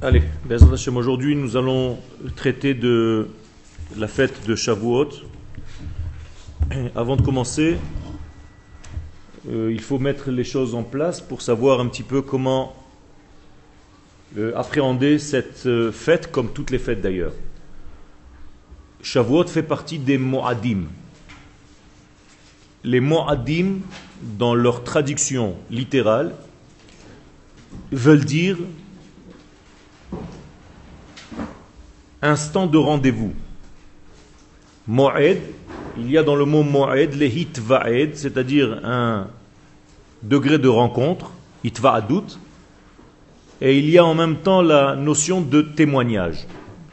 Allez, 0.00 0.22
aujourd'hui 0.94 1.34
nous 1.34 1.56
allons 1.56 1.98
traiter 2.36 2.72
de 2.72 3.28
la 3.96 4.06
fête 4.06 4.46
de 4.46 4.54
Shavuot. 4.54 5.08
Avant 6.94 7.16
de 7.16 7.22
commencer, 7.22 7.78
euh, 9.48 9.72
il 9.72 9.80
faut 9.80 9.98
mettre 9.98 10.30
les 10.30 10.44
choses 10.44 10.76
en 10.76 10.84
place 10.84 11.20
pour 11.20 11.42
savoir 11.42 11.80
un 11.80 11.88
petit 11.88 12.04
peu 12.04 12.22
comment 12.22 12.76
euh, 14.36 14.52
appréhender 14.54 15.18
cette 15.18 15.66
euh, 15.66 15.90
fête 15.90 16.30
comme 16.30 16.52
toutes 16.52 16.70
les 16.70 16.78
fêtes 16.78 17.00
d'ailleurs. 17.00 17.32
Shavuot 19.02 19.48
fait 19.48 19.64
partie 19.64 19.98
des 19.98 20.18
Moadim. 20.18 20.84
Les 22.84 23.00
Moadim, 23.00 23.78
dans 24.38 24.54
leur 24.54 24.84
traduction 24.84 25.56
littérale, 25.70 26.34
veulent 27.90 28.24
dire 28.24 28.58
instant 32.22 32.66
de 32.66 32.78
rendez-vous. 32.78 33.32
Mo'ed, 34.86 35.40
il 35.98 36.10
y 36.10 36.18
a 36.18 36.22
dans 36.22 36.36
le 36.36 36.44
mot 36.44 36.62
Mo'ed 36.62 37.14
les 37.14 37.28
hitva'ed, 37.28 38.16
c'est-à-dire 38.16 38.80
un 38.84 39.28
degré 40.22 40.58
de 40.58 40.68
rencontre, 40.68 41.32
hitva'adut, 41.64 42.38
et 43.60 43.78
il 43.78 43.90
y 43.90 43.98
a 43.98 44.04
en 44.04 44.14
même 44.14 44.36
temps 44.36 44.62
la 44.62 44.96
notion 44.96 45.40
de 45.40 45.62
témoignage, 45.62 46.46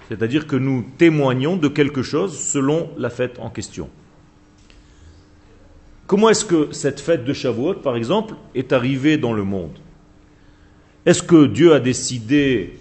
c'est-à-dire 0.09 0.47
que 0.47 0.55
nous 0.55 0.85
témoignons 0.97 1.57
de 1.57 1.67
quelque 1.67 2.03
chose 2.03 2.37
selon 2.37 2.89
la 2.97 3.09
fête 3.09 3.37
en 3.39 3.49
question. 3.49 3.89
Comment 6.07 6.29
est-ce 6.29 6.45
que 6.45 6.71
cette 6.71 6.99
fête 6.99 7.25
de 7.25 7.33
Shavuot, 7.33 7.75
par 7.75 7.95
exemple, 7.95 8.35
est 8.53 8.73
arrivée 8.73 9.17
dans 9.17 9.33
le 9.33 9.43
monde? 9.43 9.77
Est-ce 11.05 11.23
que 11.23 11.45
Dieu 11.45 11.73
a 11.73 11.79
décidé 11.79 12.77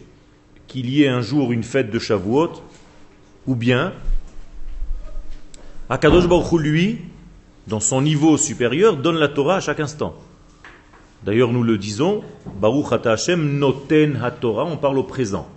qu'il 0.66 0.90
y 0.90 1.04
ait 1.04 1.08
un 1.08 1.20
jour 1.20 1.52
une 1.52 1.62
fête 1.62 1.90
de 1.90 1.98
Shavuot 1.98 2.52
Ou 3.46 3.54
bien, 3.54 3.92
Akadosh 5.88 6.26
Baruch 6.26 6.52
lui, 6.60 6.98
dans 7.66 7.80
son 7.80 8.02
niveau 8.02 8.36
supérieur, 8.36 8.96
donne 8.96 9.16
la 9.16 9.28
Torah 9.28 9.56
à 9.56 9.60
chaque 9.60 9.80
instant. 9.80 10.14
D'ailleurs, 11.24 11.52
nous 11.52 11.62
le 11.62 11.78
disons, 11.78 12.22
Baruch 12.60 12.92
Ata 12.92 13.12
Hashem 13.12 13.58
noten 13.58 14.16
ha-Torah, 14.22 14.64
on 14.64 14.76
parle 14.76 14.98
au 14.98 15.04
présent. 15.04 15.48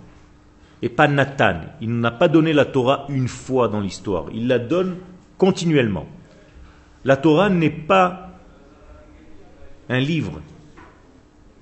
Et 0.80 0.88
pas 0.88 1.08
Nathan. 1.08 1.60
Il 1.80 1.98
n'a 1.98 2.10
pas 2.10 2.28
donné 2.28 2.52
la 2.52 2.64
Torah 2.64 3.06
une 3.08 3.28
fois 3.28 3.68
dans 3.68 3.80
l'histoire. 3.80 4.26
Il 4.32 4.46
la 4.46 4.58
donne 4.58 4.96
continuellement. 5.36 6.06
La 7.04 7.16
Torah 7.16 7.50
n'est 7.50 7.70
pas 7.70 8.30
un 9.88 9.98
livre. 9.98 10.40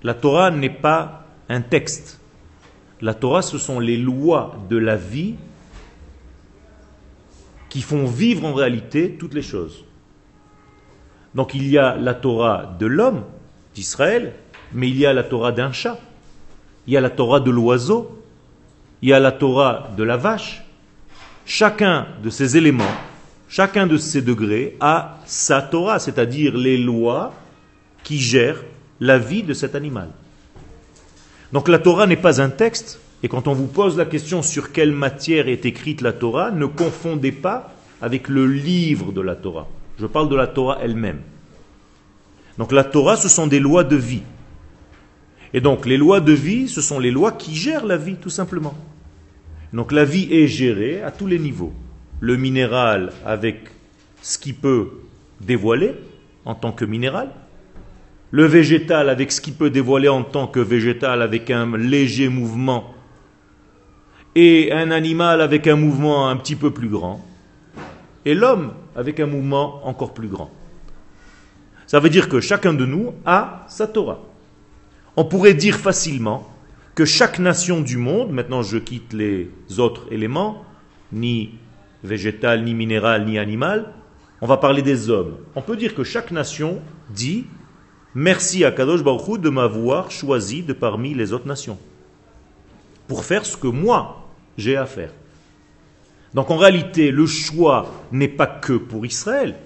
La 0.02 0.14
Torah 0.14 0.50
n'est 0.50 0.70
pas 0.70 1.24
un 1.48 1.60
texte. 1.60 2.20
La 3.00 3.14
Torah, 3.14 3.42
ce 3.42 3.58
sont 3.58 3.80
les 3.80 3.96
lois 3.96 4.56
de 4.70 4.76
la 4.76 4.96
vie 4.96 5.34
qui 7.68 7.82
font 7.82 8.06
vivre 8.06 8.46
en 8.46 8.54
réalité 8.54 9.16
toutes 9.18 9.34
les 9.34 9.42
choses. 9.42 9.84
Donc 11.34 11.54
il 11.54 11.68
y 11.68 11.76
a 11.76 11.96
la 11.96 12.14
Torah 12.14 12.74
de 12.78 12.86
l'homme, 12.86 13.24
d'Israël, 13.74 14.32
mais 14.72 14.88
il 14.88 14.96
y 14.96 15.04
a 15.04 15.12
la 15.12 15.22
Torah 15.22 15.52
d'un 15.52 15.72
chat, 15.72 15.98
il 16.86 16.94
y 16.94 16.96
a 16.96 17.00
la 17.02 17.10
Torah 17.10 17.40
de 17.40 17.50
l'oiseau, 17.50 18.22
il 19.02 19.10
y 19.10 19.12
a 19.12 19.20
la 19.20 19.32
Torah 19.32 19.90
de 19.96 20.02
la 20.02 20.16
vache. 20.16 20.64
Chacun 21.44 22.06
de 22.22 22.30
ces 22.30 22.56
éléments, 22.56 22.84
chacun 23.48 23.86
de 23.86 23.98
ces 23.98 24.22
degrés 24.22 24.76
a 24.80 25.18
sa 25.26 25.60
Torah, 25.60 25.98
c'est-à-dire 25.98 26.56
les 26.56 26.78
lois 26.78 27.34
qui 28.02 28.18
gèrent 28.18 28.64
la 29.00 29.18
vie 29.18 29.42
de 29.42 29.52
cet 29.52 29.74
animal. 29.74 30.08
Donc 31.56 31.68
la 31.68 31.78
Torah 31.78 32.06
n'est 32.06 32.16
pas 32.18 32.42
un 32.42 32.50
texte, 32.50 33.00
et 33.22 33.28
quand 33.28 33.48
on 33.48 33.54
vous 33.54 33.66
pose 33.66 33.96
la 33.96 34.04
question 34.04 34.42
sur 34.42 34.72
quelle 34.72 34.92
matière 34.92 35.48
est 35.48 35.64
écrite 35.64 36.02
la 36.02 36.12
Torah, 36.12 36.50
ne 36.50 36.66
confondez 36.66 37.32
pas 37.32 37.72
avec 38.02 38.28
le 38.28 38.46
livre 38.46 39.10
de 39.10 39.22
la 39.22 39.36
Torah. 39.36 39.66
Je 39.98 40.04
parle 40.04 40.28
de 40.28 40.36
la 40.36 40.48
Torah 40.48 40.76
elle-même. 40.82 41.22
Donc 42.58 42.72
la 42.72 42.84
Torah, 42.84 43.16
ce 43.16 43.30
sont 43.30 43.46
des 43.46 43.58
lois 43.58 43.84
de 43.84 43.96
vie. 43.96 44.20
Et 45.54 45.62
donc 45.62 45.86
les 45.86 45.96
lois 45.96 46.20
de 46.20 46.32
vie, 46.32 46.68
ce 46.68 46.82
sont 46.82 46.98
les 46.98 47.10
lois 47.10 47.32
qui 47.32 47.54
gèrent 47.54 47.86
la 47.86 47.96
vie, 47.96 48.16
tout 48.16 48.28
simplement. 48.28 48.74
Donc 49.72 49.92
la 49.92 50.04
vie 50.04 50.28
est 50.30 50.48
gérée 50.48 51.02
à 51.02 51.10
tous 51.10 51.26
les 51.26 51.38
niveaux. 51.38 51.72
Le 52.20 52.36
minéral 52.36 53.14
avec 53.24 53.70
ce 54.20 54.36
qui 54.36 54.52
peut 54.52 54.90
dévoiler 55.40 55.94
en 56.44 56.54
tant 56.54 56.72
que 56.72 56.84
minéral, 56.84 57.30
le 58.30 58.44
végétal 58.44 59.08
avec 59.08 59.32
ce 59.32 59.40
qui 59.40 59.52
peut 59.52 59.70
dévoiler 59.70 60.08
en 60.08 60.22
tant 60.22 60.46
que 60.46 60.60
végétal 60.60 61.22
avec 61.22 61.50
un 61.50 61.76
léger 61.76 62.28
mouvement, 62.28 62.94
et 64.34 64.70
un 64.72 64.90
animal 64.90 65.40
avec 65.40 65.66
un 65.66 65.76
mouvement 65.76 66.28
un 66.28 66.36
petit 66.36 66.56
peu 66.56 66.70
plus 66.70 66.88
grand, 66.88 67.24
et 68.24 68.34
l'homme 68.34 68.72
avec 68.94 69.20
un 69.20 69.26
mouvement 69.26 69.86
encore 69.86 70.12
plus 70.12 70.28
grand. 70.28 70.50
Ça 71.86 72.00
veut 72.00 72.10
dire 72.10 72.28
que 72.28 72.40
chacun 72.40 72.74
de 72.74 72.84
nous 72.84 73.14
a 73.24 73.64
sa 73.68 73.86
Torah. 73.86 74.20
On 75.16 75.24
pourrait 75.24 75.54
dire 75.54 75.76
facilement 75.76 76.46
que 76.96 77.04
chaque 77.04 77.38
nation 77.38 77.80
du 77.80 77.96
monde, 77.96 78.32
maintenant 78.32 78.62
je 78.62 78.78
quitte 78.78 79.12
les 79.12 79.50
autres 79.78 80.06
éléments, 80.10 80.64
ni 81.12 81.54
végétal, 82.02 82.64
ni 82.64 82.74
minéral, 82.74 83.24
ni 83.24 83.38
animal, 83.38 83.92
on 84.40 84.46
va 84.46 84.56
parler 84.56 84.82
des 84.82 85.08
hommes. 85.08 85.36
On 85.54 85.62
peut 85.62 85.76
dire 85.76 85.94
que 85.94 86.04
chaque 86.04 86.30
nation 86.30 86.80
dit 87.10 87.46
Merci 88.18 88.64
à 88.64 88.70
Kadosh 88.70 89.02
Baruch 89.02 89.42
de 89.42 89.50
m'avoir 89.50 90.10
choisi 90.10 90.62
de 90.62 90.72
parmi 90.72 91.12
les 91.12 91.34
autres 91.34 91.46
nations 91.46 91.76
pour 93.08 93.26
faire 93.26 93.44
ce 93.44 93.58
que 93.58 93.66
moi 93.66 94.26
j'ai 94.56 94.74
à 94.74 94.86
faire. 94.86 95.12
Donc 96.32 96.50
en 96.50 96.56
réalité, 96.56 97.10
le 97.10 97.26
choix 97.26 97.92
n'est 98.12 98.26
pas 98.26 98.46
que 98.46 98.72
pour 98.72 99.04
Israël. 99.04 99.56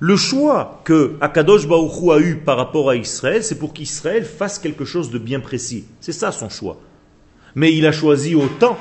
Le 0.00 0.16
choix 0.16 0.82
que 0.84 1.14
Akadosh 1.20 1.68
Baruch 1.68 2.10
a 2.10 2.18
eu 2.18 2.38
par 2.38 2.56
rapport 2.56 2.90
à 2.90 2.96
Israël, 2.96 3.44
c'est 3.44 3.60
pour 3.60 3.72
qu'Israël 3.72 4.24
fasse 4.24 4.58
quelque 4.58 4.84
chose 4.84 5.12
de 5.12 5.18
bien 5.18 5.38
précis. 5.38 5.84
C'est 6.00 6.10
ça 6.10 6.32
son 6.32 6.48
choix. 6.48 6.80
Mais 7.54 7.72
il 7.72 7.86
a 7.86 7.92
choisi 7.92 8.34
autant 8.34 8.76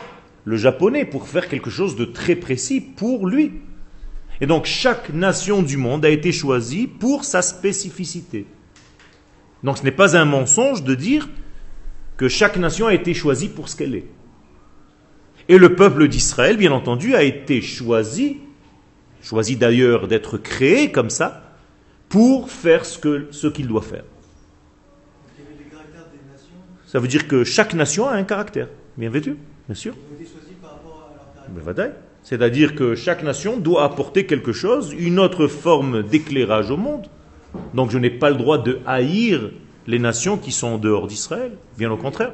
le 0.45 0.57
japonais 0.57 1.05
pour 1.05 1.27
faire 1.27 1.47
quelque 1.47 1.69
chose 1.69 1.95
de 1.95 2.05
très 2.05 2.35
précis 2.35 2.81
pour 2.81 3.27
lui. 3.27 3.51
Et 4.41 4.47
donc 4.47 4.65
chaque 4.65 5.13
nation 5.13 5.61
du 5.61 5.77
monde 5.77 6.03
a 6.05 6.09
été 6.09 6.31
choisie 6.31 6.87
pour 6.87 7.23
sa 7.23 7.43
spécificité. 7.43 8.47
Donc 9.63 9.77
ce 9.77 9.83
n'est 9.83 9.91
pas 9.91 10.17
un 10.17 10.25
mensonge 10.25 10.83
de 10.83 10.95
dire 10.95 11.29
que 12.17 12.27
chaque 12.27 12.57
nation 12.57 12.87
a 12.87 12.93
été 12.93 13.13
choisie 13.13 13.49
pour 13.49 13.69
ce 13.69 13.75
qu'elle 13.75 13.95
est. 13.95 14.05
Et 15.49 15.57
le 15.57 15.75
peuple 15.75 16.07
d'Israël, 16.07 16.57
bien 16.57 16.71
entendu, 16.71 17.15
a 17.15 17.23
été 17.23 17.61
choisi, 17.61 18.37
choisi 19.21 19.55
d'ailleurs 19.55 20.07
d'être 20.07 20.37
créé 20.37 20.91
comme 20.91 21.09
ça, 21.09 21.55
pour 22.09 22.51
faire 22.51 22.85
ce 22.85 23.47
qu'il 23.47 23.67
doit 23.67 23.81
faire. 23.81 24.03
Ça 26.85 26.99
veut 26.99 27.07
dire 27.07 27.27
que 27.27 27.43
chaque 27.43 27.73
nation 27.73 28.07
a 28.07 28.13
un 28.13 28.23
caractère. 28.23 28.67
Bien 28.97 29.09
vêtu, 29.09 29.35
bien 29.67 29.75
sûr. 29.75 29.95
C'est-à-dire 32.21 32.75
que 32.75 32.95
chaque 32.95 33.23
nation 33.23 33.57
doit 33.57 33.83
apporter 33.83 34.25
quelque 34.25 34.53
chose, 34.53 34.93
une 34.97 35.19
autre 35.19 35.47
forme 35.47 36.03
d'éclairage 36.03 36.69
au 36.69 36.77
monde. 36.77 37.07
Donc 37.73 37.91
je 37.91 37.97
n'ai 37.97 38.09
pas 38.09 38.29
le 38.29 38.35
droit 38.35 38.57
de 38.57 38.79
haïr 38.85 39.51
les 39.87 39.99
nations 39.99 40.37
qui 40.37 40.51
sont 40.51 40.67
en 40.67 40.77
dehors 40.77 41.07
d'Israël, 41.07 41.51
bien 41.77 41.91
au 41.91 41.97
contraire. 41.97 42.31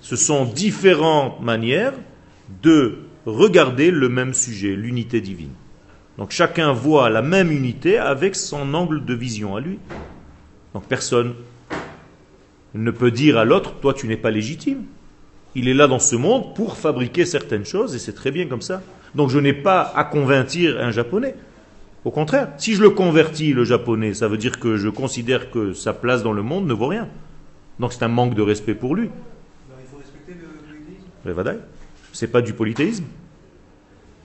Ce 0.00 0.16
sont 0.16 0.44
différentes 0.44 1.40
manières 1.40 1.94
de 2.62 2.98
regarder 3.26 3.90
le 3.90 4.08
même 4.08 4.34
sujet, 4.34 4.74
l'unité 4.74 5.20
divine. 5.20 5.52
Donc 6.18 6.30
chacun 6.30 6.72
voit 6.72 7.10
la 7.10 7.22
même 7.22 7.50
unité 7.50 7.98
avec 7.98 8.36
son 8.36 8.74
angle 8.74 9.04
de 9.04 9.14
vision 9.14 9.56
à 9.56 9.60
lui. 9.60 9.78
Donc 10.72 10.84
personne 10.86 11.34
ne 12.74 12.90
peut 12.90 13.10
dire 13.10 13.38
à 13.38 13.44
l'autre, 13.44 13.74
toi 13.80 13.94
tu 13.94 14.06
n'es 14.06 14.16
pas 14.16 14.30
légitime. 14.30 14.84
Il 15.54 15.68
est 15.68 15.74
là 15.74 15.86
dans 15.86 15.98
ce 15.98 16.16
monde 16.16 16.54
pour 16.54 16.76
fabriquer 16.76 17.24
certaines 17.24 17.64
choses 17.64 17.94
et 17.94 17.98
c'est 17.98 18.12
très 18.12 18.30
bien 18.30 18.46
comme 18.46 18.62
ça. 18.62 18.82
Donc 19.14 19.30
je 19.30 19.38
n'ai 19.38 19.52
pas 19.52 19.92
à 19.94 20.04
convertir 20.04 20.80
un 20.80 20.90
japonais. 20.90 21.34
Au 22.04 22.10
contraire, 22.10 22.48
si 22.58 22.74
je 22.74 22.82
le 22.82 22.90
convertis, 22.90 23.52
le 23.54 23.64
japonais, 23.64 24.12
ça 24.12 24.28
veut 24.28 24.36
dire 24.36 24.60
que 24.60 24.76
je 24.76 24.88
considère 24.88 25.50
que 25.50 25.72
sa 25.72 25.94
place 25.94 26.22
dans 26.22 26.32
le 26.32 26.42
monde 26.42 26.66
ne 26.66 26.74
vaut 26.74 26.88
rien. 26.88 27.08
Donc 27.80 27.92
c'est 27.92 28.04
un 28.04 28.08
manque 28.08 28.34
de 28.34 28.42
respect 28.42 28.74
pour 28.74 28.94
lui. 28.94 29.08
il 29.08 29.86
faut 29.90 29.96
respecter 29.96 30.34
le 30.34 31.32
polythéisme. 31.32 31.60
C'est 32.12 32.26
pas 32.28 32.42
du 32.42 32.52
polythéisme. 32.52 33.04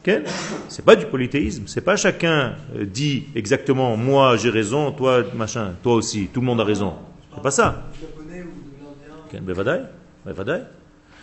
Quel 0.03 0.25
C'est 0.67 0.83
pas 0.83 0.95
du 0.95 1.05
polythéisme. 1.05 1.63
C'est 1.67 1.81
pas 1.81 1.95
chacun 1.95 2.55
euh, 2.75 2.85
dit 2.85 3.25
exactement 3.35 3.97
moi 3.97 4.37
j'ai 4.37 4.49
raison, 4.49 4.91
toi 4.91 5.23
machin, 5.35 5.73
toi 5.81 5.95
aussi, 5.95 6.29
tout 6.33 6.41
le 6.41 6.45
monde 6.45 6.61
a 6.61 6.65
raison. 6.65 6.93
C'est 7.33 7.43
pas 7.43 7.51
ça. 7.51 7.89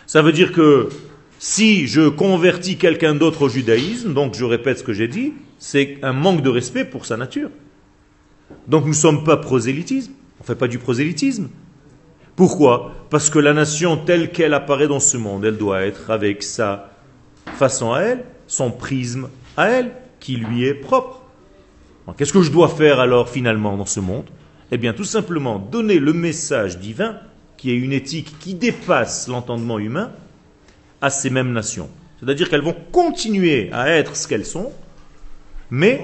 Ça 0.07 0.21
veut 0.21 0.31
dire 0.31 0.51
que 0.53 0.89
si 1.39 1.87
je 1.87 2.09
convertis 2.09 2.77
quelqu'un 2.77 3.13
d'autre 3.13 3.43
au 3.43 3.49
judaïsme, 3.49 4.13
donc 4.13 4.33
je 4.33 4.43
répète 4.43 4.79
ce 4.79 4.83
que 4.83 4.93
j'ai 4.93 5.07
dit, 5.07 5.33
c'est 5.59 5.97
un 6.03 6.13
manque 6.13 6.41
de 6.41 6.49
respect 6.49 6.85
pour 6.85 7.05
sa 7.05 7.17
nature. 7.17 7.49
Donc 8.67 8.83
nous 8.83 8.89
ne 8.89 8.95
sommes 8.95 9.23
pas 9.23 9.37
prosélytisme, 9.37 10.13
on 10.39 10.43
ne 10.43 10.47
fait 10.47 10.55
pas 10.55 10.67
du 10.67 10.79
prosélytisme. 10.79 11.49
Pourquoi? 12.35 12.93
Parce 13.09 13.29
que 13.29 13.39
la 13.39 13.53
nation 13.53 13.97
telle 13.97 14.31
qu'elle 14.31 14.53
apparaît 14.53 14.87
dans 14.87 14.99
ce 14.99 15.17
monde, 15.17 15.43
elle 15.43 15.57
doit 15.57 15.81
être 15.81 16.11
avec 16.11 16.43
sa 16.43 16.91
façon 17.55 17.93
à 17.93 18.01
elle, 18.01 18.25
son 18.45 18.71
prisme 18.71 19.29
à 19.57 19.69
elle, 19.69 19.91
qui 20.19 20.35
lui 20.35 20.65
est 20.65 20.75
propre. 20.75 21.23
Qu'est-ce 22.15 22.31
que 22.31 22.41
je 22.41 22.51
dois 22.51 22.69
faire 22.69 22.99
alors 22.99 23.27
finalement 23.27 23.75
dans 23.75 23.85
ce 23.85 23.99
monde? 23.99 24.25
Eh 24.71 24.77
bien 24.77 24.93
tout 24.93 25.03
simplement 25.03 25.59
donner 25.59 25.99
le 25.99 26.13
message 26.13 26.77
divin, 26.77 27.17
qui 27.57 27.71
est 27.71 27.75
une 27.75 27.91
éthique 27.91 28.35
qui 28.39 28.53
dépasse 28.53 29.27
l'entendement 29.27 29.79
humain, 29.79 30.11
à 31.01 31.09
ces 31.09 31.29
mêmes 31.29 31.51
nations. 31.51 31.89
C'est-à-dire 32.19 32.49
qu'elles 32.49 32.61
vont 32.61 32.75
continuer 32.91 33.69
à 33.71 33.89
être 33.89 34.15
ce 34.15 34.27
qu'elles 34.27 34.45
sont, 34.45 34.71
mais 35.69 36.01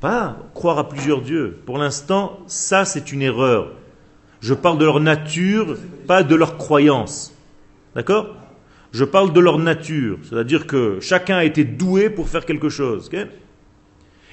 pas 0.00 0.36
croire 0.54 0.78
à 0.78 0.88
plusieurs 0.88 1.20
dieux. 1.20 1.58
Pour 1.66 1.78
l'instant, 1.78 2.40
ça 2.46 2.84
c'est 2.84 3.12
une 3.12 3.22
erreur. 3.22 3.72
Je 4.40 4.54
parle 4.54 4.78
de 4.78 4.84
leur 4.84 5.00
nature, 5.00 5.76
pas 6.06 6.22
de 6.22 6.34
leur 6.34 6.56
croyance. 6.56 7.34
D'accord? 7.94 8.34
Je 8.92 9.04
parle 9.04 9.32
de 9.32 9.40
leur 9.40 9.58
nature. 9.58 10.18
C'est-à-dire 10.22 10.66
que 10.66 10.98
chacun 11.00 11.36
a 11.36 11.44
été 11.44 11.64
doué 11.64 12.10
pour 12.10 12.28
faire 12.28 12.46
quelque 12.46 12.68
chose. 12.68 13.10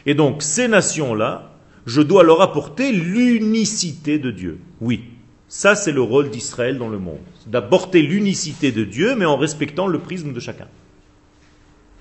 Et 0.06 0.14
donc, 0.14 0.42
ces 0.42 0.68
nations-là, 0.68 1.52
je 1.86 2.02
dois 2.02 2.24
leur 2.24 2.42
apporter 2.42 2.92
l'unicité 2.92 4.20
de 4.20 4.32
Dieu. 4.32 4.60
Oui, 4.82 5.04
ça 5.48 5.76
c'est 5.76 5.92
le 5.92 6.02
rôle 6.02 6.30
d'Israël 6.30 6.78
dans 6.78 6.90
le 6.90 6.98
monde. 6.98 7.20
D'apporter 7.46 8.02
l'unicité 8.02 8.72
de 8.72 8.84
Dieu, 8.84 9.16
mais 9.16 9.26
en 9.26 9.38
respectant 9.38 9.88
le 9.88 10.00
prisme 10.00 10.34
de 10.34 10.40
chacun. 10.40 10.68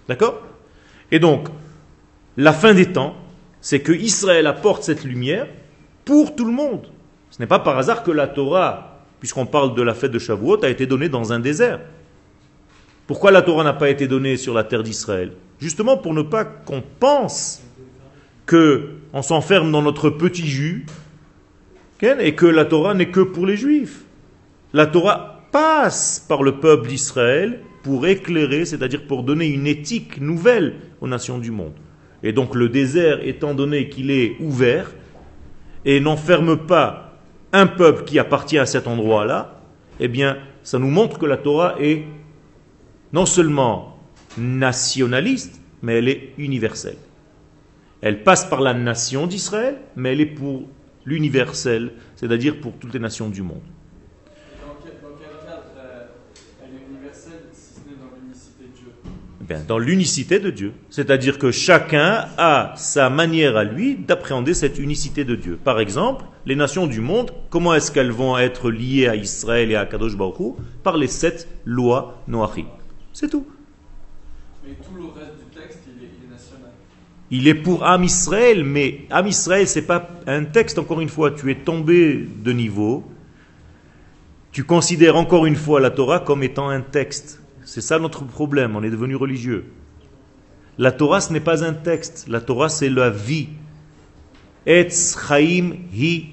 D'accord? 0.08 0.40
Et 1.10 1.18
donc, 1.18 1.48
la 2.36 2.52
fin 2.52 2.74
des 2.74 2.92
temps, 2.92 3.16
c'est 3.60 3.80
que 3.80 3.92
Israël 3.92 4.46
apporte 4.46 4.82
cette 4.82 5.04
lumière 5.04 5.46
pour 6.04 6.36
tout 6.36 6.44
le 6.44 6.52
monde. 6.52 6.86
Ce 7.30 7.40
n'est 7.40 7.46
pas 7.46 7.58
par 7.58 7.78
hasard 7.78 8.02
que 8.02 8.10
la 8.10 8.28
Torah, 8.28 9.02
puisqu'on 9.20 9.46
parle 9.46 9.74
de 9.74 9.82
la 9.82 9.94
fête 9.94 10.12
de 10.12 10.18
Shavuot, 10.18 10.64
a 10.64 10.68
été 10.68 10.86
donnée 10.86 11.08
dans 11.08 11.32
un 11.32 11.40
désert. 11.40 11.80
Pourquoi 13.06 13.30
la 13.30 13.42
Torah 13.42 13.64
n'a 13.64 13.72
pas 13.72 13.90
été 13.90 14.06
donnée 14.06 14.36
sur 14.36 14.54
la 14.54 14.64
terre 14.64 14.82
d'Israël? 14.82 15.32
Justement 15.58 15.96
pour 15.96 16.12
ne 16.12 16.22
pas 16.22 16.44
qu'on 16.44 16.82
pense 17.00 17.62
qu'on 18.46 19.22
s'enferme 19.22 19.72
dans 19.72 19.82
notre 19.82 20.10
petit 20.10 20.46
jus 20.46 20.86
et 22.02 22.34
que 22.34 22.46
la 22.46 22.64
Torah 22.64 22.94
n'est 22.94 23.10
que 23.10 23.20
pour 23.20 23.46
les 23.46 23.56
juifs. 23.56 24.04
La 24.72 24.86
Torah 24.86 25.42
passe 25.50 26.24
par 26.28 26.42
le 26.42 26.60
peuple 26.60 26.88
d'Israël 26.88 27.60
pour 27.82 28.06
éclairer, 28.06 28.64
c'est-à-dire 28.64 29.06
pour 29.06 29.22
donner 29.22 29.46
une 29.46 29.66
éthique 29.66 30.20
nouvelle 30.20 30.74
aux 31.00 31.08
nations 31.08 31.38
du 31.38 31.50
monde. 31.50 31.72
Et 32.26 32.32
donc 32.32 32.56
le 32.56 32.68
désert, 32.68 33.20
étant 33.24 33.54
donné 33.54 33.88
qu'il 33.88 34.10
est 34.10 34.34
ouvert 34.40 34.92
et 35.84 36.00
n'enferme 36.00 36.56
pas 36.56 37.16
un 37.52 37.68
peuple 37.68 38.02
qui 38.02 38.18
appartient 38.18 38.58
à 38.58 38.66
cet 38.66 38.88
endroit-là, 38.88 39.60
eh 40.00 40.08
bien, 40.08 40.36
ça 40.64 40.80
nous 40.80 40.90
montre 40.90 41.20
que 41.20 41.26
la 41.26 41.36
Torah 41.36 41.76
est 41.80 42.02
non 43.12 43.26
seulement 43.26 44.00
nationaliste, 44.36 45.60
mais 45.82 45.98
elle 45.98 46.08
est 46.08 46.32
universelle. 46.36 46.96
Elle 48.00 48.24
passe 48.24 48.44
par 48.44 48.60
la 48.60 48.74
nation 48.74 49.28
d'Israël, 49.28 49.76
mais 49.94 50.10
elle 50.10 50.20
est 50.20 50.26
pour 50.26 50.64
l'universel, 51.04 51.92
c'est-à-dire 52.16 52.60
pour 52.60 52.72
toutes 52.72 52.92
les 52.92 52.98
nations 52.98 53.28
du 53.28 53.42
monde. 53.42 53.62
Dans 59.68 59.78
l'unicité 59.78 60.38
de 60.38 60.50
Dieu. 60.50 60.72
C'est-à-dire 60.90 61.38
que 61.38 61.50
chacun 61.50 62.26
a 62.38 62.72
sa 62.76 63.10
manière 63.10 63.56
à 63.56 63.64
lui 63.64 63.96
d'appréhender 63.96 64.54
cette 64.54 64.78
unicité 64.78 65.24
de 65.24 65.34
Dieu. 65.34 65.58
Par 65.62 65.80
exemple, 65.80 66.24
les 66.44 66.56
nations 66.56 66.86
du 66.86 67.00
monde, 67.00 67.32
comment 67.50 67.74
est-ce 67.74 67.90
qu'elles 67.90 68.10
vont 68.10 68.38
être 68.38 68.70
liées 68.70 69.08
à 69.08 69.16
Israël 69.16 69.70
et 69.70 69.76
à 69.76 69.86
Kadosh 69.86 70.16
Baruch 70.16 70.56
Par 70.82 70.96
les 70.96 71.06
sept 71.06 71.48
lois 71.64 72.22
Noachi. 72.28 72.64
C'est 73.12 73.30
tout. 73.30 73.46
Mais 74.66 74.74
tout 74.74 74.96
le 74.96 75.06
reste 75.06 75.36
du 75.38 75.60
texte, 75.60 75.80
il 75.86 76.04
est, 76.04 76.30
national. 76.30 76.70
Il 77.30 77.48
est 77.48 77.54
pour 77.54 77.84
Am 77.84 78.02
Israël, 78.02 78.64
mais 78.64 79.06
Am 79.10 79.26
Israël, 79.26 79.66
c'est 79.68 79.86
pas 79.86 80.08
un 80.26 80.44
texte, 80.44 80.78
encore 80.78 81.00
une 81.00 81.08
fois, 81.08 81.30
tu 81.30 81.50
es 81.50 81.56
tombé 81.56 82.26
de 82.42 82.52
niveau. 82.52 83.04
Tu 84.52 84.64
considères 84.64 85.16
encore 85.16 85.46
une 85.46 85.56
fois 85.56 85.80
la 85.80 85.90
Torah 85.90 86.20
comme 86.20 86.42
étant 86.42 86.68
un 86.68 86.80
texte. 86.80 87.42
C'est 87.66 87.80
ça 87.80 87.98
notre 87.98 88.24
problème, 88.24 88.76
on 88.76 88.84
est 88.84 88.90
devenu 88.90 89.16
religieux. 89.16 89.64
La 90.78 90.92
Torah, 90.92 91.20
ce 91.20 91.32
n'est 91.32 91.40
pas 91.40 91.64
un 91.64 91.72
texte, 91.72 92.26
la 92.28 92.40
Torah, 92.40 92.68
c'est 92.68 92.88
la 92.88 93.10
vie. 93.10 93.48
Etz 94.66 95.16
Chaim 95.28 95.72
Hi 95.92 96.32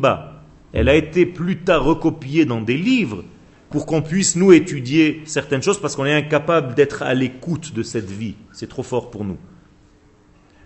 ba. 0.00 0.42
Elle 0.74 0.90
a 0.90 0.96
été 0.96 1.24
plus 1.24 1.60
tard 1.60 1.84
recopiée 1.84 2.44
dans 2.44 2.60
des 2.60 2.76
livres 2.76 3.24
pour 3.70 3.86
qu'on 3.86 4.02
puisse 4.02 4.36
nous 4.36 4.52
étudier 4.52 5.22
certaines 5.24 5.62
choses 5.62 5.80
parce 5.80 5.96
qu'on 5.96 6.04
est 6.04 6.12
incapable 6.12 6.74
d'être 6.74 7.02
à 7.02 7.14
l'écoute 7.14 7.72
de 7.72 7.82
cette 7.82 8.10
vie. 8.10 8.34
C'est 8.52 8.68
trop 8.68 8.82
fort 8.82 9.10
pour 9.10 9.24
nous. 9.24 9.38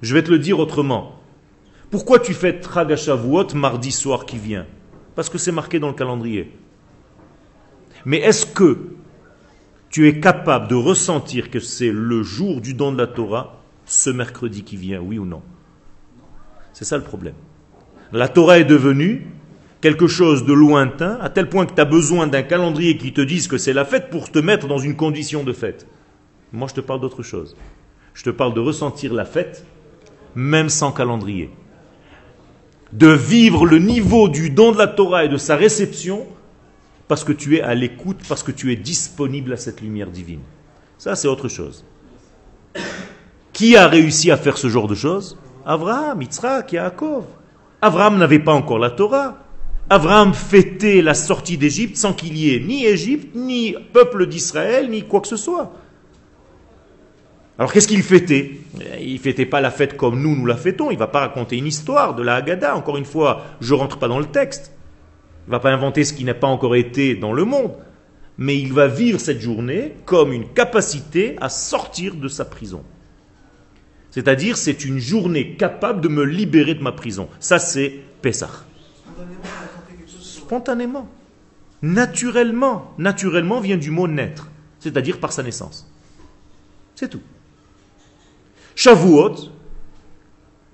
Je 0.02 0.12
vais 0.12 0.24
te 0.24 0.30
le 0.30 0.40
dire 0.40 0.58
autrement. 0.58 1.20
Pourquoi 1.92 2.18
tu 2.18 2.34
fais 2.34 2.58
Tragashavuot 2.58 3.54
mardi 3.54 3.92
soir 3.92 4.26
qui 4.26 4.38
vient? 4.38 4.66
Parce 5.14 5.30
que 5.30 5.38
c'est 5.38 5.52
marqué 5.52 5.78
dans 5.78 5.88
le 5.88 5.94
calendrier. 5.94 6.52
Mais 8.04 8.18
est-ce 8.18 8.44
que 8.44 8.97
tu 9.90 10.08
es 10.08 10.20
capable 10.20 10.68
de 10.68 10.74
ressentir 10.74 11.50
que 11.50 11.60
c'est 11.60 11.90
le 11.92 12.22
jour 12.22 12.60
du 12.60 12.74
don 12.74 12.92
de 12.92 12.98
la 12.98 13.06
Torah, 13.06 13.62
ce 13.84 14.10
mercredi 14.10 14.62
qui 14.62 14.76
vient, 14.76 15.00
oui 15.00 15.18
ou 15.18 15.24
non? 15.24 15.42
C'est 16.72 16.84
ça 16.84 16.98
le 16.98 17.04
problème. 17.04 17.34
La 18.12 18.28
Torah 18.28 18.58
est 18.58 18.64
devenue 18.64 19.26
quelque 19.80 20.06
chose 20.06 20.44
de 20.44 20.52
lointain, 20.52 21.18
à 21.20 21.30
tel 21.30 21.48
point 21.48 21.66
que 21.66 21.74
tu 21.74 21.80
as 21.80 21.84
besoin 21.84 22.26
d'un 22.26 22.42
calendrier 22.42 22.96
qui 22.96 23.12
te 23.12 23.20
dise 23.20 23.48
que 23.48 23.58
c'est 23.58 23.72
la 23.72 23.84
fête 23.84 24.10
pour 24.10 24.30
te 24.30 24.38
mettre 24.38 24.66
dans 24.66 24.78
une 24.78 24.96
condition 24.96 25.44
de 25.44 25.52
fête. 25.52 25.86
Moi, 26.52 26.68
je 26.68 26.74
te 26.74 26.80
parle 26.80 27.00
d'autre 27.00 27.22
chose. 27.22 27.56
Je 28.14 28.24
te 28.24 28.30
parle 28.30 28.54
de 28.54 28.60
ressentir 28.60 29.14
la 29.14 29.24
fête, 29.24 29.64
même 30.34 30.68
sans 30.68 30.92
calendrier. 30.92 31.50
De 32.92 33.08
vivre 33.08 33.66
le 33.66 33.78
niveau 33.78 34.28
du 34.28 34.50
don 34.50 34.72
de 34.72 34.78
la 34.78 34.86
Torah 34.86 35.24
et 35.24 35.28
de 35.28 35.36
sa 35.36 35.56
réception 35.56 36.26
parce 37.08 37.24
que 37.24 37.32
tu 37.32 37.56
es 37.56 37.62
à 37.62 37.74
l'écoute, 37.74 38.18
parce 38.28 38.42
que 38.42 38.52
tu 38.52 38.72
es 38.72 38.76
disponible 38.76 39.52
à 39.54 39.56
cette 39.56 39.80
lumière 39.80 40.10
divine. 40.10 40.42
Ça, 40.98 41.16
c'est 41.16 41.28
autre 41.28 41.48
chose. 41.48 41.84
Qui 43.52 43.76
a 43.76 43.88
réussi 43.88 44.30
à 44.30 44.36
faire 44.36 44.58
ce 44.58 44.68
genre 44.68 44.86
de 44.86 44.94
choses? 44.94 45.38
Abraham, 45.64 46.22
Yitzhak, 46.22 46.72
Yaakov. 46.72 47.24
Abraham 47.80 48.18
n'avait 48.18 48.38
pas 48.38 48.52
encore 48.52 48.78
la 48.78 48.90
Torah. 48.90 49.38
Abraham 49.90 50.34
fêtait 50.34 51.00
la 51.00 51.14
sortie 51.14 51.56
d'Égypte 51.56 51.96
sans 51.96 52.12
qu'il 52.12 52.36
y 52.36 52.54
ait 52.54 52.60
ni 52.60 52.84
Égypte, 52.84 53.34
ni 53.34 53.74
peuple 53.92 54.26
d'Israël, 54.26 54.90
ni 54.90 55.02
quoi 55.02 55.20
que 55.20 55.28
ce 55.28 55.36
soit. 55.36 55.72
Alors 57.58 57.72
qu'est-ce 57.72 57.88
qu'il 57.88 58.02
fêtait? 58.02 58.60
Il 59.00 59.14
ne 59.14 59.18
fêtait 59.18 59.46
pas 59.46 59.60
la 59.60 59.70
fête 59.70 59.96
comme 59.96 60.20
nous, 60.20 60.36
nous 60.36 60.46
la 60.46 60.56
fêtons. 60.56 60.90
Il 60.90 60.94
ne 60.94 60.98
va 60.98 61.06
pas 61.06 61.20
raconter 61.20 61.56
une 61.56 61.66
histoire 61.66 62.14
de 62.14 62.22
la 62.22 62.36
Haggadah. 62.36 62.76
Encore 62.76 62.98
une 62.98 63.04
fois, 63.04 63.44
je 63.60 63.74
ne 63.74 63.78
rentre 63.80 63.98
pas 63.98 64.08
dans 64.08 64.18
le 64.18 64.26
texte. 64.26 64.72
Il 65.48 65.52
ne 65.52 65.56
va 65.56 65.60
pas 65.60 65.72
inventer 65.72 66.04
ce 66.04 66.12
qui 66.12 66.24
n'a 66.24 66.34
pas 66.34 66.46
encore 66.46 66.76
été 66.76 67.16
dans 67.16 67.32
le 67.32 67.46
monde, 67.46 67.72
mais 68.36 68.58
il 68.58 68.70
va 68.74 68.86
vivre 68.86 69.18
cette 69.18 69.40
journée 69.40 69.94
comme 70.04 70.30
une 70.30 70.46
capacité 70.46 71.36
à 71.40 71.48
sortir 71.48 72.16
de 72.16 72.28
sa 72.28 72.44
prison. 72.44 72.84
C'est-à-dire, 74.10 74.58
c'est 74.58 74.84
une 74.84 74.98
journée 74.98 75.56
capable 75.56 76.02
de 76.02 76.08
me 76.08 76.22
libérer 76.22 76.74
de 76.74 76.82
ma 76.82 76.92
prison. 76.92 77.30
Ça, 77.40 77.58
c'est 77.58 77.94
Pessah. 78.20 78.50
Spontanément. 80.06 81.08
Naturellement. 81.80 82.92
Naturellement 82.98 83.60
vient 83.60 83.78
du 83.78 83.90
mot 83.90 84.06
naître, 84.06 84.50
c'est-à-dire 84.80 85.18
par 85.18 85.32
sa 85.32 85.42
naissance. 85.42 85.90
C'est 86.94 87.08
tout. 87.08 87.22
Shavuot, 88.74 89.34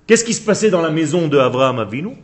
qu'est-ce 0.05 0.25
qui 0.25 0.33
se 0.33 0.43
passait 0.43 0.69
dans 0.69 0.81
la 0.81 0.91
maison 0.91 1.29
de 1.29 1.37
Abraham 1.37 1.79
Avinu? 1.79 2.17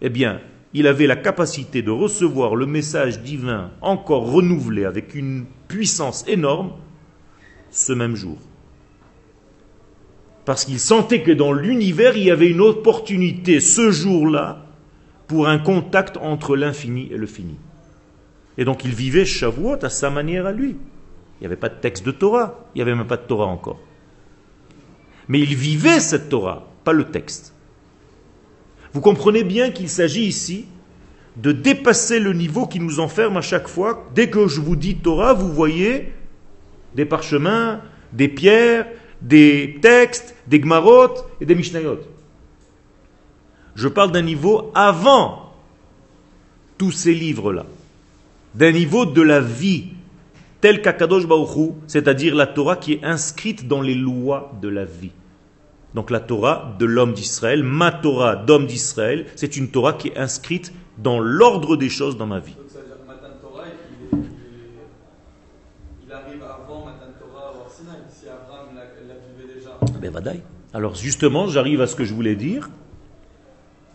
Eh 0.00 0.08
bien, 0.08 0.40
il 0.78 0.86
avait 0.86 1.06
la 1.06 1.16
capacité 1.16 1.80
de 1.80 1.90
recevoir 1.90 2.54
le 2.54 2.66
message 2.66 3.22
divin 3.22 3.70
encore 3.80 4.30
renouvelé 4.30 4.84
avec 4.84 5.14
une 5.14 5.46
puissance 5.68 6.22
énorme 6.28 6.72
ce 7.70 7.94
même 7.94 8.14
jour. 8.14 8.36
Parce 10.44 10.66
qu'il 10.66 10.78
sentait 10.78 11.22
que 11.22 11.32
dans 11.32 11.54
l'univers, 11.54 12.14
il 12.18 12.24
y 12.24 12.30
avait 12.30 12.50
une 12.50 12.60
opportunité 12.60 13.58
ce 13.58 13.90
jour-là 13.90 14.66
pour 15.28 15.48
un 15.48 15.58
contact 15.58 16.18
entre 16.18 16.56
l'infini 16.56 17.08
et 17.10 17.16
le 17.16 17.26
fini. 17.26 17.56
Et 18.58 18.66
donc 18.66 18.84
il 18.84 18.94
vivait 18.94 19.24
Shavuot 19.24 19.82
à 19.82 19.88
sa 19.88 20.10
manière 20.10 20.44
à 20.44 20.52
lui. 20.52 20.76
Il 21.40 21.40
n'y 21.40 21.46
avait 21.46 21.56
pas 21.56 21.70
de 21.70 21.80
texte 21.80 22.04
de 22.04 22.10
Torah, 22.10 22.68
il 22.74 22.78
n'y 22.78 22.82
avait 22.82 22.94
même 22.94 23.06
pas 23.06 23.16
de 23.16 23.26
Torah 23.26 23.46
encore. 23.46 23.80
Mais 25.28 25.40
il 25.40 25.56
vivait 25.56 26.00
cette 26.00 26.28
Torah, 26.28 26.68
pas 26.84 26.92
le 26.92 27.04
texte. 27.04 27.55
Vous 28.96 29.02
comprenez 29.02 29.44
bien 29.44 29.72
qu'il 29.72 29.90
s'agit 29.90 30.24
ici 30.24 30.64
de 31.36 31.52
dépasser 31.52 32.18
le 32.18 32.32
niveau 32.32 32.66
qui 32.66 32.80
nous 32.80 32.98
enferme 32.98 33.36
à 33.36 33.42
chaque 33.42 33.68
fois. 33.68 34.08
Dès 34.14 34.30
que 34.30 34.48
je 34.48 34.58
vous 34.58 34.74
dis 34.74 34.96
Torah, 34.96 35.34
vous 35.34 35.52
voyez 35.52 36.14
des 36.94 37.04
parchemins, 37.04 37.82
des 38.14 38.28
pierres, 38.28 38.86
des 39.20 39.76
textes, 39.82 40.34
des 40.46 40.60
gmarot 40.60 41.10
et 41.42 41.44
des 41.44 41.54
mishnayot. 41.54 41.98
Je 43.74 43.86
parle 43.86 44.12
d'un 44.12 44.22
niveau 44.22 44.72
avant 44.74 45.52
tous 46.78 46.92
ces 46.92 47.12
livres-là, 47.12 47.66
d'un 48.54 48.72
niveau 48.72 49.04
de 49.04 49.20
la 49.20 49.40
vie, 49.40 49.88
tel 50.62 50.80
qu'Akadosh 50.80 51.26
Baruch 51.26 51.74
c'est-à-dire 51.86 52.34
la 52.34 52.46
Torah 52.46 52.76
qui 52.76 52.94
est 52.94 53.04
inscrite 53.04 53.68
dans 53.68 53.82
les 53.82 53.94
lois 53.94 54.54
de 54.62 54.68
la 54.68 54.86
vie. 54.86 55.12
Donc 55.96 56.10
la 56.10 56.20
Torah 56.20 56.76
de 56.78 56.84
l'homme 56.84 57.14
d'Israël, 57.14 57.62
ma 57.64 57.90
Torah 57.90 58.36
d'homme 58.36 58.66
d'Israël, 58.66 59.24
c'est 59.34 59.56
une 59.56 59.70
Torah 59.70 59.94
qui 59.94 60.08
est 60.08 60.18
inscrite 60.18 60.72
dans 60.98 61.18
l'ordre 61.18 61.76
des 61.76 61.88
choses 61.88 62.18
dans 62.18 62.26
ma 62.26 62.38
vie. 62.38 62.52
Donc 62.52 62.66
ça 62.68 62.80
veut 62.80 62.84
dire 62.86 62.96
que 63.02 63.06
Matan 63.08 63.34
Torah, 63.40 63.64
il, 63.66 64.18
est- 64.18 64.20
il 64.20 64.26
est- 64.26 66.06
il 66.06 66.12
arrive 66.12 66.42
avant 66.42 66.84
Matan 66.84 67.06
Torah 67.18 67.54
si 68.10 68.26
Abraham 68.28 68.76
l'a 68.76 69.54
déjà. 69.54 69.70
Ben, 69.98 70.10
vadaï. 70.12 70.42
Alors 70.74 70.94
justement, 70.94 71.46
j'arrive 71.48 71.80
à 71.80 71.86
ce 71.86 71.96
que 71.96 72.04
je 72.04 72.12
voulais 72.12 72.36
dire. 72.36 72.68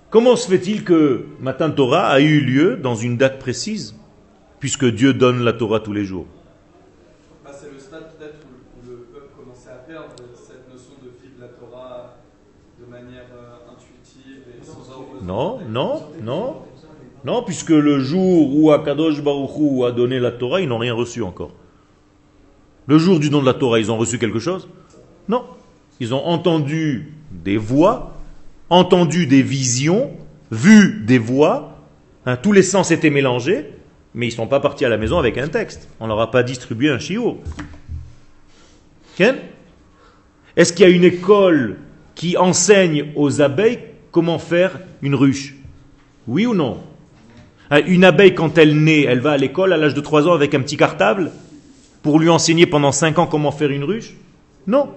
Comment 0.09 0.35
se 0.35 0.47
fait-il 0.49 0.83
que 0.83 1.25
Matan 1.39 1.69
Torah 1.69 2.07
a 2.07 2.19
eu 2.19 2.39
lieu 2.41 2.77
dans 2.77 2.95
une 2.95 3.15
date 3.17 3.37
précise, 3.37 3.95
puisque 4.59 4.85
Dieu 4.85 5.13
donne 5.13 5.43
la 5.43 5.53
Torah 5.53 5.79
tous 5.79 5.93
les 5.93 6.03
jours 6.05 6.25
Bah, 7.45 7.51
c'est 7.53 7.71
le 7.71 7.77
stade 7.79 8.07
peut-être 8.17 8.39
où, 8.43 8.79
où 8.79 8.89
le 8.89 8.97
peuple 9.13 9.27
commençait 9.37 9.69
à 9.69 9.75
perdre 9.87 10.15
cette 10.35 10.67
notion 10.69 10.93
de 11.01 11.09
vivre 11.21 11.35
la 11.39 11.47
Torah 11.47 12.17
de 12.79 12.85
manière 12.91 13.23
euh, 13.33 13.71
intuitive 13.71 14.41
et 14.59 14.65
sans 14.65 14.91
ordre. 14.91 15.07
Non, 15.23 15.59
non, 15.69 16.01
non, 16.21 16.55
non, 17.23 17.43
puisque 17.43 17.69
le 17.69 17.99
jour 17.99 18.55
où 18.55 18.71
Akadosh 18.71 19.21
Baruch 19.21 19.57
Hu 19.57 19.85
a 19.85 19.91
donné 19.91 20.19
la 20.19 20.31
Torah, 20.31 20.61
ils 20.61 20.67
n'ont 20.67 20.79
rien 20.79 20.93
reçu 20.93 21.21
encore. 21.21 21.51
Le 22.87 22.97
jour 22.97 23.19
du 23.19 23.29
don 23.29 23.41
de 23.41 23.45
la 23.45 23.53
Torah, 23.53 23.79
ils 23.79 23.91
ont 23.91 23.97
reçu 23.97 24.17
quelque 24.17 24.39
chose? 24.39 24.67
Non. 25.27 25.43
Ils 25.99 26.15
ont 26.15 26.25
entendu 26.25 27.13
des 27.31 27.57
voix, 27.57 28.17
entendu 28.69 29.27
des 29.27 29.43
visions, 29.43 30.11
vu 30.49 31.03
des 31.05 31.19
voix, 31.19 31.77
hein, 32.25 32.37
tous 32.37 32.51
les 32.51 32.63
sens 32.63 32.89
étaient 32.89 33.11
mélangés, 33.11 33.69
mais 34.15 34.25
ils 34.25 34.31
ne 34.31 34.35
sont 34.35 34.47
pas 34.47 34.59
partis 34.59 34.83
à 34.83 34.89
la 34.89 34.97
maison 34.97 35.19
avec 35.19 35.37
un 35.37 35.47
texte. 35.47 35.87
On 35.99 36.07
leur 36.07 36.19
a 36.19 36.31
pas 36.31 36.41
distribué 36.41 36.89
un 36.89 36.99
chiour. 36.99 37.37
Ken? 39.15 39.35
Est-ce 40.55 40.73
qu'il 40.73 40.87
y 40.87 40.91
a 40.91 40.91
une 40.91 41.03
école 41.03 41.77
qui 42.15 42.35
enseigne 42.35 43.11
aux 43.15 43.41
abeilles 43.41 43.79
comment 44.11 44.39
faire 44.39 44.79
une 45.01 45.15
ruche? 45.15 45.55
Oui 46.27 46.45
ou 46.45 46.53
non? 46.53 46.79
Hein, 47.69 47.81
Une 47.87 48.03
abeille, 48.03 48.35
quand 48.35 48.57
elle 48.57 48.75
naît, 48.83 49.03
elle 49.03 49.19
va 49.19 49.31
à 49.31 49.37
l'école 49.37 49.73
à 49.73 49.77
l'âge 49.77 49.93
de 49.93 50.01
3 50.01 50.27
ans 50.27 50.33
avec 50.33 50.53
un 50.53 50.61
petit 50.61 50.77
cartable 50.77 51.31
pour 52.01 52.19
lui 52.19 52.29
enseigner 52.29 52.65
pendant 52.65 52.91
5 52.91 53.19
ans 53.19 53.27
comment 53.27 53.51
faire 53.51 53.71
une 53.71 53.83
ruche? 53.83 54.13
Non. 54.67 54.89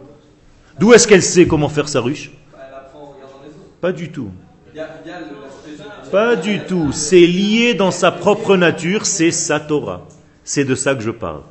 D'où 0.78 0.92
est-ce 0.92 1.06
qu'elle 1.06 1.22
sait 1.22 1.46
comment 1.46 1.68
faire 1.68 1.88
sa 1.88 2.00
ruche? 2.00 2.30
Pas 3.80 3.92
du 3.92 4.10
tout. 4.10 4.30
Pas 6.10 6.36
du 6.36 6.60
tout. 6.60 6.90
C'est 6.92 7.26
lié 7.26 7.74
dans 7.74 7.90
sa 7.90 8.10
propre 8.10 8.56
nature, 8.56 9.06
c'est 9.06 9.30
sa 9.30 9.60
Torah. 9.60 10.06
C'est 10.42 10.64
de 10.64 10.74
ça 10.74 10.94
que 10.94 11.02
je 11.02 11.10
parle. 11.10 11.42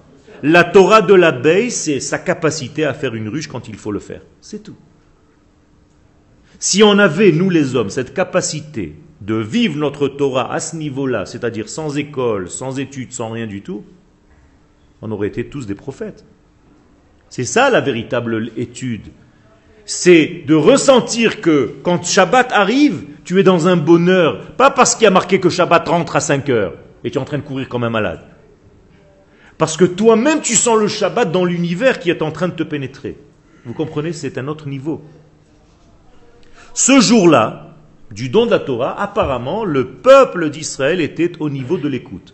La 0.41 0.63
Torah 0.63 1.01
de 1.01 1.13
l'abeille, 1.13 1.71
c'est 1.71 1.99
sa 1.99 2.17
capacité 2.17 2.83
à 2.83 2.93
faire 2.93 3.15
une 3.15 3.29
ruche 3.29 3.47
quand 3.47 3.67
il 3.69 3.75
faut 3.75 3.91
le 3.91 3.99
faire. 3.99 4.21
C'est 4.41 4.61
tout. 4.61 4.75
Si 6.63 6.81
on 6.81 6.97
avait, 6.97 7.33
nous 7.33 7.49
les 7.49 7.75
hommes, 7.75 7.89
cette 7.89 8.13
capacité 8.13 8.95
de 9.19 9.35
vivre 9.35 9.77
notre 9.77 10.07
Torah 10.07 10.53
à 10.53 10.61
ce 10.61 10.77
niveau-là, 10.77 11.25
c'est-à-dire 11.25 11.67
sans 11.67 11.97
école, 11.97 12.49
sans 12.49 12.79
études, 12.79 13.11
sans 13.11 13.31
rien 13.31 13.47
du 13.47 13.61
tout, 13.61 13.83
on 15.01 15.11
aurait 15.11 15.27
été 15.27 15.47
tous 15.47 15.67
des 15.67 15.75
prophètes. 15.75 16.23
C'est 17.27 17.43
ça 17.43 17.69
la 17.69 17.81
véritable 17.81 18.49
étude. 18.55 19.09
C'est 19.83 20.45
de 20.47 20.55
ressentir 20.55 21.41
que 21.41 21.75
quand 21.83 22.05
Shabbat 22.05 22.53
arrive, 22.53 23.07
tu 23.25 23.41
es 23.41 23.43
dans 23.43 23.67
un 23.67 23.75
bonheur. 23.75 24.53
Pas 24.55 24.71
parce 24.71 24.95
qu'il 24.95 25.03
y 25.03 25.07
a 25.07 25.11
marqué 25.11 25.41
que 25.41 25.49
Shabbat 25.49 25.85
rentre 25.85 26.15
à 26.15 26.21
5 26.21 26.47
heures 26.47 26.75
et 27.03 27.11
tu 27.11 27.17
es 27.17 27.21
en 27.21 27.25
train 27.25 27.39
de 27.39 27.43
courir 27.43 27.67
comme 27.67 27.83
un 27.83 27.89
malade. 27.89 28.21
Parce 29.57 29.75
que 29.75 29.83
toi-même 29.83 30.39
tu 30.39 30.55
sens 30.55 30.79
le 30.79 30.87
Shabbat 30.87 31.29
dans 31.29 31.43
l'univers 31.43 31.99
qui 31.99 32.09
est 32.09 32.21
en 32.21 32.31
train 32.31 32.47
de 32.47 32.55
te 32.55 32.63
pénétrer. 32.63 33.17
Vous 33.65 33.73
comprenez 33.73 34.13
C'est 34.13 34.37
un 34.37 34.47
autre 34.47 34.69
niveau. 34.69 35.03
Ce 36.73 36.99
jour-là, 36.99 37.75
du 38.11 38.29
don 38.29 38.45
de 38.45 38.51
la 38.51 38.59
Torah, 38.59 38.99
apparemment, 38.99 39.63
le 39.63 39.87
peuple 39.87 40.49
d'Israël 40.49 41.01
était 41.01 41.31
au 41.39 41.49
niveau 41.49 41.77
de 41.77 41.87
l'écoute. 41.87 42.33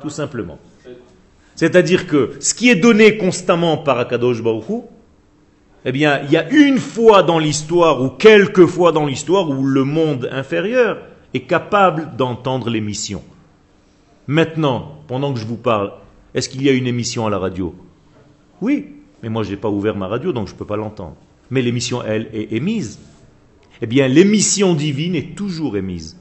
Tout 0.00 0.10
simplement. 0.10 0.58
C'est-à-dire 1.54 2.06
que 2.06 2.32
ce 2.40 2.54
qui 2.54 2.70
est 2.70 2.76
donné 2.76 3.16
constamment 3.16 3.76
par 3.76 3.98
Akadosh 3.98 4.42
Baruch 4.42 4.68
Hu, 4.68 4.80
eh 5.84 5.92
bien, 5.92 6.20
il 6.24 6.30
y 6.30 6.36
a 6.36 6.48
une 6.50 6.78
fois 6.78 7.22
dans 7.22 7.38
l'histoire, 7.38 8.02
ou 8.02 8.10
quelques 8.10 8.66
fois 8.66 8.92
dans 8.92 9.06
l'histoire, 9.06 9.48
où 9.48 9.64
le 9.64 9.84
monde 9.84 10.28
inférieur 10.30 10.98
est 11.32 11.40
capable 11.40 12.16
d'entendre 12.16 12.68
l'émission. 12.70 13.22
Maintenant, 14.26 15.02
pendant 15.06 15.32
que 15.32 15.38
je 15.40 15.46
vous 15.46 15.56
parle, 15.56 15.92
est-ce 16.34 16.48
qu'il 16.48 16.62
y 16.62 16.68
a 16.68 16.72
une 16.72 16.86
émission 16.86 17.26
à 17.26 17.30
la 17.30 17.38
radio? 17.38 17.74
Oui, 18.60 18.88
mais 19.22 19.28
moi 19.28 19.42
je 19.42 19.50
n'ai 19.50 19.56
pas 19.56 19.68
ouvert 19.68 19.96
ma 19.96 20.06
radio, 20.06 20.32
donc 20.32 20.48
je 20.48 20.52
ne 20.52 20.58
peux 20.58 20.66
pas 20.66 20.76
l'entendre. 20.76 21.16
Mais 21.50 21.62
l'émission, 21.62 22.02
elle, 22.02 22.28
est 22.32 22.52
émise. 22.52 22.98
Eh 23.82 23.86
bien, 23.86 24.08
l'émission 24.08 24.74
divine 24.74 25.14
est 25.14 25.34
toujours 25.34 25.76
émise. 25.76 26.16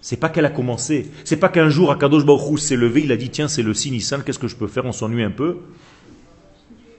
C'est 0.00 0.16
pas 0.18 0.28
qu'elle 0.28 0.44
a 0.44 0.50
commencé. 0.50 1.10
C'est 1.24 1.36
pas 1.36 1.48
qu'un 1.48 1.68
jour, 1.68 1.90
Akadosh 1.90 2.24
Baruch 2.24 2.58
s'est 2.60 2.76
levé, 2.76 3.02
il 3.04 3.12
a 3.12 3.16
dit 3.16 3.30
tiens, 3.30 3.48
c'est 3.48 3.62
le 3.62 3.74
Sinissan, 3.74 4.22
qu'est-ce 4.24 4.38
que 4.38 4.48
je 4.48 4.56
peux 4.56 4.66
faire? 4.68 4.84
On 4.84 4.92
s'ennuie 4.92 5.22
un 5.22 5.30
peu. 5.30 5.58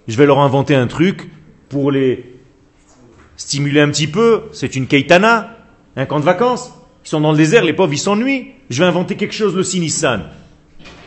Je 0.08 0.18
vais 0.18 0.26
leur 0.26 0.40
inventer 0.40 0.76
un 0.76 0.88
truc 0.88 1.30
pour 1.70 1.92
les 1.92 2.34
stimuler 3.36 3.82
un 3.82 3.90
petit 3.90 4.08
peu. 4.08 4.44
C'est 4.52 4.76
une 4.76 4.88
keitana, 4.88 5.58
un 5.96 6.06
camp 6.06 6.20
de 6.20 6.26
vacances. 6.26 6.72
Ils 7.06 7.10
sont 7.10 7.22
dans 7.22 7.32
le 7.32 7.38
désert, 7.38 7.64
les 7.64 7.74
pauvres, 7.74 7.94
ils 7.94 7.98
s'ennuient. 7.98 8.48
Je 8.70 8.82
vais 8.84 8.88
inventer 8.90 9.16
quelque 9.16 9.34
chose, 9.34 9.56
le 9.56 9.64
Sinissan. 9.64 10.24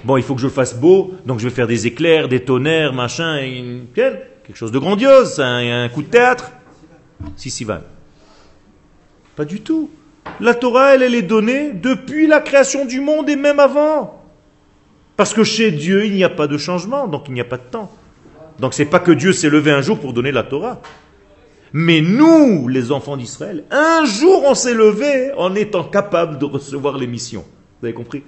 Bon, 0.05 0.17
il 0.17 0.23
faut 0.23 0.35
que 0.35 0.41
je 0.41 0.47
le 0.47 0.53
fasse 0.53 0.75
beau, 0.79 1.13
donc 1.27 1.41
je 1.41 1.45
vais 1.49 1.55
faire 1.55 1.67
des 1.67 1.87
éclairs, 1.87 2.29
des 2.29 2.41
tonnerres, 2.41 2.95
machin, 2.95 3.43
une- 3.43 3.85
quelque 3.95 4.57
chose 4.57 4.73
de 4.73 4.79
grandiose, 4.79 5.39
un, 5.41 5.89
coup 5.91 6.03
de 6.03 6.09
théâtre. 6.09 6.53
Si, 7.37 7.51
si, 7.51 7.65
va. 7.65 7.83
Pas 9.37 9.45
du 9.45 9.61
tout. 9.61 9.91
La 10.41 10.55
Torah, 10.55 10.95
elle, 10.95 11.03
elle 11.03 11.15
est 11.15 11.23
donnée 11.23 11.73
depuis 11.73 12.27
la 12.27 12.41
création 12.41 12.85
du 12.85 13.01
monde 13.01 13.29
et 13.29 13.37
même 13.37 13.61
avant. 13.61 14.23
Parce 15.17 15.35
que 15.35 15.45
chez 15.45 15.71
Dieu, 15.71 16.07
il 16.07 16.13
n'y 16.13 16.25
a 16.25 16.31
pas 16.31 16.47
de 16.47 16.57
changement, 16.57 17.07
donc 17.07 17.25
il 17.29 17.35
n'y 17.35 17.41
a 17.41 17.45
pas 17.45 17.59
de 17.59 17.63
temps. 17.71 17.91
Donc 18.59 18.75
c'est 18.75 18.87
pas 18.87 19.01
que 19.01 19.13
Dieu 19.13 19.33
s'est 19.33 19.51
levé 19.51 19.71
un 19.71 19.83
jour 19.83 19.99
pour 19.99 20.13
donner 20.13 20.33
la 20.33 20.43
Torah. 20.43 20.81
Mais 21.73 22.01
nous, 22.01 22.69
les 22.69 22.91
enfants 22.91 23.17
d'Israël, 23.17 23.65
un 23.71 24.05
jour 24.05 24.45
on 24.45 24.55
s'est 24.55 24.75
levé 24.75 25.33
en 25.37 25.55
étant 25.55 25.85
capable 25.85 26.39
de 26.39 26.45
recevoir 26.45 26.99
les 26.99 27.07
missions. 27.07 27.45
Vous 27.81 27.87
avez 27.87 27.95
compris? 27.95 28.23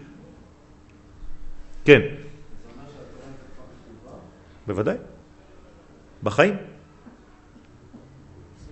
Ken 1.85 2.03
Bachaim 6.23 6.57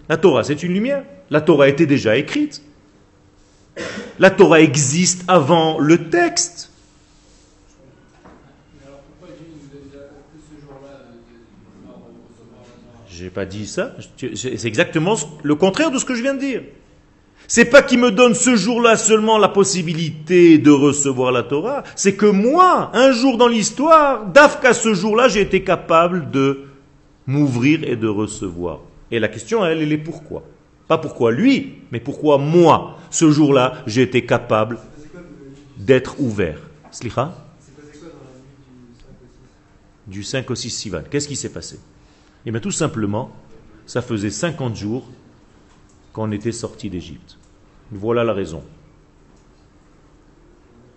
La 0.09 0.17
Torah, 0.17 0.45
c'est 0.45 0.63
une 0.63 0.73
lumière. 0.73 1.05
La 1.31 1.41
Torah 1.41 1.69
était 1.69 1.87
déjà 1.87 2.17
écrite. 2.17 2.63
La 4.19 4.31
Torah 4.31 4.61
existe 4.61 5.25
avant 5.29 5.79
le 5.79 6.11
texte. 6.11 6.71
J'ai 13.09 13.31
pas 13.31 13.45
dit 13.45 13.67
ça. 13.67 13.95
C'est 14.35 14.65
exactement 14.65 15.15
le 15.43 15.55
contraire 15.55 15.91
de 15.91 15.99
ce 15.99 16.05
que 16.05 16.15
je 16.15 16.23
viens 16.23 16.35
de 16.35 16.41
dire. 16.41 16.63
C'est 17.47 17.65
pas 17.65 17.83
qu'il 17.83 17.99
me 17.99 18.11
donne 18.11 18.35
ce 18.35 18.55
jour-là 18.57 18.97
seulement 18.97 19.37
la 19.37 19.49
possibilité 19.49 20.57
de 20.59 20.71
recevoir 20.71 21.33
la 21.33 21.43
Torah, 21.43 21.83
c'est 21.97 22.15
que 22.15 22.27
moi, 22.27 22.91
un 22.95 23.11
jour 23.11 23.39
dans 23.39 23.49
l'histoire, 23.49 24.25
d'Afka 24.27 24.73
ce 24.73 24.95
jour-là, 24.95 25.27
j'ai 25.27 25.41
été 25.41 25.65
capable 25.65 26.31
de 26.31 26.67
m'ouvrir 27.27 27.83
et 27.83 27.97
de 27.97 28.07
recevoir. 28.07 28.81
Et 29.11 29.19
la 29.19 29.27
question, 29.27 29.67
elle, 29.67 29.83
elle 29.83 29.93
est 29.93 29.99
pourquoi? 29.99 30.45
Pas 30.91 30.99
pourquoi 30.99 31.31
lui, 31.31 31.75
mais 31.93 32.01
pourquoi 32.01 32.37
moi, 32.37 32.99
ce 33.11 33.31
jour-là, 33.31 33.85
j'ai 33.87 34.03
été 34.03 34.27
capable 34.27 34.77
d'être 35.77 36.21
ouvert. 36.21 36.59
Slicha 36.91 37.33
C'est 37.61 37.77
passé 37.77 38.01
quoi 38.01 38.09
dans 38.09 38.17
la 38.25 38.41
nuit 38.41 38.51
du 38.89 38.97
5 38.99 39.11
au 39.21 39.27
6 40.07 40.11
du 40.11 40.23
5 40.25 40.51
au 40.51 40.55
6 40.57 40.71
Sivan. 40.71 41.03
Qu'est-ce 41.09 41.29
qui 41.29 41.37
s'est 41.37 41.53
passé? 41.53 41.79
Eh 42.45 42.51
bien 42.51 42.59
tout 42.59 42.73
simplement, 42.73 43.31
ça 43.87 44.03
faisait 44.03 44.31
50 44.31 44.75
jours 44.75 45.09
qu'on 46.13 46.33
était 46.33 46.51
sorti 46.51 46.91
d'Égypte. 46.91 47.39
Voilà 47.93 48.25
la 48.25 48.33
raison. 48.33 48.65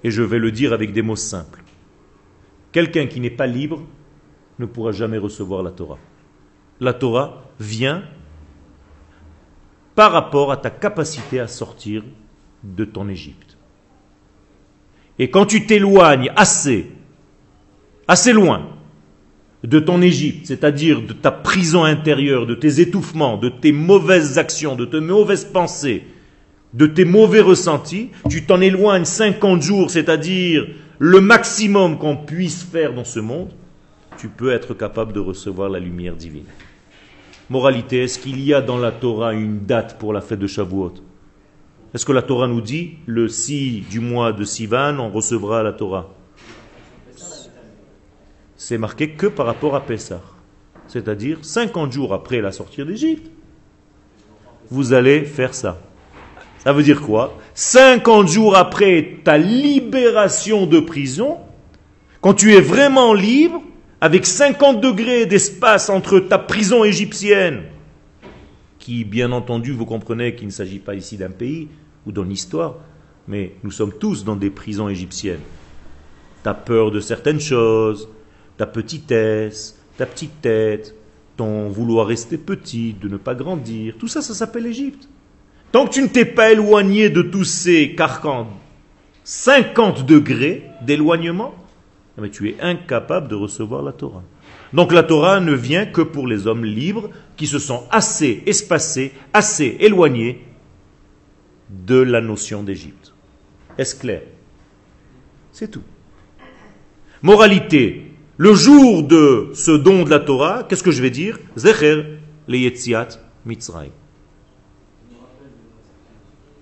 Et 0.04 0.10
je 0.10 0.24
vais 0.24 0.40
le 0.40 0.52
dire 0.52 0.74
avec 0.74 0.92
des 0.92 1.04
mots 1.04 1.16
simples. 1.16 1.62
Quelqu'un 2.72 3.06
qui 3.06 3.20
n'est 3.20 3.30
pas 3.30 3.46
libre 3.46 3.84
ne 4.58 4.66
pourra 4.66 4.92
jamais 4.92 5.20
recevoir 5.20 5.62
la 5.62 5.70
Torah. 5.70 6.00
La 6.80 6.96
Torah 6.96 7.44
vient 7.60 8.04
par 9.96 10.12
rapport 10.12 10.52
à 10.52 10.58
ta 10.58 10.70
capacité 10.70 11.40
à 11.40 11.48
sortir 11.48 12.04
de 12.64 12.86
ton 12.86 13.08
Égypte. 13.10 13.58
Et 15.20 15.30
quand 15.30 15.46
tu 15.46 15.66
t'éloignes 15.66 16.32
assez, 16.36 16.88
assez 18.08 18.34
loin 18.34 18.68
de 19.64 19.80
ton 19.80 20.02
Égypte, 20.02 20.48
c'est-à-dire 20.48 21.02
de 21.02 21.14
ta 21.14 21.32
prison 21.32 21.84
intérieure, 21.84 22.46
de 22.46 22.56
tes 22.56 22.82
étouffements, 22.82 23.38
de 23.38 23.50
tes 23.50 23.72
mauvaises 23.72 24.38
actions, 24.38 24.76
de 24.76 24.86
tes 24.86 25.00
mauvaises 25.00 25.46
pensées, 25.46 26.04
de 26.74 26.88
tes 26.88 27.06
mauvais 27.06 27.40
ressentis, 27.40 28.10
tu 28.30 28.46
t'en 28.46 28.60
éloignes 28.60 29.06
50 29.06 29.62
jours, 29.62 29.92
c'est-à-dire 29.92 30.68
le 30.98 31.22
maximum 31.22 31.98
qu'on 31.98 32.18
puisse 32.18 32.64
faire 32.64 32.94
dans 32.94 33.04
ce 33.04 33.20
monde, 33.20 33.52
tu 34.18 34.28
peux 34.28 34.52
être 34.52 34.74
capable 34.74 35.14
de 35.14 35.20
recevoir 35.20 35.70
la 35.70 35.80
lumière 35.80 36.16
divine. 36.16 36.46
Moralité, 37.50 38.04
est-ce 38.04 38.20
qu'il 38.20 38.44
y 38.44 38.54
a 38.54 38.62
dans 38.62 38.78
la 38.78 38.92
Torah 38.92 39.34
une 39.34 39.66
date 39.66 39.98
pour 40.00 40.14
la 40.14 40.22
fête 40.22 40.40
de 40.40 40.48
Shavuot? 40.48 40.94
Est-ce 41.94 42.06
que 42.06 42.14
la 42.14 42.22
Torah 42.22 42.48
nous 42.48 42.62
dit 42.62 42.94
le 43.06 43.28
6 43.28 43.82
du 43.90 44.00
mois 44.00 44.32
de 44.32 44.44
Sivan, 44.44 44.98
on 44.98 45.10
recevra 45.10 45.62
la 45.62 45.74
Torah? 45.74 46.10
C'est 48.56 48.78
marqué 48.78 49.10
que 49.10 49.28
par 49.28 49.46
rapport 49.46 49.76
à 49.76 49.82
Pessah, 49.82 50.22
c'est-à-dire 50.88 51.40
50 51.42 51.92
jours 51.92 52.14
après 52.14 52.40
la 52.40 52.54
sortie 52.54 52.84
d'Égypte. 52.86 53.30
Vous 54.70 54.94
allez 54.94 55.26
faire 55.26 55.54
ça. 55.54 55.80
Ça 56.60 56.72
veut 56.72 56.84
dire 56.84 57.02
quoi? 57.02 57.38
50 57.56 58.28
jours 58.30 58.56
après 58.56 59.20
ta 59.24 59.38
libération 59.38 60.66
de 60.66 60.80
prison, 60.80 61.40
quand 62.22 62.34
tu 62.34 62.54
es 62.54 62.62
vraiment 62.62 63.14
libre, 63.14 63.62
avec 64.04 64.26
50 64.26 64.82
degrés 64.82 65.26
d'espace 65.26 65.90
entre 65.90 66.20
ta 66.20 66.38
prison 66.38 66.84
égyptienne, 66.84 67.64
qui 68.78 69.06
bien 69.06 69.32
entendu, 69.32 69.72
vous 69.72 69.86
comprenez 69.86 70.36
qu'il 70.36 70.48
ne 70.48 70.52
s'agit 70.52 70.80
pas 70.80 70.94
ici 70.94 71.16
d'un 71.16 71.30
pays 71.30 71.70
ou 72.06 72.12
d'une 72.12 72.30
histoire, 72.30 72.76
mais 73.30 73.56
nous 73.64 73.72
sommes 73.72 73.94
tous 73.94 74.26
dans 74.26 74.36
des 74.36 74.50
prisons 74.50 74.90
égyptiennes. 74.90 75.40
Tu 76.44 76.50
as 76.50 76.54
peur 76.54 76.92
de 76.92 77.00
certaines 77.00 77.40
choses, 77.40 78.10
ta 78.58 78.66
petitesse, 78.66 79.80
ta 79.96 80.06
petite 80.06 80.42
tête, 80.42 80.94
ton 81.38 81.70
vouloir 81.70 82.06
rester 82.06 82.38
petit, 82.38 82.94
de 83.02 83.08
ne 83.08 83.16
pas 83.16 83.36
grandir, 83.36 83.96
tout 83.98 84.10
ça, 84.10 84.22
ça 84.22 84.34
s'appelle 84.34 84.64
l'Égypte. 84.64 85.08
Tant 85.72 85.88
que 85.88 85.94
tu 85.94 86.02
ne 86.02 86.08
t'es 86.08 86.26
pas 86.26 86.52
éloigné 86.52 87.10
de 87.10 87.22
tous 87.22 87.46
ces 87.46 87.96
carcans, 87.96 88.50
50 89.24 90.06
degrés 90.06 90.66
d'éloignement, 90.82 91.56
mais 92.18 92.30
tu 92.30 92.50
es 92.50 92.58
incapable 92.62 93.28
de 93.28 93.36
recevoir 93.36 93.82
la 93.82 93.92
Torah. 93.92 94.24
Donc 94.74 94.92
la 94.92 95.04
Torah 95.04 95.40
ne 95.40 95.54
vient 95.54 95.86
que 95.86 96.02
pour 96.02 96.28
les 96.28 96.48
hommes 96.48 96.66
libres 96.66 97.10
qui 97.38 97.48
se 97.48 97.60
sont 97.60 97.84
assez 97.92 98.44
espacés, 98.46 99.14
assez 99.34 99.78
éloignés 99.80 100.44
de 101.70 101.96
la 101.96 102.22
notion 102.22 102.64
d'Égypte. 102.64 103.14
Est-ce 103.78 103.96
clair? 103.96 104.22
C'est 105.52 105.70
tout. 105.70 105.84
Moralité, 107.22 108.12
le 108.38 108.54
jour 108.54 109.04
de 109.04 109.50
ce 109.54 109.72
don 109.72 110.04
de 110.04 110.10
la 110.10 110.20
Torah, 110.20 110.64
qu'est-ce 110.64 110.84
que 110.84 110.92
je 110.92 111.02
vais 111.02 111.10
dire? 111.10 111.40
Zecher 111.58 112.20
le 112.48 112.58
Yetziat 112.58 113.10
Mitzrayim. 113.46 113.92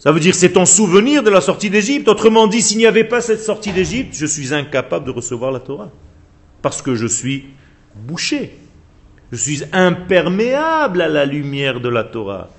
Ça 0.01 0.11
veut 0.11 0.19
dire 0.19 0.33
c'est 0.33 0.53
ton 0.53 0.65
souvenir 0.65 1.21
de 1.21 1.29
la 1.29 1.41
sortie 1.41 1.69
d'Égypte. 1.69 2.07
Autrement 2.07 2.47
dit, 2.47 2.63
s'il 2.63 2.79
n'y 2.79 2.87
avait 2.87 3.03
pas 3.03 3.21
cette 3.21 3.39
sortie 3.39 3.71
d'Égypte, 3.71 4.15
je 4.15 4.25
suis 4.25 4.51
incapable 4.51 5.05
de 5.05 5.11
recevoir 5.11 5.51
la 5.51 5.59
Torah. 5.59 5.91
Parce 6.63 6.81
que 6.81 6.95
je 6.95 7.05
suis 7.05 7.45
bouché. 7.93 8.57
Je 9.31 9.37
suis 9.37 9.61
imperméable 9.71 11.03
à 11.03 11.07
la 11.07 11.27
lumière 11.27 11.79
de 11.79 11.87
la 11.87 12.03
Torah. 12.03 12.49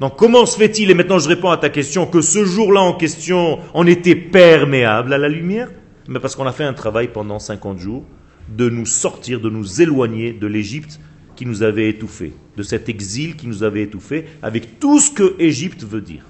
Donc 0.00 0.16
comment 0.16 0.44
se 0.44 0.58
fait-il, 0.58 0.90
et 0.90 0.94
maintenant 0.94 1.20
je 1.20 1.28
réponds 1.28 1.50
à 1.50 1.56
ta 1.56 1.68
question, 1.68 2.04
que 2.04 2.20
ce 2.20 2.44
jour-là 2.44 2.80
en 2.80 2.94
question, 2.94 3.60
on 3.74 3.86
était 3.86 4.16
perméable 4.16 5.12
à 5.12 5.18
la 5.18 5.28
lumière? 5.28 5.70
Mais 6.08 6.18
parce 6.18 6.34
qu'on 6.34 6.46
a 6.46 6.52
fait 6.52 6.64
un 6.64 6.74
travail 6.74 7.10
pendant 7.12 7.38
50 7.38 7.78
jours 7.78 8.02
de 8.48 8.68
nous 8.68 8.86
sortir, 8.86 9.40
de 9.40 9.50
nous 9.50 9.80
éloigner 9.80 10.32
de 10.32 10.48
l'Égypte 10.48 10.98
qui 11.36 11.46
nous 11.46 11.62
avait 11.62 11.90
étouffés, 11.90 12.32
de 12.56 12.64
cet 12.64 12.88
exil 12.88 13.36
qui 13.36 13.46
nous 13.46 13.62
avait 13.62 13.82
étouffés, 13.82 14.24
avec 14.42 14.80
tout 14.80 14.98
ce 14.98 15.12
que 15.12 15.36
Égypte 15.38 15.84
veut 15.84 16.00
dire 16.00 16.24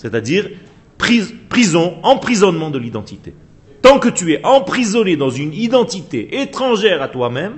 c'est-à-dire 0.00 0.48
prison, 0.96 1.98
emprisonnement 2.02 2.70
de 2.70 2.78
l'identité. 2.78 3.34
Tant 3.82 3.98
que 3.98 4.08
tu 4.08 4.32
es 4.32 4.42
emprisonné 4.46 5.18
dans 5.18 5.28
une 5.28 5.52
identité 5.52 6.40
étrangère 6.40 7.02
à 7.02 7.08
toi-même, 7.08 7.56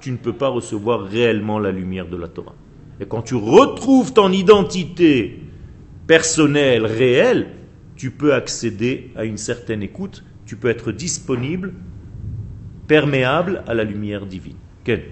tu 0.00 0.10
ne 0.10 0.16
peux 0.16 0.32
pas 0.32 0.48
recevoir 0.48 1.02
réellement 1.02 1.58
la 1.58 1.72
lumière 1.72 2.08
de 2.08 2.16
la 2.16 2.28
Torah. 2.28 2.54
Et 3.00 3.04
quand 3.04 3.20
tu 3.20 3.34
retrouves 3.34 4.14
ton 4.14 4.32
identité 4.32 5.40
personnelle, 6.06 6.86
réelle, 6.86 7.48
tu 7.96 8.10
peux 8.10 8.32
accéder 8.32 9.10
à 9.14 9.26
une 9.26 9.36
certaine 9.36 9.82
écoute, 9.82 10.24
tu 10.46 10.56
peux 10.56 10.68
être 10.68 10.90
disponible, 10.90 11.74
perméable 12.86 13.62
à 13.66 13.74
la 13.74 13.84
lumière 13.84 14.24
divine. 14.24 14.56
Quel 14.84 15.04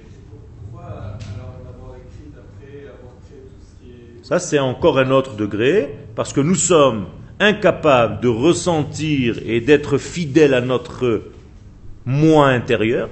Ça, 4.23 4.39
c'est 4.39 4.59
encore 4.59 4.99
un 4.99 5.11
autre 5.11 5.37
degré, 5.37 5.91
parce 6.15 6.33
que 6.33 6.41
nous 6.41 6.55
sommes 6.55 7.07
incapables 7.41 8.21
de 8.21 8.29
ressentir 8.29 9.39
et 9.45 9.61
d'être 9.61 9.99
fidèles 9.99 10.55
à 10.55 10.61
notre 10.61 11.23
moi 12.05 12.49
intérieur. 12.49 13.09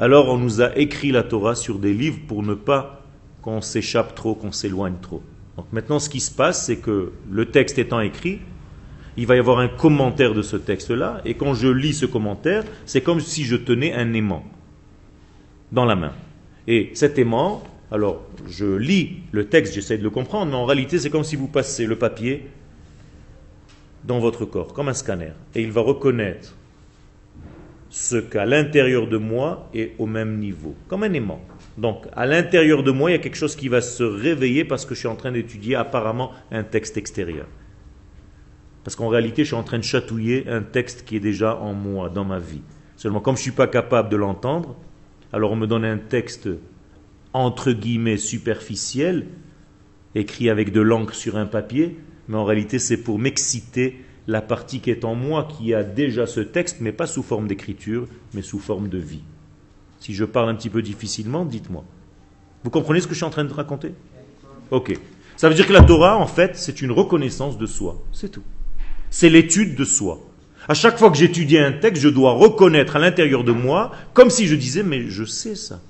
Alors 0.00 0.28
on 0.28 0.38
nous 0.38 0.60
a 0.60 0.76
écrit 0.76 1.12
la 1.12 1.22
Torah 1.22 1.54
sur 1.54 1.78
des 1.78 1.94
livres 1.94 2.20
pour 2.26 2.42
ne 2.42 2.54
pas 2.54 3.02
qu'on 3.42 3.60
s'échappe 3.60 4.14
trop, 4.14 4.34
qu'on 4.34 4.52
s'éloigne 4.52 4.96
trop. 5.00 5.22
Donc 5.56 5.66
maintenant, 5.72 5.98
ce 5.98 6.08
qui 6.08 6.20
se 6.20 6.30
passe, 6.30 6.66
c'est 6.66 6.76
que 6.76 7.12
le 7.30 7.46
texte 7.46 7.78
étant 7.78 8.00
écrit, 8.00 8.40
il 9.16 9.26
va 9.26 9.36
y 9.36 9.38
avoir 9.38 9.58
un 9.58 9.68
commentaire 9.68 10.32
de 10.32 10.42
ce 10.42 10.56
texte-là, 10.56 11.20
et 11.24 11.34
quand 11.34 11.52
je 11.52 11.68
lis 11.68 11.92
ce 11.92 12.06
commentaire, 12.06 12.64
c'est 12.86 13.02
comme 13.02 13.20
si 13.20 13.44
je 13.44 13.56
tenais 13.56 13.92
un 13.92 14.14
aimant 14.14 14.44
dans 15.70 15.84
la 15.84 15.96
main. 15.96 16.12
Et 16.66 16.90
cet 16.94 17.18
aimant, 17.18 17.62
alors, 17.92 18.22
je 18.48 18.64
lis 18.64 19.18
le 19.32 19.48
texte, 19.48 19.74
j'essaie 19.74 19.98
de 19.98 20.02
le 20.02 20.08
comprendre, 20.08 20.50
mais 20.50 20.56
en 20.56 20.64
réalité, 20.64 20.98
c'est 20.98 21.10
comme 21.10 21.24
si 21.24 21.36
vous 21.36 21.46
passez 21.46 21.84
le 21.84 21.96
papier 21.96 22.48
dans 24.04 24.18
votre 24.18 24.46
corps, 24.46 24.72
comme 24.72 24.88
un 24.88 24.94
scanner. 24.94 25.32
Et 25.54 25.60
il 25.60 25.70
va 25.70 25.82
reconnaître 25.82 26.56
ce 27.90 28.16
qu'à 28.16 28.46
l'intérieur 28.46 29.06
de 29.08 29.18
moi 29.18 29.68
est 29.74 29.92
au 29.98 30.06
même 30.06 30.38
niveau, 30.38 30.74
comme 30.88 31.02
un 31.02 31.12
aimant. 31.12 31.44
Donc, 31.76 32.06
à 32.16 32.24
l'intérieur 32.24 32.82
de 32.82 32.90
moi, 32.90 33.10
il 33.10 33.12
y 33.12 33.16
a 33.16 33.20
quelque 33.20 33.36
chose 33.36 33.56
qui 33.56 33.68
va 33.68 33.82
se 33.82 34.02
réveiller 34.02 34.64
parce 34.64 34.86
que 34.86 34.94
je 34.94 35.00
suis 35.00 35.08
en 35.08 35.16
train 35.16 35.32
d'étudier 35.32 35.74
apparemment 35.74 36.32
un 36.50 36.62
texte 36.62 36.96
extérieur. 36.96 37.46
Parce 38.84 38.96
qu'en 38.96 39.08
réalité, 39.08 39.42
je 39.42 39.48
suis 39.48 39.56
en 39.56 39.64
train 39.64 39.78
de 39.78 39.84
chatouiller 39.84 40.46
un 40.48 40.62
texte 40.62 41.04
qui 41.04 41.16
est 41.16 41.20
déjà 41.20 41.58
en 41.58 41.74
moi, 41.74 42.08
dans 42.08 42.24
ma 42.24 42.38
vie. 42.38 42.62
Seulement, 42.96 43.20
comme 43.20 43.36
je 43.36 43.40
ne 43.40 43.42
suis 43.42 43.52
pas 43.52 43.66
capable 43.66 44.08
de 44.08 44.16
l'entendre, 44.16 44.76
alors 45.30 45.52
on 45.52 45.56
me 45.56 45.66
donne 45.66 45.84
un 45.84 45.98
texte 45.98 46.48
entre 47.32 47.72
guillemets 47.72 48.16
superficiel, 48.16 49.26
écrit 50.14 50.50
avec 50.50 50.72
de 50.72 50.80
l'encre 50.80 51.14
sur 51.14 51.36
un 51.36 51.46
papier, 51.46 51.96
mais 52.28 52.36
en 52.36 52.44
réalité 52.44 52.78
c'est 52.78 52.98
pour 52.98 53.18
m'exciter 53.18 53.98
la 54.26 54.40
partie 54.42 54.80
qui 54.80 54.90
est 54.90 55.04
en 55.04 55.14
moi, 55.14 55.48
qui 55.48 55.74
a 55.74 55.82
déjà 55.82 56.26
ce 56.26 56.40
texte, 56.40 56.78
mais 56.80 56.92
pas 56.92 57.06
sous 57.06 57.22
forme 57.22 57.48
d'écriture, 57.48 58.06
mais 58.34 58.42
sous 58.42 58.58
forme 58.58 58.88
de 58.88 58.98
vie. 58.98 59.22
Si 59.98 60.14
je 60.14 60.24
parle 60.24 60.48
un 60.48 60.54
petit 60.54 60.70
peu 60.70 60.82
difficilement, 60.82 61.44
dites-moi. 61.44 61.84
Vous 62.64 62.70
comprenez 62.70 63.00
ce 63.00 63.06
que 63.06 63.14
je 63.14 63.18
suis 63.18 63.24
en 63.24 63.30
train 63.30 63.44
de 63.44 63.52
raconter? 63.52 63.94
Ok. 64.70 64.96
Ça 65.36 65.48
veut 65.48 65.54
dire 65.54 65.66
que 65.66 65.72
la 65.72 65.82
Torah, 65.82 66.18
en 66.18 66.26
fait, 66.26 66.56
c'est 66.56 66.82
une 66.82 66.92
reconnaissance 66.92 67.58
de 67.58 67.66
soi. 67.66 68.00
C'est 68.12 68.30
tout. 68.30 68.42
C'est 69.10 69.28
l'étude 69.28 69.74
de 69.74 69.84
soi. 69.84 70.20
À 70.68 70.74
chaque 70.74 70.98
fois 70.98 71.10
que 71.10 71.16
j'étudie 71.16 71.58
un 71.58 71.72
texte, 71.72 72.02
je 72.02 72.08
dois 72.08 72.32
reconnaître 72.32 72.94
à 72.94 72.98
l'intérieur 73.00 73.42
de 73.42 73.50
moi, 73.50 73.90
comme 74.14 74.30
si 74.30 74.46
je 74.46 74.54
disais, 74.54 74.84
mais 74.84 75.08
je 75.08 75.24
sais 75.24 75.56
ça. 75.56 75.80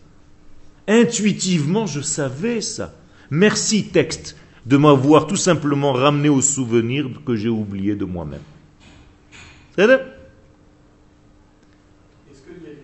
Intuitivement, 0.88 1.86
je 1.86 2.00
savais 2.00 2.60
ça. 2.60 2.94
Merci 3.30 3.88
texte 3.88 4.36
de 4.66 4.76
m'avoir 4.76 5.26
tout 5.26 5.36
simplement 5.36 5.92
ramené 5.92 6.28
au 6.28 6.40
souvenir 6.40 7.08
que 7.24 7.34
j'ai 7.36 7.48
oublié 7.48 7.94
de 7.94 8.04
moi-même. 8.04 8.42
C'est 9.74 9.84
Est-ce 9.84 9.90
que 12.42 12.50
c'est 12.62 12.76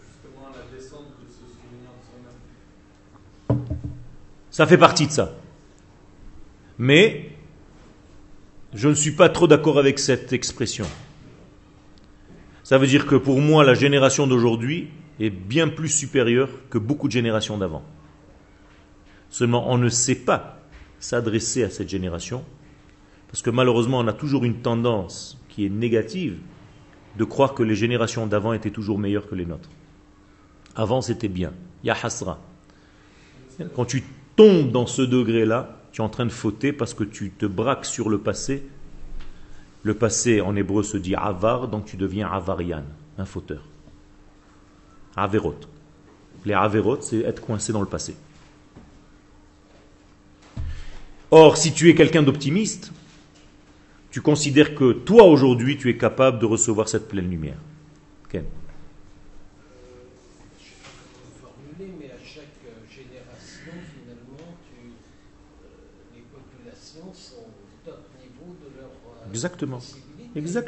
justement 0.00 0.48
la 0.52 0.76
descente 0.76 1.12
de 1.20 1.28
ce 1.28 1.44
souvenir 1.54 1.90
de 1.96 2.02
soi-même? 3.48 3.62
Ça 4.50 4.66
fait 4.66 4.78
partie 4.78 5.06
de 5.06 5.12
ça. 5.12 5.34
Mais 6.78 7.30
je 8.74 8.88
ne 8.88 8.94
suis 8.94 9.12
pas 9.12 9.28
trop 9.28 9.46
d'accord 9.46 9.78
avec 9.78 9.98
cette 9.98 10.32
expression. 10.32 10.86
Ça 12.64 12.78
veut 12.78 12.86
dire 12.86 13.06
que 13.06 13.14
pour 13.14 13.40
moi, 13.40 13.62
la 13.64 13.74
génération 13.74 14.26
d'aujourd'hui, 14.26 14.88
est 15.20 15.30
bien 15.30 15.68
plus 15.68 15.88
supérieur 15.88 16.48
que 16.70 16.78
beaucoup 16.78 17.06
de 17.06 17.12
générations 17.12 17.58
d'avant. 17.58 17.84
Seulement, 19.30 19.70
on 19.70 19.78
ne 19.78 19.88
sait 19.88 20.14
pas 20.14 20.60
s'adresser 20.98 21.64
à 21.64 21.70
cette 21.70 21.88
génération, 21.88 22.44
parce 23.28 23.42
que 23.42 23.50
malheureusement, 23.50 23.98
on 23.98 24.08
a 24.08 24.12
toujours 24.12 24.44
une 24.44 24.56
tendance 24.56 25.38
qui 25.48 25.66
est 25.66 25.70
négative 25.70 26.38
de 27.16 27.24
croire 27.24 27.54
que 27.54 27.62
les 27.62 27.74
générations 27.74 28.26
d'avant 28.26 28.52
étaient 28.52 28.70
toujours 28.70 28.98
meilleures 28.98 29.28
que 29.28 29.34
les 29.34 29.46
nôtres. 29.46 29.70
Avant, 30.74 31.00
c'était 31.00 31.28
bien. 31.28 31.52
Ya 31.84 31.96
hasra. 32.00 32.38
Quand 33.74 33.84
tu 33.84 34.02
tombes 34.36 34.72
dans 34.72 34.86
ce 34.86 35.02
degré-là, 35.02 35.78
tu 35.92 36.00
es 36.00 36.04
en 36.04 36.08
train 36.08 36.26
de 36.26 36.32
fauter 36.32 36.72
parce 36.72 36.94
que 36.94 37.04
tu 37.04 37.30
te 37.30 37.46
braques 37.46 37.84
sur 37.84 38.08
le 38.08 38.18
passé. 38.18 38.66
Le 39.84 39.94
passé 39.94 40.40
en 40.40 40.56
hébreu 40.56 40.82
se 40.82 40.96
dit 40.96 41.14
avar, 41.14 41.68
donc 41.68 41.84
tu 41.84 41.96
deviens 41.96 42.28
avarian, 42.28 42.84
un 43.18 43.24
fauteur. 43.24 43.62
Averot. 45.16 45.60
Les 46.44 46.54
Averot, 46.54 47.00
c'est 47.00 47.20
être 47.20 47.40
coincé 47.40 47.72
dans 47.72 47.80
le 47.80 47.86
passé. 47.86 48.14
Or, 51.30 51.56
si 51.56 51.72
tu 51.72 51.88
es 51.88 51.94
quelqu'un 51.94 52.22
d'optimiste, 52.22 52.92
tu 54.10 54.20
considères 54.20 54.74
que 54.74 54.92
toi 54.92 55.24
aujourd'hui 55.24 55.76
tu 55.76 55.90
es 55.90 55.96
capable 55.96 56.38
de 56.38 56.46
recevoir 56.46 56.88
cette 56.88 57.08
pleine 57.08 57.28
lumière. 57.28 57.58
Ken. 58.28 58.44
je 69.32 69.38
sais 69.40 70.62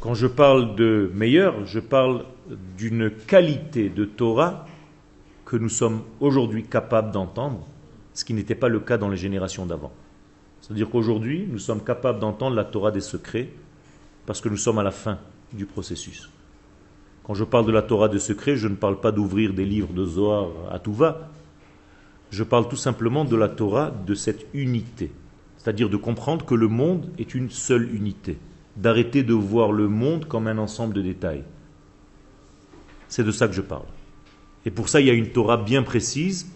Quand 0.00 0.14
je 0.14 0.26
parle 0.26 0.74
de 0.76 1.10
meilleur, 1.14 1.66
je 1.66 1.80
parle 1.80 2.24
d'une 2.76 3.10
qualité 3.10 3.88
de 3.88 4.04
Torah 4.04 4.66
que 5.44 5.56
nous 5.56 5.68
sommes 5.68 6.02
aujourd'hui 6.20 6.64
capables 6.64 7.10
d'entendre, 7.12 7.66
ce 8.14 8.24
qui 8.24 8.34
n'était 8.34 8.54
pas 8.54 8.68
le 8.68 8.80
cas 8.80 8.98
dans 8.98 9.08
les 9.08 9.16
générations 9.16 9.66
d'avant. 9.66 9.92
C'est-à-dire 10.60 10.90
qu'aujourd'hui, 10.90 11.46
nous 11.48 11.58
sommes 11.58 11.82
capables 11.82 12.18
d'entendre 12.18 12.56
la 12.56 12.64
Torah 12.64 12.90
des 12.90 13.00
secrets 13.00 13.48
parce 14.26 14.40
que 14.40 14.48
nous 14.48 14.56
sommes 14.56 14.78
à 14.78 14.82
la 14.82 14.90
fin 14.90 15.18
du 15.52 15.66
processus. 15.66 16.28
Quand 17.22 17.34
je 17.34 17.44
parle 17.44 17.66
de 17.66 17.72
la 17.72 17.82
Torah 17.82 18.08
des 18.08 18.18
secrets, 18.18 18.56
je 18.56 18.68
ne 18.68 18.74
parle 18.74 19.00
pas 19.00 19.12
d'ouvrir 19.12 19.52
des 19.52 19.64
livres 19.64 19.92
de 19.92 20.04
Zohar 20.04 20.48
à 20.70 20.78
tout 20.78 20.92
va. 20.92 21.28
Je 22.30 22.42
parle 22.42 22.68
tout 22.68 22.76
simplement 22.76 23.24
de 23.24 23.36
la 23.36 23.48
Torah 23.48 23.90
de 23.90 24.14
cette 24.14 24.46
unité. 24.54 25.12
C'est-à-dire 25.56 25.88
de 25.88 25.96
comprendre 25.96 26.44
que 26.44 26.54
le 26.54 26.68
monde 26.68 27.08
est 27.18 27.34
une 27.34 27.50
seule 27.50 27.94
unité. 27.94 28.38
D'arrêter 28.76 29.22
de 29.22 29.34
voir 29.34 29.72
le 29.72 29.88
monde 29.88 30.26
comme 30.26 30.46
un 30.46 30.58
ensemble 30.58 30.94
de 30.94 31.02
détails. 31.02 31.44
C'est 33.08 33.24
de 33.24 33.32
ça 33.32 33.48
que 33.48 33.54
je 33.54 33.62
parle. 33.62 33.86
Et 34.64 34.70
pour 34.70 34.88
ça, 34.88 35.00
il 35.00 35.06
y 35.06 35.10
a 35.10 35.14
une 35.14 35.30
Torah 35.30 35.56
bien 35.56 35.82
précise, 35.82 36.50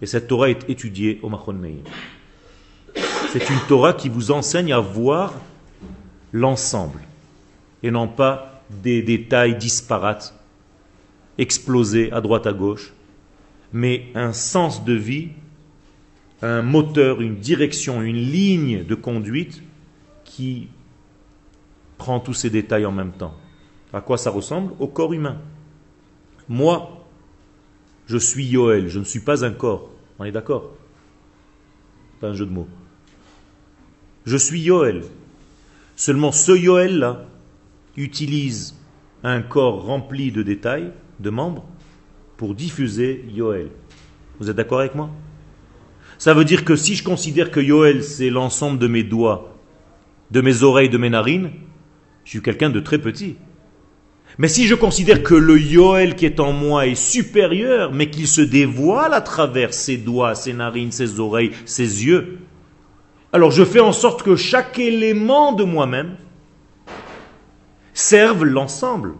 et 0.00 0.06
cette 0.06 0.28
Torah 0.28 0.48
est 0.48 0.68
étudiée 0.70 1.18
au 1.22 1.28
Machon 1.28 1.54
Meir. 1.54 1.82
C'est 3.32 3.50
une 3.50 3.60
Torah 3.68 3.92
qui 3.92 4.08
vous 4.08 4.30
enseigne 4.30 4.72
à 4.72 4.78
voir 4.78 5.34
l'ensemble, 6.32 7.00
et 7.82 7.90
non 7.90 8.08
pas 8.08 8.62
des 8.70 9.02
détails 9.02 9.56
disparates, 9.56 10.34
explosés 11.36 12.12
à 12.12 12.20
droite 12.20 12.46
à 12.46 12.52
gauche, 12.52 12.92
mais 13.72 14.06
un 14.14 14.32
sens 14.32 14.84
de 14.84 14.94
vie, 14.94 15.28
un 16.42 16.62
moteur, 16.62 17.20
une 17.20 17.36
direction, 17.36 18.02
une 18.02 18.16
ligne 18.16 18.84
de 18.84 18.94
conduite 18.94 19.62
qui 20.24 20.68
prend 21.98 22.20
tous 22.20 22.34
ces 22.34 22.48
détails 22.48 22.86
en 22.86 22.92
même 22.92 23.12
temps. 23.12 23.34
À 23.92 24.00
quoi 24.00 24.16
ça 24.16 24.30
ressemble 24.30 24.72
Au 24.78 24.86
corps 24.86 25.12
humain. 25.12 25.36
Moi, 26.48 27.04
je 28.06 28.16
suis 28.16 28.46
Yoel, 28.46 28.88
je 28.88 28.98
ne 28.98 29.04
suis 29.04 29.20
pas 29.20 29.44
un 29.44 29.50
corps. 29.50 29.90
On 30.18 30.24
est 30.24 30.32
d'accord 30.32 30.70
Pas 32.20 32.28
un 32.28 32.34
jeu 32.34 32.46
de 32.46 32.50
mots. 32.50 32.68
Je 34.24 34.36
suis 34.36 34.60
Yoel. 34.60 35.02
Seulement 35.96 36.32
ce 36.32 36.52
Yoel-là 36.52 37.26
utilise 37.96 38.76
un 39.24 39.42
corps 39.42 39.84
rempli 39.84 40.30
de 40.30 40.42
détails, 40.42 40.92
de 41.18 41.30
membres, 41.30 41.66
pour 42.36 42.54
diffuser 42.54 43.24
Yoel. 43.34 43.70
Vous 44.38 44.48
êtes 44.48 44.56
d'accord 44.56 44.80
avec 44.80 44.94
moi 44.94 45.10
Ça 46.18 46.34
veut 46.34 46.44
dire 46.44 46.64
que 46.64 46.76
si 46.76 46.94
je 46.94 47.02
considère 47.02 47.50
que 47.50 47.60
Yoel, 47.60 48.04
c'est 48.04 48.30
l'ensemble 48.30 48.78
de 48.78 48.86
mes 48.86 49.02
doigts, 49.02 49.56
de 50.30 50.40
mes 50.40 50.62
oreilles, 50.62 50.88
de 50.88 50.98
mes 50.98 51.10
narines, 51.10 51.50
je 52.28 52.32
suis 52.32 52.42
quelqu'un 52.42 52.68
de 52.68 52.80
très 52.80 52.98
petit. 52.98 53.36
Mais 54.36 54.48
si 54.48 54.66
je 54.66 54.74
considère 54.74 55.22
que 55.22 55.34
le 55.34 55.58
Yoel 55.58 56.14
qui 56.14 56.26
est 56.26 56.40
en 56.40 56.52
moi 56.52 56.86
est 56.86 56.94
supérieur, 56.94 57.90
mais 57.94 58.10
qu'il 58.10 58.28
se 58.28 58.42
dévoile 58.42 59.14
à 59.14 59.22
travers 59.22 59.72
ses 59.72 59.96
doigts, 59.96 60.34
ses 60.34 60.52
narines, 60.52 60.92
ses 60.92 61.20
oreilles, 61.20 61.52
ses 61.64 62.04
yeux, 62.04 62.40
alors 63.32 63.50
je 63.50 63.64
fais 63.64 63.80
en 63.80 63.92
sorte 63.92 64.22
que 64.22 64.36
chaque 64.36 64.78
élément 64.78 65.52
de 65.52 65.64
moi-même 65.64 66.16
serve 67.94 68.44
l'ensemble. 68.44 69.14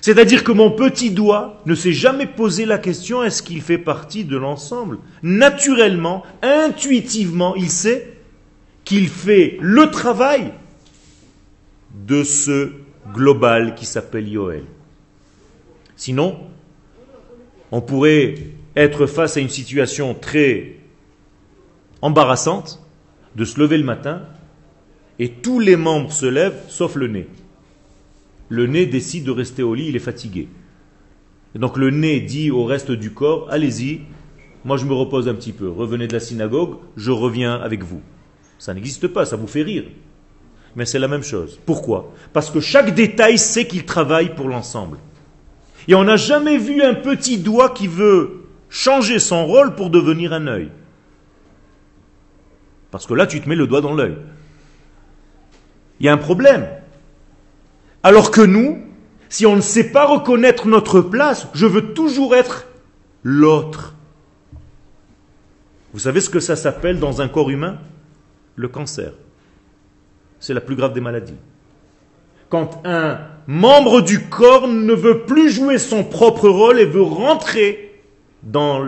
C'est-à-dire 0.00 0.44
que 0.44 0.52
mon 0.52 0.70
petit 0.70 1.10
doigt 1.10 1.60
ne 1.66 1.74
s'est 1.74 1.92
jamais 1.92 2.26
posé 2.26 2.66
la 2.66 2.78
question 2.78 3.24
est-ce 3.24 3.42
qu'il 3.42 3.62
fait 3.62 3.78
partie 3.78 4.22
de 4.22 4.36
l'ensemble? 4.36 4.98
Naturellement, 5.24 6.22
intuitivement, 6.40 7.56
il 7.56 7.68
sait 7.68 8.16
qu'il 8.84 9.08
fait 9.08 9.58
le 9.60 9.90
travail 9.90 10.52
de 11.94 12.24
ce 12.24 12.72
global 13.12 13.74
qui 13.74 13.86
s'appelle 13.86 14.28
Yoel. 14.28 14.64
Sinon, 15.96 16.38
on 17.70 17.80
pourrait 17.80 18.34
être 18.76 19.06
face 19.06 19.36
à 19.36 19.40
une 19.40 19.48
situation 19.48 20.14
très 20.14 20.76
embarrassante 22.00 22.82
de 23.36 23.44
se 23.44 23.58
lever 23.60 23.78
le 23.78 23.84
matin 23.84 24.22
et 25.18 25.30
tous 25.30 25.60
les 25.60 25.76
membres 25.76 26.12
se 26.12 26.26
lèvent 26.26 26.62
sauf 26.68 26.96
le 26.96 27.06
nez. 27.06 27.28
Le 28.48 28.66
nez 28.66 28.86
décide 28.86 29.24
de 29.24 29.30
rester 29.30 29.62
au 29.62 29.74
lit, 29.74 29.88
il 29.88 29.96
est 29.96 30.00
fatigué. 30.00 30.48
Donc 31.54 31.76
le 31.76 31.90
nez 31.90 32.20
dit 32.20 32.50
au 32.50 32.64
reste 32.64 32.90
du 32.92 33.12
corps, 33.12 33.48
allez-y, 33.50 34.00
moi 34.64 34.76
je 34.76 34.84
me 34.84 34.94
repose 34.94 35.28
un 35.28 35.34
petit 35.34 35.52
peu, 35.52 35.68
revenez 35.68 36.06
de 36.06 36.12
la 36.12 36.20
synagogue, 36.20 36.76
je 36.96 37.10
reviens 37.10 37.54
avec 37.54 37.82
vous. 37.82 38.00
Ça 38.58 38.74
n'existe 38.74 39.08
pas, 39.08 39.24
ça 39.24 39.36
vous 39.36 39.46
fait 39.46 39.62
rire. 39.62 39.84
Mais 40.76 40.86
c'est 40.86 40.98
la 40.98 41.08
même 41.08 41.22
chose. 41.22 41.60
Pourquoi? 41.66 42.12
Parce 42.32 42.50
que 42.50 42.60
chaque 42.60 42.94
détail 42.94 43.38
sait 43.38 43.66
qu'il 43.66 43.84
travaille 43.84 44.34
pour 44.34 44.48
l'ensemble. 44.48 44.98
Et 45.88 45.94
on 45.94 46.04
n'a 46.04 46.16
jamais 46.16 46.58
vu 46.58 46.82
un 46.82 46.94
petit 46.94 47.38
doigt 47.38 47.70
qui 47.70 47.86
veut 47.86 48.44
changer 48.70 49.18
son 49.18 49.46
rôle 49.46 49.74
pour 49.74 49.90
devenir 49.90 50.32
un 50.32 50.46
œil. 50.46 50.70
Parce 52.90 53.06
que 53.06 53.14
là, 53.14 53.26
tu 53.26 53.40
te 53.40 53.48
mets 53.48 53.56
le 53.56 53.66
doigt 53.66 53.80
dans 53.80 53.94
l'œil. 53.94 54.16
Il 56.00 56.06
y 56.06 56.08
a 56.08 56.12
un 56.12 56.18
problème. 56.18 56.66
Alors 58.02 58.30
que 58.30 58.40
nous, 58.40 58.82
si 59.28 59.46
on 59.46 59.56
ne 59.56 59.60
sait 59.60 59.90
pas 59.90 60.06
reconnaître 60.06 60.68
notre 60.68 61.00
place, 61.00 61.48
je 61.54 61.66
veux 61.66 61.94
toujours 61.94 62.34
être 62.34 62.66
l'autre. 63.22 63.94
Vous 65.92 66.00
savez 66.00 66.20
ce 66.20 66.30
que 66.30 66.40
ça 66.40 66.56
s'appelle 66.56 66.98
dans 66.98 67.20
un 67.20 67.28
corps 67.28 67.50
humain? 67.50 67.78
Le 68.56 68.68
cancer. 68.68 69.12
C'est 70.42 70.54
la 70.54 70.60
plus 70.60 70.74
grave 70.74 70.92
des 70.92 71.00
maladies. 71.00 71.36
Quand 72.48 72.82
un 72.84 73.20
membre 73.46 74.00
du 74.00 74.26
corps 74.26 74.66
ne 74.66 74.92
veut 74.92 75.20
plus 75.20 75.50
jouer 75.50 75.78
son 75.78 76.02
propre 76.02 76.48
rôle 76.48 76.80
et 76.80 76.84
veut 76.84 77.00
rentrer 77.00 78.02
dans 78.42 78.82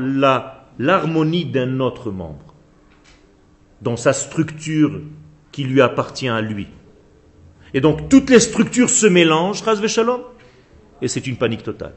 l'harmonie 0.79 1.45
d'un 1.45 1.79
autre 1.79 2.11
membre, 2.11 2.57
dans 3.83 3.97
sa 3.97 4.13
structure 4.13 5.01
qui 5.53 5.63
lui 5.63 5.81
appartient 5.81 6.29
à 6.29 6.41
lui. 6.41 6.67
Et 7.73 7.81
donc 7.81 8.09
toutes 8.09 8.31
les 8.31 8.41
structures 8.41 8.91
se 8.91 9.07
mélangent, 9.07 9.63
Shalom, 9.87 10.23
et 11.01 11.07
c'est 11.07 11.29
une 11.29 11.37
panique 11.37 11.63
totale. 11.63 11.95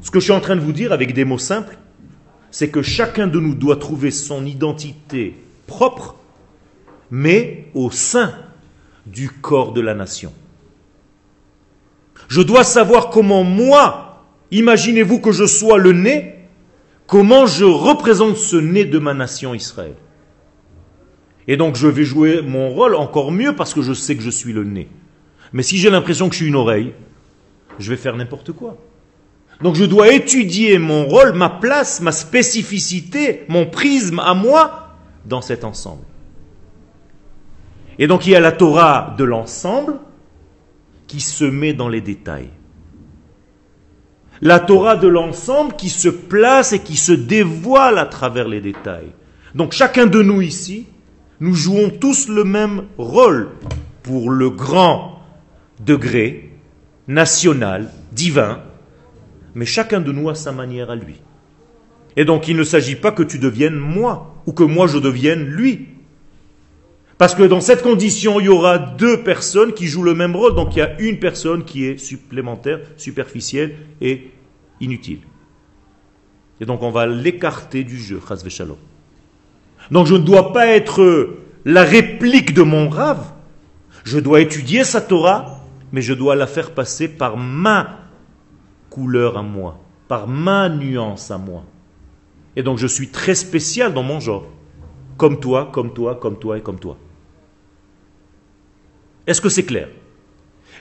Ce 0.00 0.10
que 0.10 0.18
je 0.18 0.24
suis 0.24 0.32
en 0.32 0.40
train 0.40 0.56
de 0.56 0.62
vous 0.62 0.72
dire 0.72 0.92
avec 0.92 1.12
des 1.12 1.26
mots 1.26 1.36
simples, 1.36 1.76
c'est 2.50 2.70
que 2.70 2.80
chacun 2.80 3.26
de 3.26 3.38
nous 3.38 3.54
doit 3.54 3.76
trouver 3.76 4.10
son 4.10 4.46
identité 4.46 5.36
propre, 5.66 6.16
mais 7.10 7.68
au 7.74 7.90
sein 7.90 8.34
du 9.06 9.30
corps 9.30 9.72
de 9.72 9.80
la 9.80 9.94
nation. 9.94 10.32
Je 12.28 12.42
dois 12.42 12.64
savoir 12.64 13.10
comment 13.10 13.44
moi, 13.44 14.24
imaginez-vous 14.50 15.20
que 15.20 15.32
je 15.32 15.46
sois 15.46 15.78
le 15.78 15.92
nez, 15.92 16.34
comment 17.06 17.46
je 17.46 17.64
représente 17.64 18.36
ce 18.36 18.56
nez 18.56 18.84
de 18.84 18.98
ma 18.98 19.14
nation 19.14 19.54
Israël. 19.54 19.94
Et 21.48 21.56
donc 21.56 21.76
je 21.76 21.86
vais 21.86 22.04
jouer 22.04 22.42
mon 22.42 22.70
rôle 22.70 22.96
encore 22.96 23.30
mieux 23.30 23.54
parce 23.54 23.74
que 23.74 23.82
je 23.82 23.92
sais 23.92 24.16
que 24.16 24.22
je 24.22 24.30
suis 24.30 24.52
le 24.52 24.64
nez. 24.64 24.88
Mais 25.52 25.62
si 25.62 25.78
j'ai 25.78 25.90
l'impression 25.90 26.28
que 26.28 26.34
je 26.34 26.38
suis 26.38 26.48
une 26.48 26.56
oreille, 26.56 26.92
je 27.78 27.90
vais 27.90 27.96
faire 27.96 28.16
n'importe 28.16 28.52
quoi. 28.52 28.76
Donc 29.62 29.76
je 29.76 29.84
dois 29.84 30.12
étudier 30.12 30.78
mon 30.78 31.06
rôle, 31.06 31.32
ma 31.32 31.48
place, 31.48 32.00
ma 32.00 32.12
spécificité, 32.12 33.44
mon 33.48 33.66
prisme 33.66 34.18
à 34.18 34.34
moi 34.34 34.96
dans 35.24 35.40
cet 35.40 35.64
ensemble. 35.64 36.02
Et 37.98 38.06
donc 38.06 38.26
il 38.26 38.30
y 38.30 38.36
a 38.36 38.40
la 38.40 38.52
Torah 38.52 39.14
de 39.16 39.24
l'ensemble 39.24 39.98
qui 41.06 41.20
se 41.20 41.44
met 41.44 41.72
dans 41.72 41.88
les 41.88 42.00
détails. 42.00 42.50
La 44.42 44.60
Torah 44.60 44.96
de 44.96 45.08
l'ensemble 45.08 45.76
qui 45.76 45.88
se 45.88 46.08
place 46.08 46.72
et 46.72 46.80
qui 46.80 46.96
se 46.96 47.12
dévoile 47.12 47.98
à 47.98 48.06
travers 48.06 48.48
les 48.48 48.60
détails. 48.60 49.12
Donc 49.54 49.72
chacun 49.72 50.06
de 50.06 50.20
nous 50.20 50.42
ici, 50.42 50.86
nous 51.40 51.54
jouons 51.54 51.90
tous 51.90 52.28
le 52.28 52.44
même 52.44 52.84
rôle 52.98 53.50
pour 54.02 54.30
le 54.30 54.50
grand 54.50 55.22
degré 55.80 56.52
national, 57.08 57.90
divin, 58.12 58.60
mais 59.54 59.64
chacun 59.64 60.00
de 60.00 60.12
nous 60.12 60.28
a 60.28 60.34
sa 60.34 60.52
manière 60.52 60.90
à 60.90 60.96
lui. 60.96 61.20
Et 62.16 62.24
donc 62.24 62.48
il 62.48 62.56
ne 62.56 62.64
s'agit 62.64 62.96
pas 62.96 63.12
que 63.12 63.22
tu 63.22 63.38
deviennes 63.38 63.78
moi, 63.78 64.34
ou 64.46 64.52
que 64.52 64.64
moi 64.64 64.86
je 64.86 64.98
devienne 64.98 65.44
lui. 65.44 65.88
Parce 67.18 67.34
que 67.34 67.42
dans 67.42 67.62
cette 67.62 67.82
condition, 67.82 68.40
il 68.40 68.46
y 68.46 68.48
aura 68.48 68.78
deux 68.78 69.22
personnes 69.22 69.72
qui 69.72 69.86
jouent 69.86 70.02
le 70.02 70.14
même 70.14 70.36
rôle, 70.36 70.54
donc 70.54 70.76
il 70.76 70.80
y 70.80 70.82
a 70.82 71.00
une 71.00 71.18
personne 71.18 71.64
qui 71.64 71.86
est 71.86 71.96
supplémentaire, 71.96 72.80
superficielle 72.96 73.76
et 74.02 74.30
inutile. 74.80 75.20
Et 76.60 76.66
donc 76.66 76.82
on 76.82 76.90
va 76.90 77.06
l'écarter 77.06 77.84
du 77.84 77.98
jeu. 77.98 78.20
Donc 79.90 80.06
je 80.06 80.14
ne 80.14 80.22
dois 80.22 80.52
pas 80.52 80.66
être 80.66 81.36
la 81.64 81.84
réplique 81.84 82.52
de 82.52 82.62
mon 82.62 82.88
rave. 82.88 83.32
Je 84.04 84.18
dois 84.18 84.40
étudier 84.40 84.84
sa 84.84 85.00
Torah, 85.00 85.60
mais 85.92 86.02
je 86.02 86.12
dois 86.12 86.36
la 86.36 86.46
faire 86.46 86.72
passer 86.72 87.08
par 87.08 87.38
ma 87.38 87.98
couleur 88.90 89.38
à 89.38 89.42
moi, 89.42 89.78
par 90.06 90.28
ma 90.28 90.68
nuance 90.68 91.30
à 91.30 91.38
moi. 91.38 91.64
Et 92.56 92.62
donc 92.62 92.76
je 92.76 92.86
suis 92.86 93.08
très 93.08 93.34
spécial 93.34 93.94
dans 93.94 94.02
mon 94.02 94.20
genre. 94.20 94.46
Comme 95.16 95.40
toi, 95.40 95.70
comme 95.72 95.94
toi, 95.94 96.14
comme 96.14 96.38
toi 96.38 96.58
et 96.58 96.60
comme 96.60 96.78
toi. 96.78 96.98
Est-ce 99.26 99.40
que 99.40 99.48
c'est 99.48 99.64
clair? 99.64 99.88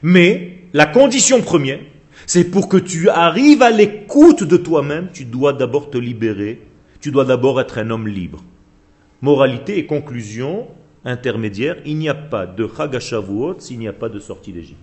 Mais 0.03 0.60
la 0.73 0.86
condition 0.86 1.41
première, 1.41 1.79
c'est 2.25 2.45
pour 2.45 2.69
que 2.69 2.77
tu 2.77 3.10
arrives 3.10 3.62
à 3.62 3.71
l'écoute 3.71 4.43
de 4.43 4.58
toi-même, 4.58 5.10
tu 5.13 5.25
dois 5.25 5.53
d'abord 5.53 5.89
te 5.89 5.97
libérer, 5.97 6.62
tu 6.99 7.12
dois 7.12 7.25
d'abord 7.25 7.60
être 7.62 7.77
un 7.77 7.89
homme 7.89 8.08
libre. 8.08 8.43
Moralité 9.21 9.77
et 9.77 9.86
conclusion 9.86 10.67
intermédiaire, 11.03 11.77
il 11.86 11.97
n'y 11.97 12.10
a 12.10 12.15
pas 12.15 12.45
de 12.45 12.67
Chagashavuot 12.67 13.58
s'il 13.60 13.79
n'y 13.79 13.88
a 13.88 13.93
pas 13.93 14.10
de 14.10 14.19
sortie 14.19 14.51
d'Égypte. 14.51 14.79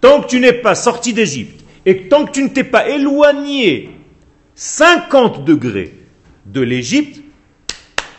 Tant 0.00 0.20
que 0.20 0.28
tu 0.28 0.40
n'es 0.40 0.52
pas 0.52 0.74
sorti 0.74 1.12
d'Égypte 1.12 1.64
et 1.86 2.08
tant 2.08 2.24
que 2.26 2.32
tu 2.32 2.42
ne 2.42 2.48
t'es 2.48 2.64
pas 2.64 2.88
éloigné 2.88 3.90
50 4.54 5.44
degrés 5.44 5.94
de 6.46 6.60
l'Égypte, 6.60 7.22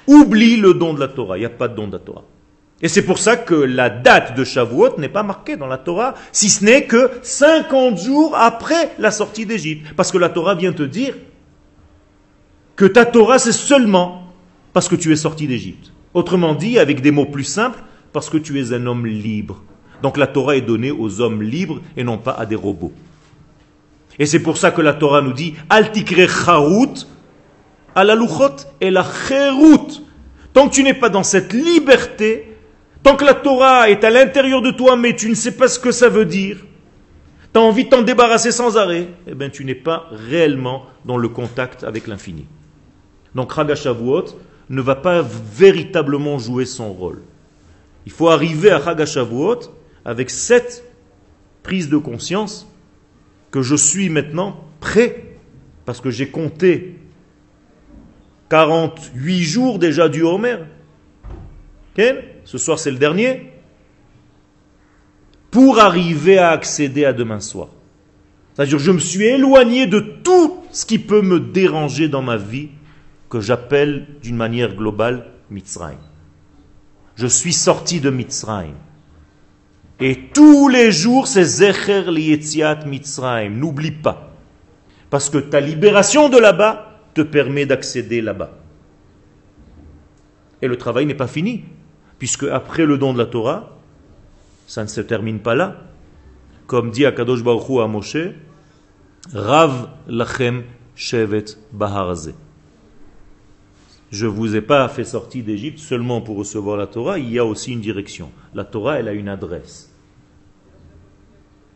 oublie 0.07 0.57
le 0.57 0.73
don 0.73 0.93
de 0.93 0.99
la 0.99 1.07
Torah. 1.07 1.37
Il 1.37 1.41
n'y 1.41 1.45
a 1.45 1.49
pas 1.49 1.67
de 1.67 1.75
don 1.75 1.87
de 1.87 1.93
la 1.93 1.99
Torah. 1.99 2.23
Et 2.83 2.89
c'est 2.89 3.01
pour 3.01 3.17
ça 3.17 3.37
que 3.37 3.55
la 3.55 3.89
date 3.89 4.35
de 4.35 4.43
Shavuot 4.43 4.97
n'est 4.97 5.07
pas 5.07 5.23
marquée 5.23 5.55
dans 5.55 5.67
la 5.67 5.77
Torah, 5.77 6.15
si 6.33 6.49
ce 6.49 6.65
n'est 6.65 6.83
que 6.83 7.11
50 7.21 7.97
jours 7.97 8.35
après 8.35 8.91
la 8.99 9.09
sortie 9.09 9.45
d'Égypte. 9.45 9.87
Parce 9.95 10.11
que 10.11 10.17
la 10.17 10.27
Torah 10.27 10.53
vient 10.53 10.73
te 10.73 10.83
dire 10.83 11.15
que 12.75 12.83
ta 12.83 13.05
Torah, 13.05 13.39
c'est 13.39 13.53
seulement 13.53 14.27
parce 14.73 14.89
que 14.89 14.97
tu 14.97 15.13
es 15.13 15.15
sorti 15.15 15.47
d'Égypte. 15.47 15.93
Autrement 16.13 16.55
dit, 16.55 16.77
avec 16.77 16.99
des 16.99 17.11
mots 17.11 17.25
plus 17.25 17.45
simples, 17.45 17.81
parce 18.11 18.29
que 18.29 18.37
tu 18.37 18.59
es 18.59 18.73
un 18.73 18.85
homme 18.85 19.05
libre. 19.05 19.63
Donc 20.01 20.17
la 20.17 20.27
Torah 20.27 20.57
est 20.57 20.61
donnée 20.61 20.91
aux 20.91 21.21
hommes 21.21 21.41
libres 21.41 21.79
et 21.95 22.03
non 22.03 22.17
pas 22.17 22.33
à 22.33 22.45
des 22.45 22.55
robots. 22.55 22.91
Et 24.19 24.25
c'est 24.25 24.41
pour 24.41 24.57
ça 24.57 24.71
que 24.71 24.81
la 24.81 24.93
Torah 24.93 25.21
nous 25.21 25.31
dit 25.31 25.55
Altikre 25.69 26.29
charut, 26.29 27.07
à 27.95 28.03
et 28.81 28.91
la. 28.91 29.05
Tant 30.53 30.67
que 30.67 30.73
tu 30.73 30.83
n'es 30.83 30.93
pas 30.93 31.09
dans 31.09 31.23
cette 31.23 31.53
liberté, 31.53 32.52
Tant 33.03 33.17
que 33.17 33.25
la 33.25 33.33
Torah 33.33 33.89
est 33.89 34.05
à 34.05 34.09
l'intérieur 34.09 34.61
de 34.61 34.71
toi, 34.71 34.95
mais 34.95 35.13
tu 35.13 35.29
ne 35.29 35.35
sais 35.35 35.51
pas 35.51 35.67
ce 35.67 35.77
que 35.77 35.91
ça 35.91 36.07
veut 36.07 36.25
dire, 36.25 36.57
tu 37.53 37.59
as 37.59 37.61
envie 37.61 37.83
de 37.83 37.89
t'en 37.89 38.01
débarrasser 38.01 38.51
sans 38.51 38.77
arrêt, 38.77 39.09
eh 39.27 39.35
bien 39.35 39.49
tu 39.49 39.65
n'es 39.65 39.75
pas 39.75 40.07
réellement 40.09 40.85
dans 41.03 41.17
le 41.17 41.27
contact 41.27 41.83
avec 41.83 42.07
l'infini. 42.07 42.47
Donc 43.35 43.53
Chagashavuot 43.53 44.25
ne 44.69 44.81
va 44.81 44.95
pas 44.95 45.21
véritablement 45.21 46.39
jouer 46.39 46.65
son 46.65 46.93
rôle. 46.93 47.21
Il 48.05 48.11
faut 48.11 48.29
arriver 48.29 48.71
à 48.71 48.81
Chagashavuot 48.81 49.59
avec 50.05 50.29
cette 50.29 50.85
prise 51.61 51.89
de 51.89 51.97
conscience 51.97 52.67
que 53.51 53.61
je 53.61 53.75
suis 53.75 54.09
maintenant 54.09 54.63
prêt, 54.79 55.37
parce 55.85 55.99
que 55.99 56.09
j'ai 56.09 56.29
compté 56.29 56.99
48 58.49 59.43
jours 59.43 59.77
déjà 59.77 60.07
du 60.07 60.23
Homer. 60.23 60.57
Ce 62.45 62.57
soir, 62.57 62.79
c'est 62.79 62.91
le 62.91 62.97
dernier. 62.97 63.51
Pour 65.51 65.79
arriver 65.79 66.37
à 66.37 66.49
accéder 66.49 67.05
à 67.05 67.13
demain 67.13 67.39
soir. 67.39 67.69
C'est-à-dire, 68.53 68.79
je 68.79 68.91
me 68.91 68.99
suis 68.99 69.23
éloigné 69.23 69.87
de 69.87 69.99
tout 69.99 70.57
ce 70.71 70.85
qui 70.85 70.99
peut 70.99 71.21
me 71.21 71.39
déranger 71.39 72.07
dans 72.07 72.21
ma 72.21 72.37
vie, 72.37 72.69
que 73.29 73.39
j'appelle 73.39 74.05
d'une 74.21 74.35
manière 74.35 74.75
globale 74.75 75.25
Mitzrayim. 75.49 75.97
Je 77.15 77.27
suis 77.27 77.53
sorti 77.53 77.99
de 77.99 78.09
Mitzrayim. 78.09 78.75
Et 79.99 80.29
tous 80.33 80.67
les 80.69 80.91
jours, 80.91 81.27
c'est 81.27 81.43
Zecher 81.43 82.11
liyetziat 82.11 82.85
Mitzrayim. 82.85 83.57
N'oublie 83.57 83.91
pas. 83.91 84.33
Parce 85.09 85.29
que 85.29 85.37
ta 85.37 85.59
libération 85.59 86.29
de 86.29 86.37
là-bas 86.37 86.99
te 87.13 87.21
permet 87.21 87.65
d'accéder 87.65 88.21
là-bas. 88.21 88.51
Et 90.61 90.67
le 90.67 90.77
travail 90.77 91.05
n'est 91.05 91.13
pas 91.13 91.27
fini 91.27 91.63
puisque 92.23 92.43
après 92.43 92.85
le 92.85 92.97
don 92.97 93.11
de 93.11 93.17
la 93.17 93.25
Torah, 93.25 93.75
ça 94.65 94.81
ne 94.81 94.87
se 94.87 95.01
termine 95.01 95.39
pas 95.39 95.55
là. 95.55 95.81
Comme 96.67 96.89
dit 96.89 97.05
Akadosh 97.05 97.43
Baruch 97.43 97.81
à 97.81 97.87
Moshe, 97.87 98.15
Rav 99.33 99.89
lachem 100.07 100.63
shevet 100.95 101.43
baharaze. 101.73 102.33
Je 104.09 104.25
ne 104.25 104.31
vous 104.31 104.55
ai 104.55 104.61
pas 104.61 104.87
fait 104.87 105.03
sortir 105.03 105.43
d'Égypte 105.43 105.79
seulement 105.79 106.21
pour 106.21 106.37
recevoir 106.37 106.77
la 106.77 106.87
Torah, 106.87 107.19
il 107.19 107.29
y 107.29 107.37
a 107.39 107.43
aussi 107.43 107.73
une 107.73 107.81
direction. 107.81 108.31
La 108.53 108.63
Torah, 108.63 108.99
elle 108.99 109.09
a 109.09 109.13
une 109.13 109.27
adresse. 109.27 109.93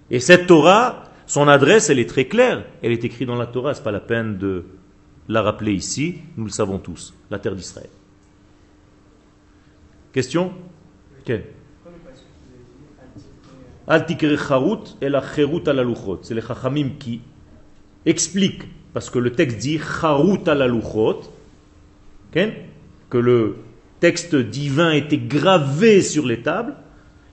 Et 0.09 0.21
cette 0.21 0.47
Torah, 0.47 1.03
son 1.25 1.49
adresse, 1.49 1.89
elle 1.89 1.99
est 1.99 2.09
très 2.09 2.23
claire. 2.29 2.63
Elle 2.81 2.93
est 2.93 3.03
écrite 3.03 3.27
dans 3.27 3.35
la 3.35 3.47
Torah, 3.47 3.73
ce 3.73 3.81
n'est 3.81 3.83
pas 3.83 3.91
la 3.91 3.99
peine 3.99 4.37
de 4.37 4.63
la 5.27 5.41
rappeler 5.41 5.73
ici, 5.73 6.19
nous 6.37 6.45
le 6.45 6.51
savons 6.51 6.79
tous, 6.79 7.13
la 7.29 7.37
terre 7.37 7.53
d'Israël. 7.53 7.89
Question? 10.17 10.51
Quelle 11.25 11.43
et 14.99 15.09
la 15.09 15.23
C'est 16.23 16.33
les 16.33 16.41
chachamim 16.41 16.89
qui 16.97 17.21
expliquent, 18.03 18.63
parce 18.95 19.11
que 19.11 19.19
le 19.19 19.33
texte 19.33 19.59
dit 19.59 19.77
charut 19.77 20.39
ala 20.47 20.67
que 23.11 23.17
le 23.19 23.57
texte 23.99 24.35
divin 24.35 24.89
était 24.89 25.19
gravé 25.19 26.01
sur 26.01 26.25
les 26.25 26.41
tables, 26.41 26.73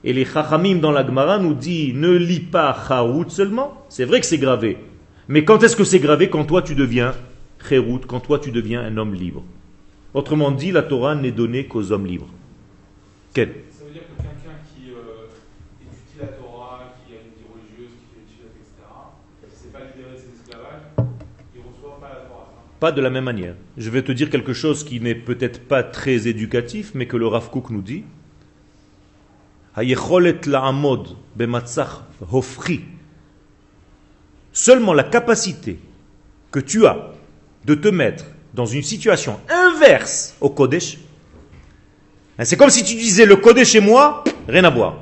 et 0.04 0.12
les 0.12 0.26
chachamim 0.26 0.76
dans 0.76 0.92
la 0.92 1.06
Gemara 1.06 1.38
nous 1.38 1.54
dit 1.54 1.94
ne 1.94 2.10
lis 2.10 2.40
pas 2.40 2.76
charut 2.86 3.30
seulement, 3.30 3.86
c'est 3.88 4.04
vrai 4.04 4.20
que 4.20 4.26
c'est 4.26 4.36
gravé, 4.36 4.76
mais 5.28 5.42
quand 5.46 5.62
est-ce 5.62 5.74
que 5.74 5.84
c'est 5.84 6.00
gravé? 6.00 6.28
Quand 6.28 6.44
toi 6.44 6.60
tu 6.60 6.74
deviens 6.74 7.14
cherut, 7.66 8.00
quand 8.06 8.20
toi 8.20 8.38
tu 8.38 8.50
deviens 8.50 8.82
un 8.82 8.98
homme 8.98 9.14
libre. 9.14 9.42
Autrement 10.12 10.50
dit, 10.50 10.70
la 10.70 10.82
Torah 10.82 11.14
n'est 11.14 11.32
donnée 11.32 11.64
qu'aux 11.64 11.90
hommes 11.90 12.06
libres. 12.06 12.28
Ça 13.34 13.40
veut 13.42 13.90
dire 13.90 14.02
que 14.02 14.22
quelqu'un 14.22 14.54
qui 14.70 14.92
euh, 14.92 15.26
étudie 15.82 16.20
la 16.20 16.28
Torah, 16.28 16.94
qui 17.04 17.14
a 17.14 17.16
une 17.16 17.32
vie 17.34 17.42
religieuse, 17.52 17.90
qui 17.98 18.14
fait 18.14 18.20
l'étude, 18.20 18.46
etc., 18.54 18.86
qui 19.40 19.46
ne 19.46 19.50
s'est 19.50 19.72
pas 19.72 19.80
libéré 19.80 20.14
de 20.14 20.18
ses 20.18 20.38
esclavages, 20.38 20.82
il 21.52 21.60
ne 21.60 21.66
reçoit 21.66 21.98
pas 22.00 22.10
la 22.10 22.28
Torah. 22.28 22.52
Pas 22.78 22.92
de 22.92 23.00
la 23.00 23.10
même 23.10 23.24
manière. 23.24 23.56
Je 23.76 23.90
vais 23.90 24.02
te 24.02 24.12
dire 24.12 24.30
quelque 24.30 24.52
chose 24.52 24.84
qui 24.84 25.00
n'est 25.00 25.16
peut-être 25.16 25.66
pas 25.66 25.82
très 25.82 26.28
éducatif, 26.28 26.92
mais 26.94 27.08
que 27.08 27.16
le 27.16 27.26
Rav 27.26 27.50
Kook 27.50 27.70
nous 27.70 27.82
dit. 27.82 28.04
Seulement 34.52 34.92
la 34.92 35.02
capacité 35.02 35.80
que 36.52 36.60
tu 36.60 36.86
as 36.86 37.10
de 37.64 37.74
te 37.74 37.88
mettre 37.88 38.26
dans 38.54 38.66
une 38.66 38.84
situation 38.84 39.40
inverse 39.48 40.36
au 40.40 40.50
Kodesh, 40.50 40.98
c'est 42.42 42.56
comme 42.56 42.70
si 42.70 42.82
tu 42.82 42.94
disais 42.94 43.26
le 43.26 43.36
code 43.36 43.62
chez 43.64 43.80
moi, 43.80 44.24
rien 44.48 44.64
à 44.64 44.70
voir. 44.70 44.96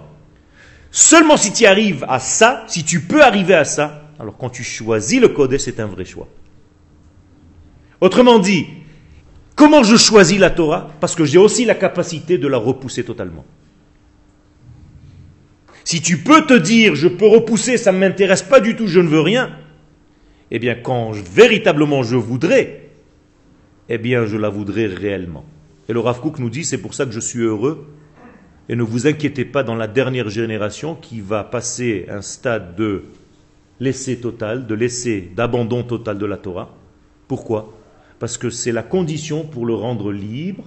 Seulement 0.90 1.38
si 1.38 1.52
tu 1.52 1.64
arrives 1.64 2.04
à 2.08 2.18
ça, 2.18 2.64
si 2.68 2.84
tu 2.84 3.00
peux 3.00 3.22
arriver 3.22 3.54
à 3.54 3.64
ça, 3.64 4.10
alors 4.18 4.36
quand 4.36 4.50
tu 4.50 4.62
choisis 4.62 5.20
le 5.20 5.28
code, 5.28 5.56
c'est 5.56 5.80
un 5.80 5.86
vrai 5.86 6.04
choix. 6.04 6.28
Autrement 8.00 8.38
dit, 8.38 8.66
comment 9.54 9.82
je 9.82 9.96
choisis 9.96 10.38
la 10.38 10.50
Torah? 10.50 10.90
Parce 11.00 11.14
que 11.14 11.24
j'ai 11.24 11.38
aussi 11.38 11.64
la 11.64 11.74
capacité 11.74 12.36
de 12.36 12.46
la 12.48 12.58
repousser 12.58 13.04
totalement. 13.04 13.44
Si 15.84 16.02
tu 16.02 16.18
peux 16.18 16.42
te 16.42 16.54
dire, 16.54 16.94
je 16.94 17.08
peux 17.08 17.26
repousser, 17.26 17.76
ça 17.76 17.92
ne 17.92 17.98
m'intéresse 17.98 18.42
pas 18.42 18.60
du 18.60 18.76
tout, 18.76 18.86
je 18.86 19.00
ne 19.00 19.08
veux 19.08 19.20
rien, 19.20 19.56
eh 20.50 20.58
bien 20.58 20.74
quand 20.74 21.12
véritablement 21.12 22.02
je 22.02 22.16
voudrais, 22.16 22.90
eh 23.88 23.98
bien 23.98 24.26
je 24.26 24.36
la 24.36 24.50
voudrais 24.50 24.86
réellement. 24.86 25.44
Et 25.92 25.94
le 25.94 26.00
Rav 26.00 26.22
Kook 26.22 26.38
nous 26.38 26.48
dit, 26.48 26.64
c'est 26.64 26.78
pour 26.78 26.94
ça 26.94 27.04
que 27.04 27.12
je 27.12 27.20
suis 27.20 27.40
heureux. 27.40 27.84
Et 28.70 28.76
ne 28.76 28.82
vous 28.82 29.06
inquiétez 29.06 29.44
pas 29.44 29.62
dans 29.62 29.74
la 29.74 29.86
dernière 29.86 30.30
génération 30.30 30.94
qui 30.94 31.20
va 31.20 31.44
passer 31.44 32.06
un 32.08 32.22
stade 32.22 32.76
de 32.76 33.02
laisser 33.78 34.16
total, 34.16 34.66
de 34.66 34.74
laisser, 34.74 35.30
d'abandon 35.36 35.82
total 35.82 36.16
de 36.16 36.24
la 36.24 36.38
Torah. 36.38 36.74
Pourquoi? 37.28 37.74
Parce 38.20 38.38
que 38.38 38.48
c'est 38.48 38.72
la 38.72 38.82
condition 38.82 39.44
pour 39.44 39.66
le 39.66 39.74
rendre 39.74 40.12
libre. 40.12 40.64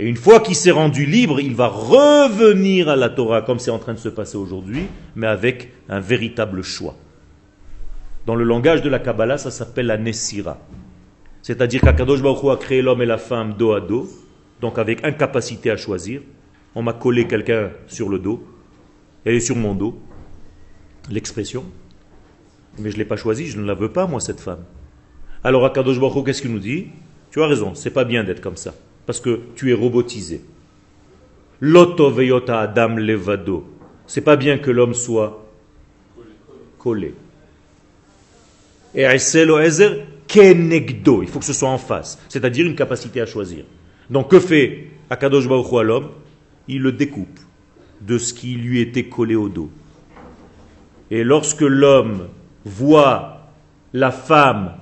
Et 0.00 0.08
une 0.08 0.16
fois 0.16 0.40
qu'il 0.40 0.56
s'est 0.56 0.72
rendu 0.72 1.06
libre, 1.06 1.38
il 1.38 1.54
va 1.54 1.68
revenir 1.68 2.88
à 2.88 2.96
la 2.96 3.10
Torah 3.10 3.42
comme 3.42 3.60
c'est 3.60 3.70
en 3.70 3.78
train 3.78 3.94
de 3.94 4.00
se 4.00 4.08
passer 4.08 4.38
aujourd'hui, 4.38 4.88
mais 5.14 5.28
avec 5.28 5.72
un 5.88 6.00
véritable 6.00 6.62
choix. 6.62 6.96
Dans 8.26 8.34
le 8.34 8.42
langage 8.42 8.82
de 8.82 8.88
la 8.88 8.98
Kabbalah, 8.98 9.38
ça 9.38 9.52
s'appelle 9.52 9.86
la 9.86 9.98
Nessira. 9.98 10.58
C'est-à-dire 11.42 11.80
qu'Akadosh 11.80 12.22
Baruch 12.22 12.42
Hu 12.42 12.50
a 12.50 12.56
créé 12.56 12.82
l'homme 12.82 13.02
et 13.02 13.06
la 13.06 13.18
femme 13.18 13.54
dos 13.56 13.72
à 13.72 13.80
dos, 13.80 14.08
donc 14.62 14.78
avec 14.78 15.04
incapacité 15.04 15.70
à 15.70 15.76
choisir. 15.76 16.22
On 16.74 16.82
m'a 16.82 16.94
collé 16.94 17.26
quelqu'un 17.26 17.72
sur 17.88 18.08
le 18.08 18.18
dos, 18.18 18.46
elle 19.26 19.34
est 19.34 19.40
sur 19.40 19.56
mon 19.56 19.74
dos, 19.74 20.00
l'expression. 21.10 21.64
Mais 22.78 22.88
je 22.90 22.94
ne 22.94 23.00
l'ai 23.00 23.04
pas 23.04 23.16
choisie, 23.16 23.48
je 23.48 23.58
ne 23.58 23.66
la 23.66 23.74
veux 23.74 23.92
pas, 23.92 24.06
moi, 24.06 24.20
cette 24.20 24.40
femme. 24.40 24.64
Alors 25.44 25.66
Akadosh 25.66 26.00
Baruch 26.00 26.24
qu'est-ce 26.24 26.40
qu'il 26.40 26.52
nous 26.52 26.60
dit? 26.60 26.86
Tu 27.30 27.42
as 27.42 27.46
raison, 27.46 27.74
c'est 27.74 27.90
pas 27.90 28.04
bien 28.04 28.24
d'être 28.24 28.40
comme 28.40 28.56
ça, 28.56 28.74
parce 29.04 29.20
que 29.20 29.40
tu 29.56 29.70
es 29.70 29.74
robotisé. 29.74 30.42
Loto 31.60 32.10
veyota 32.10 32.60
adam 32.60 32.96
levado. 32.96 33.66
C'est 34.06 34.22
pas 34.22 34.36
bien 34.36 34.58
que 34.58 34.70
l'homme 34.70 34.94
soit 34.94 35.44
collé. 36.78 37.14
Et 38.94 39.04
Aïselo 39.06 39.58
ezer 39.58 40.04
kenegdo. 40.26 41.22
Il 41.22 41.28
faut 41.28 41.38
que 41.38 41.44
ce 41.44 41.52
soit 41.52 41.68
en 41.68 41.78
face, 41.78 42.18
c'est-à-dire 42.28 42.66
une 42.66 42.74
capacité 42.74 43.20
à 43.20 43.26
choisir. 43.26 43.64
Donc 44.12 44.30
que 44.30 44.38
fait 44.38 44.88
Akadosh 45.08 45.48
Baruch 45.48 45.72
à 45.72 45.82
l'homme? 45.82 46.10
Il 46.68 46.82
le 46.82 46.92
découpe 46.92 47.40
de 48.02 48.18
ce 48.18 48.34
qui 48.34 48.54
lui 48.54 48.80
était 48.80 49.04
collé 49.04 49.34
au 49.34 49.48
dos. 49.48 49.70
Et 51.10 51.24
lorsque 51.24 51.62
l'homme 51.62 52.28
voit 52.64 53.48
la 53.92 54.10
femme 54.10 54.74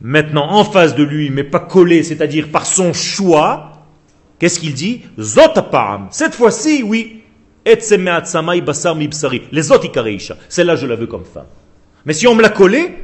maintenant 0.00 0.50
en 0.50 0.64
face 0.64 0.94
de 0.96 1.04
lui, 1.04 1.30
mais 1.30 1.44
pas 1.44 1.60
collée, 1.60 2.02
c'est-à-dire 2.02 2.48
par 2.48 2.66
son 2.66 2.92
choix, 2.92 3.72
qu'est-ce 4.38 4.58
qu'il 4.58 4.74
dit? 4.74 5.02
Zotapam. 5.18 6.08
Cette 6.10 6.34
fois-ci, 6.34 6.82
oui. 6.82 7.22
Les 9.52 9.72
otikareisha. 9.72 10.36
Celle-là, 10.48 10.76
je 10.76 10.86
la 10.86 10.96
veux 10.96 11.06
comme 11.06 11.24
femme. 11.24 11.46
Mais 12.06 12.12
si 12.12 12.26
on 12.26 12.34
me 12.34 12.42
l'a 12.42 12.48
collée, 12.48 12.94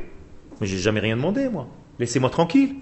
mais 0.60 0.66
j'ai 0.66 0.78
jamais 0.78 1.00
rien 1.00 1.16
demandé, 1.16 1.48
moi. 1.48 1.68
Laissez-moi 1.98 2.30
tranquille. 2.30 2.74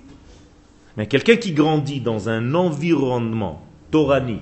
Mais 0.97 1.07
quelqu'un 1.07 1.37
qui 1.37 1.53
grandit 1.53 2.01
dans 2.01 2.29
un 2.29 2.55
environnement 2.55 3.67
torani, 3.91 4.41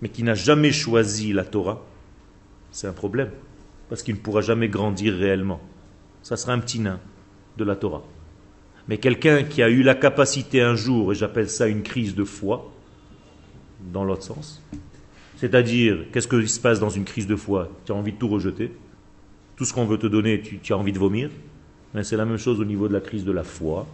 mais 0.00 0.08
qui 0.08 0.22
n'a 0.22 0.34
jamais 0.34 0.70
choisi 0.70 1.32
la 1.32 1.44
Torah, 1.44 1.84
c'est 2.70 2.86
un 2.86 2.92
problème. 2.92 3.30
Parce 3.88 4.02
qu'il 4.02 4.14
ne 4.14 4.20
pourra 4.20 4.42
jamais 4.42 4.68
grandir 4.68 5.14
réellement. 5.14 5.60
Ça 6.22 6.36
sera 6.36 6.52
un 6.52 6.58
petit 6.58 6.78
nain 6.78 7.00
de 7.56 7.64
la 7.64 7.74
Torah. 7.74 8.04
Mais 8.86 8.98
quelqu'un 8.98 9.42
qui 9.42 9.62
a 9.62 9.68
eu 9.68 9.82
la 9.82 9.94
capacité 9.94 10.62
un 10.62 10.74
jour, 10.74 11.12
et 11.12 11.14
j'appelle 11.14 11.48
ça 11.48 11.66
une 11.66 11.82
crise 11.82 12.14
de 12.14 12.24
foi, 12.24 12.70
dans 13.92 14.04
l'autre 14.04 14.22
sens, 14.22 14.62
c'est-à-dire, 15.36 16.06
qu'est-ce 16.12 16.26
qui 16.26 16.48
se 16.48 16.60
passe 16.60 16.80
dans 16.80 16.90
une 16.90 17.04
crise 17.04 17.26
de 17.26 17.36
foi? 17.36 17.70
Tu 17.84 17.92
as 17.92 17.94
envie 17.94 18.12
de 18.12 18.18
tout 18.18 18.28
rejeter. 18.28 18.72
Tout 19.56 19.64
ce 19.64 19.72
qu'on 19.72 19.84
veut 19.84 19.98
te 19.98 20.06
donner, 20.06 20.40
tu, 20.40 20.58
tu 20.58 20.72
as 20.72 20.76
envie 20.76 20.92
de 20.92 20.98
vomir? 20.98 21.30
Mais 21.94 22.02
c'est 22.02 22.16
la 22.16 22.24
même 22.24 22.38
chose 22.38 22.60
au 22.60 22.64
niveau 22.64 22.88
de 22.88 22.92
la 22.92 23.00
crise 23.00 23.24
de 23.24 23.32
la 23.32 23.44
foi. 23.44 23.86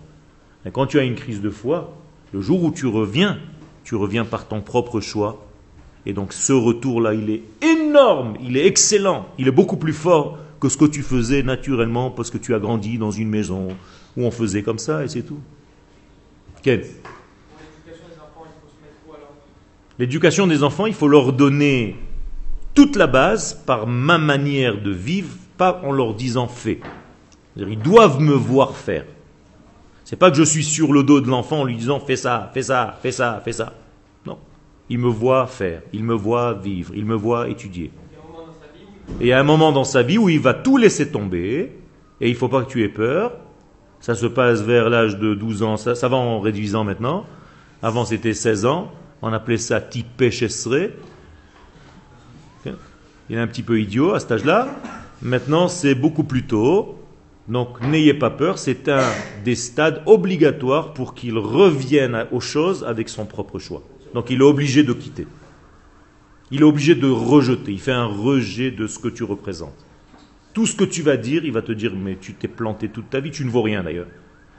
Quand 0.72 0.86
tu 0.86 0.98
as 0.98 1.02
une 1.04 1.14
crise 1.14 1.40
de 1.40 1.50
foi, 1.50 1.94
le 2.32 2.40
jour 2.40 2.62
où 2.64 2.70
tu 2.70 2.86
reviens, 2.86 3.38
tu 3.84 3.94
reviens 3.94 4.24
par 4.24 4.48
ton 4.48 4.60
propre 4.60 5.00
choix. 5.00 5.44
Et 6.06 6.12
donc 6.12 6.32
ce 6.32 6.52
retour-là, 6.52 7.14
il 7.14 7.30
est 7.30 7.42
énorme, 7.62 8.36
il 8.42 8.56
est 8.56 8.66
excellent, 8.66 9.26
il 9.38 9.48
est 9.48 9.52
beaucoup 9.52 9.76
plus 9.76 9.92
fort 9.92 10.38
que 10.60 10.68
ce 10.68 10.76
que 10.76 10.84
tu 10.84 11.02
faisais 11.02 11.42
naturellement 11.42 12.10
parce 12.10 12.30
que 12.30 12.38
tu 12.38 12.54
as 12.54 12.58
grandi 12.58 12.98
dans 12.98 13.10
une 13.10 13.28
maison 13.28 13.68
où 14.16 14.24
on 14.24 14.30
faisait 14.30 14.62
comme 14.62 14.78
ça 14.78 15.04
et 15.04 15.08
c'est 15.08 15.22
tout. 15.22 15.40
Ken 16.62 16.82
L'éducation 19.98 20.46
des 20.48 20.64
enfants, 20.64 20.86
il 20.86 20.94
faut 20.94 21.06
leur 21.06 21.32
donner 21.32 21.96
toute 22.74 22.96
la 22.96 23.06
base 23.06 23.54
par 23.64 23.86
ma 23.86 24.18
manière 24.18 24.82
de 24.82 24.90
vivre, 24.90 25.28
pas 25.56 25.80
en 25.84 25.92
leur 25.92 26.14
disant 26.14 26.48
fais. 26.48 26.80
Ils 27.56 27.78
doivent 27.78 28.20
me 28.20 28.34
voir 28.34 28.76
faire. 28.76 29.04
C'est 30.04 30.16
pas 30.16 30.30
que 30.30 30.36
je 30.36 30.42
suis 30.42 30.64
sur 30.64 30.92
le 30.92 31.02
dos 31.02 31.20
de 31.20 31.28
l'enfant 31.28 31.60
en 31.60 31.64
lui 31.64 31.76
disant 31.76 31.98
fais 31.98 32.16
ça, 32.16 32.50
fais 32.52 32.62
ça, 32.62 32.98
fais 33.02 33.10
ça, 33.10 33.40
fais 33.42 33.52
ça. 33.52 33.72
Non. 34.26 34.38
Il 34.90 34.98
me 34.98 35.08
voit 35.08 35.46
faire, 35.46 35.80
il 35.94 36.04
me 36.04 36.14
voit 36.14 36.52
vivre, 36.52 36.92
il 36.94 37.06
me 37.06 37.14
voit 37.14 37.48
étudier. 37.48 37.90
Et 39.20 39.32
a 39.32 39.40
un 39.40 39.44
moment 39.44 39.72
dans 39.72 39.84
sa 39.84 40.02
vie 40.02 40.18
où 40.18 40.28
il 40.28 40.40
va 40.40 40.54
tout 40.54 40.76
laisser 40.76 41.10
tomber, 41.10 41.72
et 42.20 42.28
il 42.28 42.34
faut 42.34 42.48
pas 42.48 42.62
que 42.62 42.70
tu 42.70 42.82
aies 42.84 42.88
peur. 42.88 43.32
Ça 44.00 44.14
se 44.14 44.26
passe 44.26 44.60
vers 44.60 44.90
l'âge 44.90 45.18
de 45.18 45.34
12 45.34 45.62
ans, 45.62 45.76
ça, 45.78 45.94
ça 45.94 46.08
va 46.08 46.16
en 46.16 46.38
réduisant 46.40 46.84
maintenant. 46.84 47.24
Avant 47.82 48.04
c'était 48.04 48.34
16 48.34 48.66
ans, 48.66 48.92
on 49.22 49.32
appelait 49.32 49.56
ça 49.56 49.80
type 49.80 50.30
chesseré. 50.30 50.94
Il 53.30 53.36
est 53.36 53.40
un 53.40 53.46
petit 53.46 53.62
peu 53.62 53.80
idiot 53.80 54.12
à 54.12 54.20
cet 54.20 54.32
âge-là. 54.32 54.68
Maintenant 55.22 55.68
c'est 55.68 55.94
beaucoup 55.94 56.24
plus 56.24 56.46
tôt. 56.46 56.98
Donc 57.48 57.80
n'ayez 57.82 58.14
pas 58.14 58.30
peur, 58.30 58.58
c'est 58.58 58.88
un 58.88 59.04
des 59.44 59.54
stades 59.54 60.02
obligatoires 60.06 60.94
pour 60.94 61.14
qu'il 61.14 61.36
revienne 61.36 62.26
aux 62.32 62.40
choses 62.40 62.84
avec 62.84 63.08
son 63.08 63.26
propre 63.26 63.58
choix. 63.58 63.82
Donc 64.14 64.30
il 64.30 64.40
est 64.40 64.44
obligé 64.44 64.82
de 64.82 64.92
quitter. 64.92 65.26
Il 66.50 66.60
est 66.60 66.64
obligé 66.64 66.94
de 66.94 67.08
rejeter. 67.08 67.72
Il 67.72 67.80
fait 67.80 67.92
un 67.92 68.06
rejet 68.06 68.70
de 68.70 68.86
ce 68.86 68.98
que 68.98 69.08
tu 69.08 69.24
représentes. 69.24 69.74
Tout 70.54 70.66
ce 70.66 70.74
que 70.74 70.84
tu 70.84 71.02
vas 71.02 71.16
dire, 71.16 71.44
il 71.44 71.52
va 71.52 71.62
te 71.62 71.72
dire 71.72 71.92
mais 71.94 72.16
tu 72.16 72.32
t'es 72.34 72.48
planté 72.48 72.88
toute 72.88 73.10
ta 73.10 73.20
vie, 73.20 73.30
tu 73.30 73.44
ne 73.44 73.50
vaux 73.50 73.62
rien 73.62 73.82
d'ailleurs. 73.82 74.06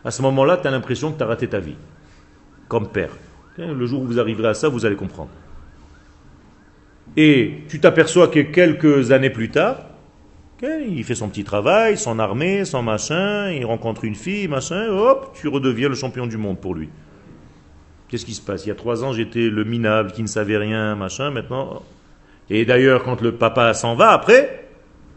À 0.03 0.11
ce 0.11 0.21
moment-là, 0.21 0.57
tu 0.57 0.67
as 0.67 0.71
l'impression 0.71 1.11
que 1.11 1.17
tu 1.17 1.23
as 1.23 1.27
raté 1.27 1.47
ta 1.47 1.59
vie. 1.59 1.75
Comme 2.67 2.89
père. 2.89 3.11
Le 3.57 3.85
jour 3.85 4.01
où 4.01 4.05
vous 4.05 4.19
arriverez 4.19 4.49
à 4.49 4.53
ça, 4.53 4.69
vous 4.69 4.85
allez 4.85 4.97
comprendre. 4.97 5.29
Et 7.17 7.63
tu 7.69 7.79
t'aperçois 7.79 8.27
que 8.27 8.41
quelques 8.41 9.11
années 9.11 9.29
plus 9.29 9.49
tard, 9.49 9.84
il 10.63 11.03
fait 11.03 11.15
son 11.15 11.29
petit 11.29 11.43
travail, 11.43 11.97
son 11.97 12.17
armée, 12.19 12.65
son 12.65 12.81
machin, 12.81 13.51
il 13.51 13.65
rencontre 13.65 14.05
une 14.05 14.15
fille, 14.15 14.47
machin, 14.47 14.89
hop, 14.89 15.35
tu 15.39 15.47
redeviens 15.47 15.89
le 15.89 15.95
champion 15.95 16.27
du 16.27 16.37
monde 16.37 16.59
pour 16.59 16.75
lui. 16.75 16.89
Qu'est-ce 18.07 18.25
qui 18.25 18.33
se 18.33 18.41
passe? 18.41 18.65
Il 18.65 18.69
y 18.69 18.71
a 18.71 18.75
trois 18.75 19.03
ans, 19.03 19.13
j'étais 19.13 19.49
le 19.49 19.63
minable 19.63 20.11
qui 20.11 20.21
ne 20.21 20.27
savait 20.27 20.57
rien, 20.57 20.95
machin, 20.95 21.31
maintenant. 21.31 21.83
Et 22.49 22.63
d'ailleurs, 22.65 23.03
quand 23.03 23.21
le 23.21 23.33
papa 23.33 23.73
s'en 23.73 23.95
va 23.95 24.11
après, 24.11 24.67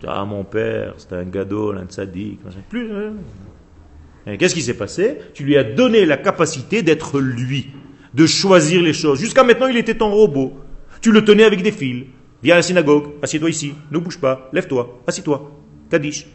ah 0.06 0.24
mon 0.24 0.44
père, 0.44 0.94
c'était 0.96 1.16
un 1.16 1.24
gado, 1.24 1.72
un 1.72 1.84
tzaddik, 1.84 2.44
machin, 2.44 2.60
plus. 2.68 2.90
Hein. 2.92 4.36
Qu'est-ce 4.38 4.54
qui 4.54 4.62
s'est 4.62 4.76
passé? 4.76 5.18
Tu 5.34 5.44
lui 5.44 5.56
as 5.56 5.64
donné 5.64 6.04
la 6.04 6.16
capacité 6.16 6.82
d'être 6.82 7.20
lui, 7.20 7.68
de 8.14 8.26
choisir 8.26 8.82
les 8.82 8.92
choses. 8.92 9.20
Jusqu'à 9.20 9.44
maintenant, 9.44 9.68
il 9.68 9.76
était 9.76 9.94
ton 9.94 10.10
robot. 10.10 10.58
Tu 11.00 11.12
le 11.12 11.24
tenais 11.24 11.44
avec 11.44 11.62
des 11.62 11.72
fils. 11.72 12.06
Viens 12.42 12.54
à 12.54 12.58
la 12.58 12.62
synagogue, 12.62 13.14
assieds-toi 13.22 13.50
ici, 13.50 13.74
ne 13.90 13.98
bouge 13.98 14.18
pas, 14.18 14.48
lève-toi, 14.52 15.00
assis-toi, 15.06 15.50
Kadish. 15.90 16.26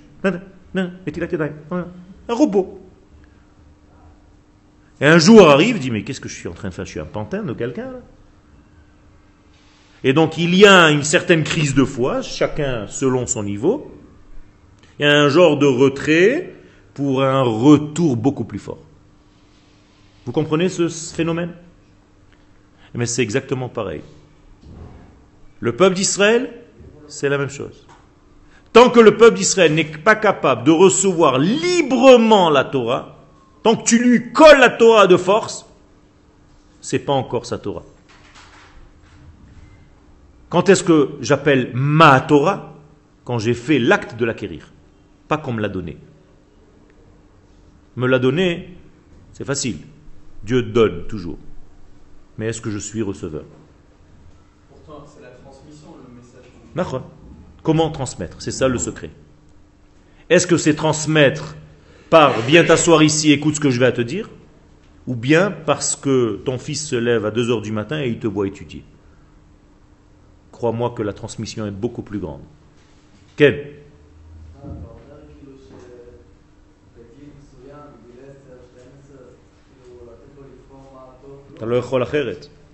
Un 2.27 2.33
robot. 2.33 2.79
Et 5.01 5.05
un 5.05 5.17
jour 5.17 5.49
arrive, 5.49 5.79
dit 5.79 5.91
Mais 5.91 6.03
qu'est-ce 6.03 6.21
que 6.21 6.29
je 6.29 6.35
suis 6.35 6.47
en 6.47 6.53
train 6.53 6.69
de 6.69 6.73
faire? 6.73 6.85
Je 6.85 6.91
suis 6.91 6.99
un 6.99 7.05
pantin 7.05 7.43
de 7.43 7.53
quelqu'un 7.53 7.91
Et 10.03 10.13
donc 10.13 10.37
il 10.37 10.55
y 10.55 10.65
a 10.65 10.89
une 10.91 11.03
certaine 11.03 11.43
crise 11.43 11.75
de 11.75 11.83
foi, 11.83 12.21
chacun 12.21 12.87
selon 12.87 13.27
son 13.27 13.43
niveau. 13.43 13.91
Il 14.99 15.05
y 15.05 15.09
a 15.09 15.11
un 15.11 15.29
genre 15.29 15.57
de 15.57 15.65
retrait 15.65 16.53
pour 16.93 17.23
un 17.23 17.41
retour 17.41 18.15
beaucoup 18.15 18.45
plus 18.45 18.59
fort. 18.59 18.79
Vous 20.25 20.31
comprenez 20.31 20.69
ce 20.69 20.87
phénomène? 20.87 21.51
Mais 22.93 23.07
c'est 23.07 23.23
exactement 23.23 23.69
pareil. 23.69 24.01
Le 25.63 25.73
peuple 25.73 25.95
d'Israël, 25.95 26.51
c'est 27.07 27.29
la 27.29 27.37
même 27.37 27.49
chose. 27.49 27.87
Tant 28.73 28.89
que 28.89 28.99
le 28.99 29.15
peuple 29.15 29.37
d'Israël 29.37 29.73
n'est 29.73 29.85
pas 29.85 30.17
capable 30.17 30.65
de 30.65 30.71
recevoir 30.71 31.39
librement 31.39 32.49
la 32.49 32.65
Torah, 32.65 33.23
tant 33.63 33.77
que 33.77 33.85
tu 33.85 33.97
lui 33.97 34.33
colles 34.33 34.59
la 34.59 34.71
Torah 34.71 35.07
de 35.07 35.15
force, 35.15 35.65
c'est 36.81 36.99
pas 36.99 37.13
encore 37.13 37.45
sa 37.45 37.59
Torah. 37.59 37.85
Quand 40.49 40.67
est-ce 40.67 40.83
que 40.83 41.11
j'appelle 41.21 41.71
ma 41.73 42.19
Torah? 42.19 42.73
Quand 43.23 43.39
j'ai 43.39 43.53
fait 43.53 43.79
l'acte 43.79 44.17
de 44.17 44.25
l'acquérir, 44.25 44.69
pas 45.29 45.37
qu'on 45.37 45.53
me 45.53 45.61
l'a 45.61 45.69
donné. 45.69 45.97
Me 47.95 48.05
l'a 48.05 48.19
donné, 48.19 48.75
c'est 49.31 49.45
facile. 49.45 49.77
Dieu 50.43 50.61
donne 50.61 51.07
toujours. 51.07 51.37
Mais 52.37 52.47
est-ce 52.47 52.59
que 52.59 52.69
je 52.69 52.79
suis 52.79 53.01
receveur? 53.01 53.45
Comment 57.61 57.89
transmettre? 57.91 58.41
C'est 58.41 58.51
ça 58.51 58.67
le 58.67 58.77
secret. 58.77 59.09
Est-ce 60.29 60.47
que 60.47 60.57
c'est 60.57 60.75
transmettre 60.75 61.55
par 62.09 62.39
viens 62.41 62.63
t'asseoir 62.63 63.03
ici, 63.03 63.31
écoute 63.31 63.55
ce 63.55 63.59
que 63.59 63.69
je 63.69 63.79
vais 63.79 63.85
à 63.85 63.91
te 63.91 64.01
dire 64.01 64.29
Ou 65.07 65.15
bien 65.15 65.51
parce 65.51 65.95
que 65.95 66.41
ton 66.45 66.57
fils 66.57 66.87
se 66.87 66.95
lève 66.95 67.25
à 67.25 67.31
2 67.31 67.51
heures 67.51 67.61
du 67.61 67.71
matin 67.71 68.01
et 68.01 68.09
il 68.09 68.19
te 68.19 68.27
voit 68.27 68.47
étudier? 68.47 68.83
Crois-moi 70.51 70.91
que 70.91 71.01
la 71.01 71.13
transmission 71.13 71.65
est 71.65 71.71
beaucoup 71.71 72.03
plus 72.03 72.19
grande. 72.19 72.41
Quel 73.35 73.73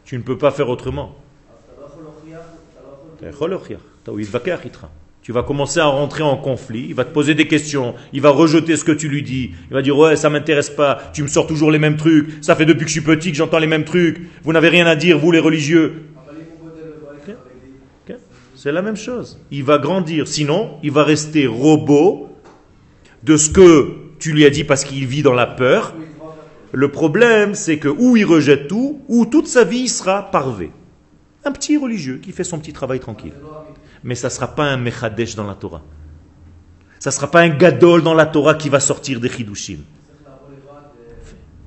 Tu 0.06 0.18
ne 0.18 0.24
peux 0.24 0.38
pas 0.38 0.52
faire 0.52 0.70
autrement. 0.70 1.16
Tu 5.22 5.32
vas 5.34 5.44
commencer 5.44 5.80
à 5.80 5.86
rentrer 5.86 6.24
en 6.24 6.38
conflit, 6.38 6.86
il 6.90 6.96
va 6.96 7.06
te 7.06 7.14
poser 7.14 7.36
des 7.36 7.48
questions, 7.48 7.94
il 8.14 8.22
va 8.22 8.30
rejeter 8.32 8.78
ce 8.78 8.84
que 8.84 8.92
tu 8.92 9.10
lui 9.10 9.22
dis, 9.22 9.52
il 9.70 9.74
va 9.74 9.82
dire 9.82 9.96
ouais 9.96 10.16
ça 10.16 10.30
m'intéresse 10.30 10.72
pas, 10.72 11.12
tu 11.14 11.22
me 11.22 11.28
sors 11.28 11.46
toujours 11.46 11.70
les 11.70 11.78
mêmes 11.78 11.98
trucs, 11.98 12.30
ça 12.42 12.56
fait 12.56 12.66
depuis 12.66 12.86
que 12.86 12.90
je 12.90 12.94
suis 12.94 13.02
petit 13.02 13.32
que 13.32 13.38
j'entends 13.38 13.60
les 13.60 13.68
mêmes 13.68 13.84
trucs, 13.84 14.22
vous 14.44 14.54
n'avez 14.54 14.70
rien 14.70 14.88
à 14.88 14.96
dire 14.96 15.20
vous 15.20 15.32
les 15.32 15.40
religieux. 15.40 16.06
C'est 18.62 18.74
la 18.74 18.82
même 18.82 18.98
chose. 18.98 19.40
Il 19.52 19.64
va 19.64 19.78
grandir, 19.78 20.28
sinon 20.28 20.80
il 20.84 20.92
va 20.92 21.06
rester 21.06 21.48
robot 21.48 22.28
de 23.24 23.38
ce 23.38 23.50
que 23.50 23.96
tu 24.20 24.34
lui 24.34 24.44
as 24.44 24.50
dit 24.50 24.66
parce 24.66 24.84
qu'il 24.84 25.06
vit 25.06 25.24
dans 25.24 25.34
la 25.34 25.48
peur. 25.48 25.94
Le 26.74 26.92
problème, 26.92 27.56
c'est 27.56 27.78
que 27.78 27.88
ou 27.88 28.18
il 28.18 28.26
rejette 28.26 28.68
tout, 28.68 29.00
ou 29.08 29.26
toute 29.26 29.48
sa 29.48 29.64
vie 29.64 29.84
il 29.84 29.90
sera 29.90 30.30
parvé. 30.30 30.72
Un 31.46 31.54
petit 31.54 31.78
religieux 31.78 32.20
qui 32.22 32.34
fait 32.34 32.44
son 32.44 32.60
petit 32.60 32.74
travail 32.74 33.00
tranquille. 33.00 33.32
Mais 34.04 34.16
ça 34.16 34.28
ne 34.28 34.34
sera 34.34 34.48
pas 34.48 34.66
un 34.66 34.78
Mechadesh 34.78 35.36
dans 35.36 35.48
la 35.48 35.56
Torah. 35.56 35.82
Ça 37.00 37.10
ne 37.10 37.14
sera 37.14 37.32
pas 37.32 37.42
un 37.42 37.50
Gadol 37.50 38.04
dans 38.04 38.14
la 38.14 38.26
Torah 38.26 38.56
qui 38.56 38.70
va 38.70 38.80
sortir 38.80 39.20
des 39.20 39.30
Chidushim. 39.30 39.80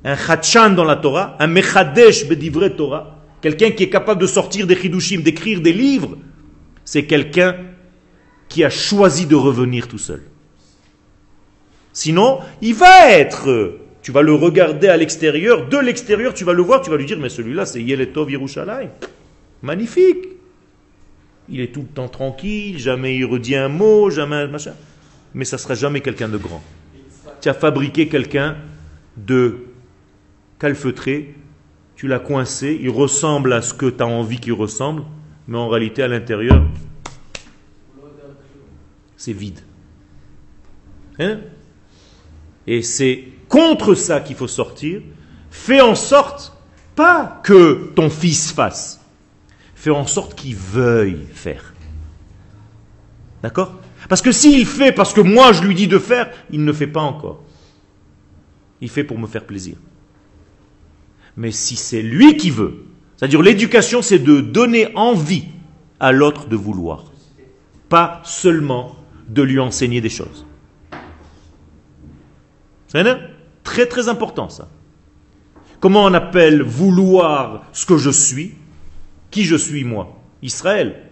Un 0.05 0.17
Chachan 0.17 0.71
dans 0.71 0.85
la 0.85 0.97
Torah, 0.97 1.37
un 1.39 1.47
Mechadesh 1.47 2.27
bedivre 2.27 2.67
Torah, 2.69 3.19
quelqu'un 3.41 3.71
qui 3.71 3.85
est 3.85 3.89
capable 3.89 4.21
de 4.21 4.27
sortir 4.27 4.67
des 4.67 4.77
Chidushim, 4.77 5.23
d'écrire 5.23 5.61
des 5.61 5.73
livres, 5.73 6.19
c'est 6.85 7.05
quelqu'un 7.05 7.57
qui 8.49 8.65
a 8.65 8.71
choisi 8.71 9.27
de 9.27 9.35
revenir 9.35 9.89
tout 9.89 9.99
seul. 9.99 10.23
Sinon, 11.93 12.41
il 12.61 12.75
va 12.75 13.11
être, 13.11 13.79
tu 14.03 14.13
vas 14.13 14.23
le 14.23 14.35
regarder 14.35 14.89
à 14.89 14.97
l'extérieur, 14.97 15.69
de 15.69 15.79
l'extérieur, 15.79 16.35
tu 16.35 16.45
vas 16.45 16.53
le 16.53 16.63
voir, 16.63 16.83
tu 16.83 16.91
vas 16.91 16.97
lui 16.97 17.07
dire, 17.07 17.19
mais 17.19 17.29
celui-là, 17.29 17.67
c'est 17.67 17.83
Yeletov 17.83 18.31
Yerushalayim. 18.31 18.91
Magnifique. 19.63 20.29
Il 21.53 21.61
est 21.61 21.71
tout 21.71 21.83
le 21.83 21.87
temps 21.87 22.09
tranquille, 22.09 22.79
jamais 22.79 23.15
il 23.15 23.27
redit 23.27 23.55
un 23.57 23.69
mot, 23.69 24.09
jamais 24.09 24.49
machin. 24.49 24.73
Mais 25.35 25.45
ça 25.45 25.57
ne 25.57 25.61
sera 25.61 25.75
jamais 25.75 26.01
quelqu'un 26.01 26.31
de 26.31 26.39
grand. 26.39 26.63
Tu 27.43 27.49
as 27.51 27.55
fabriqué 27.55 28.09
quelqu'un 28.09 28.57
de 29.19 29.67
calfeutré, 30.59 31.35
tu 31.95 32.09
l'as 32.09 32.21
coincé, 32.21 32.79
il 32.81 32.89
ressemble 32.89 33.53
à 33.53 33.61
ce 33.61 33.75
que 33.75 33.87
tu 33.87 34.03
as 34.03 34.07
envie 34.07 34.39
qu'il 34.39 34.55
ressemble, 34.55 35.03
mais 35.47 35.59
en 35.59 35.69
réalité, 35.69 36.03
à 36.03 36.09
l'intérieur, 36.09 36.65
c'est 39.19 39.35
vide. 39.35 39.61
Hein? 41.19 41.41
Et 42.67 42.81
c'est 42.81 43.25
contre 43.49 43.95
ça 43.95 44.21
qu'il 44.21 44.37
faut 44.37 44.49
sortir. 44.49 45.03
Fais 45.51 45.83
en 45.83 45.95
sorte, 45.95 46.57
pas 46.95 47.43
que 47.45 47.93
ton 47.95 48.09
fils 48.09 48.53
fasse, 48.53 49.02
fais 49.83 49.91
en 49.91 50.07
sorte 50.07 50.37
qu'il 50.37 50.55
veuille 50.55 51.27
faire. 51.35 51.75
D'accord? 53.43 53.81
Parce 54.09 54.23
que 54.23 54.31
s'il 54.31 54.65
fait 54.65 54.93
parce 54.93 55.13
que 55.13 55.21
moi 55.21 55.53
je 55.53 55.65
lui 55.65 55.75
dis 55.75 55.89
de 55.89 55.99
faire, 55.99 56.31
il 56.53 56.65
ne 56.65 56.73
fait 56.73 56.87
pas 56.87 57.01
encore. 57.01 57.43
Il 58.81 58.89
fait 58.89 59.03
pour 59.03 59.19
me 59.19 59.27
faire 59.27 59.45
plaisir. 59.45 59.75
Mais 61.37 61.51
si 61.51 61.75
c'est 61.75 62.01
lui 62.01 62.37
qui 62.37 62.51
veut, 62.51 62.85
c'est-à-dire 63.17 63.43
l'éducation, 63.43 64.03
c'est 64.03 64.21
de 64.21 64.41
donner 64.41 64.95
envie 64.95 65.47
à 65.99 66.13
l'autre 66.13 66.47
de 66.47 66.55
vouloir, 66.55 67.07
pas 67.89 68.21
seulement 68.23 68.95
de 69.29 69.43
lui 69.43 69.59
enseigner 69.59 70.01
des 70.01 70.11
choses. 70.11 70.47
C'est 72.87 73.05
très 73.65 73.87
très 73.87 74.09
important 74.09 74.49
ça. 74.49 74.69
Comment 75.81 76.05
on 76.05 76.15
appelle 76.15 76.63
vouloir 76.63 77.65
ce 77.73 77.85
que 77.85 77.97
je 77.97 78.11
suis? 78.11 78.55
Qui 79.33 79.45
je 79.45 79.57
suis 79.57 79.83
moi 79.83 80.21
Israël. 80.43 81.03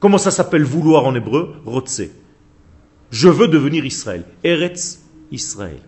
Comment 0.00 0.18
ça 0.18 0.30
s'appelle 0.30 0.64
vouloir 0.64 1.04
en 1.04 1.14
hébreu 1.14 1.56
Rotse. 1.66 2.02
Je 3.10 3.28
veux 3.28 3.48
devenir 3.48 3.84
Israël. 3.84 4.24
Eretz 4.42 5.02
Israël. 5.30 5.78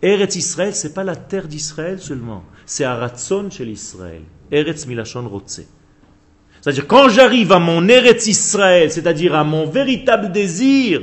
Eretz 0.00 0.36
Israël, 0.36 0.74
c'est 0.74 0.94
pas 0.94 1.04
la 1.04 1.14
terre 1.14 1.46
d'Israël 1.46 1.98
seulement, 1.98 2.42
c'est 2.64 2.84
Aratzon 2.84 3.50
chez 3.50 3.64
l'Israël. 3.66 4.22
Eretz 4.50 4.86
Milachon 4.86 5.28
Rotse. 5.28 5.60
C'est-à-dire, 6.60 6.86
quand 6.86 7.08
j'arrive 7.08 7.52
à 7.52 7.58
mon 7.58 7.86
Eretz 7.86 8.26
Israël, 8.26 8.90
c'est-à-dire 8.90 9.34
à 9.34 9.44
mon 9.44 9.66
véritable 9.66 10.32
désir, 10.32 11.02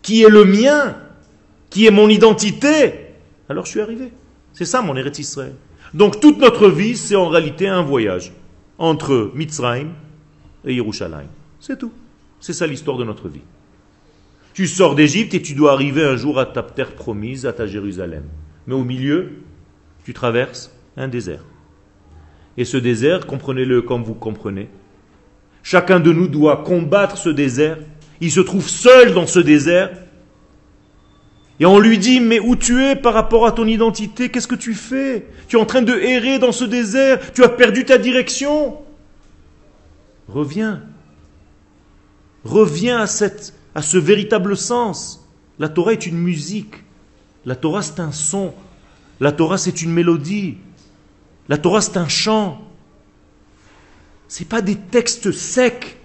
qui 0.00 0.22
est 0.22 0.28
le 0.28 0.44
mien, 0.44 0.96
qui 1.70 1.86
est 1.86 1.90
mon 1.90 2.08
identité, 2.08 3.14
alors 3.48 3.64
je 3.64 3.70
suis 3.70 3.80
arrivé. 3.80 4.10
C'est 4.54 4.64
ça 4.64 4.82
mon 4.82 4.96
Eretz 4.96 5.20
Israël. 5.20 5.54
Donc 5.94 6.18
toute 6.18 6.38
notre 6.38 6.68
vie, 6.68 6.96
c'est 6.96 7.14
en 7.14 7.28
réalité 7.28 7.68
un 7.68 7.82
voyage 7.82 8.32
entre 8.82 9.30
Mitzrayim 9.36 9.90
et 10.64 10.74
Yerushalayim. 10.74 11.28
C'est 11.60 11.78
tout. 11.78 11.92
C'est 12.40 12.52
ça 12.52 12.66
l'histoire 12.66 12.98
de 12.98 13.04
notre 13.04 13.28
vie. 13.28 13.42
Tu 14.54 14.66
sors 14.66 14.96
d'Égypte 14.96 15.34
et 15.34 15.40
tu 15.40 15.54
dois 15.54 15.72
arriver 15.72 16.04
un 16.04 16.16
jour 16.16 16.40
à 16.40 16.46
ta 16.46 16.64
terre 16.64 16.96
promise, 16.96 17.46
à 17.46 17.52
ta 17.52 17.68
Jérusalem. 17.68 18.24
Mais 18.66 18.74
au 18.74 18.82
milieu, 18.82 19.34
tu 20.04 20.12
traverses 20.12 20.74
un 20.96 21.06
désert. 21.06 21.44
Et 22.56 22.64
ce 22.64 22.76
désert, 22.76 23.24
comprenez-le 23.28 23.82
comme 23.82 24.02
vous 24.02 24.14
comprenez, 24.14 24.68
chacun 25.62 26.00
de 26.00 26.12
nous 26.12 26.26
doit 26.26 26.64
combattre 26.64 27.16
ce 27.16 27.28
désert. 27.28 27.78
Il 28.20 28.32
se 28.32 28.40
trouve 28.40 28.68
seul 28.68 29.14
dans 29.14 29.28
ce 29.28 29.38
désert. 29.38 29.92
Et 31.60 31.66
on 31.66 31.78
lui 31.78 31.98
dit, 31.98 32.20
mais 32.20 32.40
où 32.40 32.56
tu 32.56 32.82
es 32.82 32.96
par 32.96 33.14
rapport 33.14 33.46
à 33.46 33.52
ton 33.52 33.66
identité? 33.66 34.30
Qu'est-ce 34.30 34.48
que 34.48 34.54
tu 34.54 34.74
fais? 34.74 35.26
Tu 35.48 35.56
es 35.56 35.60
en 35.60 35.66
train 35.66 35.82
de 35.82 35.92
errer 35.92 36.38
dans 36.38 36.52
ce 36.52 36.64
désert. 36.64 37.32
Tu 37.32 37.44
as 37.44 37.48
perdu 37.48 37.84
ta 37.84 37.98
direction. 37.98 38.78
Reviens. 40.28 40.82
Reviens 42.44 43.00
à, 43.00 43.06
à 43.74 43.82
ce 43.82 43.98
véritable 43.98 44.56
sens. 44.56 45.28
La 45.58 45.68
Torah 45.68 45.92
est 45.92 46.06
une 46.06 46.18
musique. 46.18 46.82
La 47.44 47.54
Torah 47.54 47.82
c'est 47.82 48.00
un 48.00 48.12
son. 48.12 48.54
La 49.20 49.30
Torah 49.30 49.58
c'est 49.58 49.82
une 49.82 49.92
mélodie. 49.92 50.56
La 51.48 51.58
Torah, 51.58 51.80
c'est 51.80 51.96
un 51.96 52.08
chant. 52.08 52.62
Ce 54.28 54.44
pas 54.44 54.62
des 54.62 54.76
textes 54.76 55.32
secs. 55.32 55.98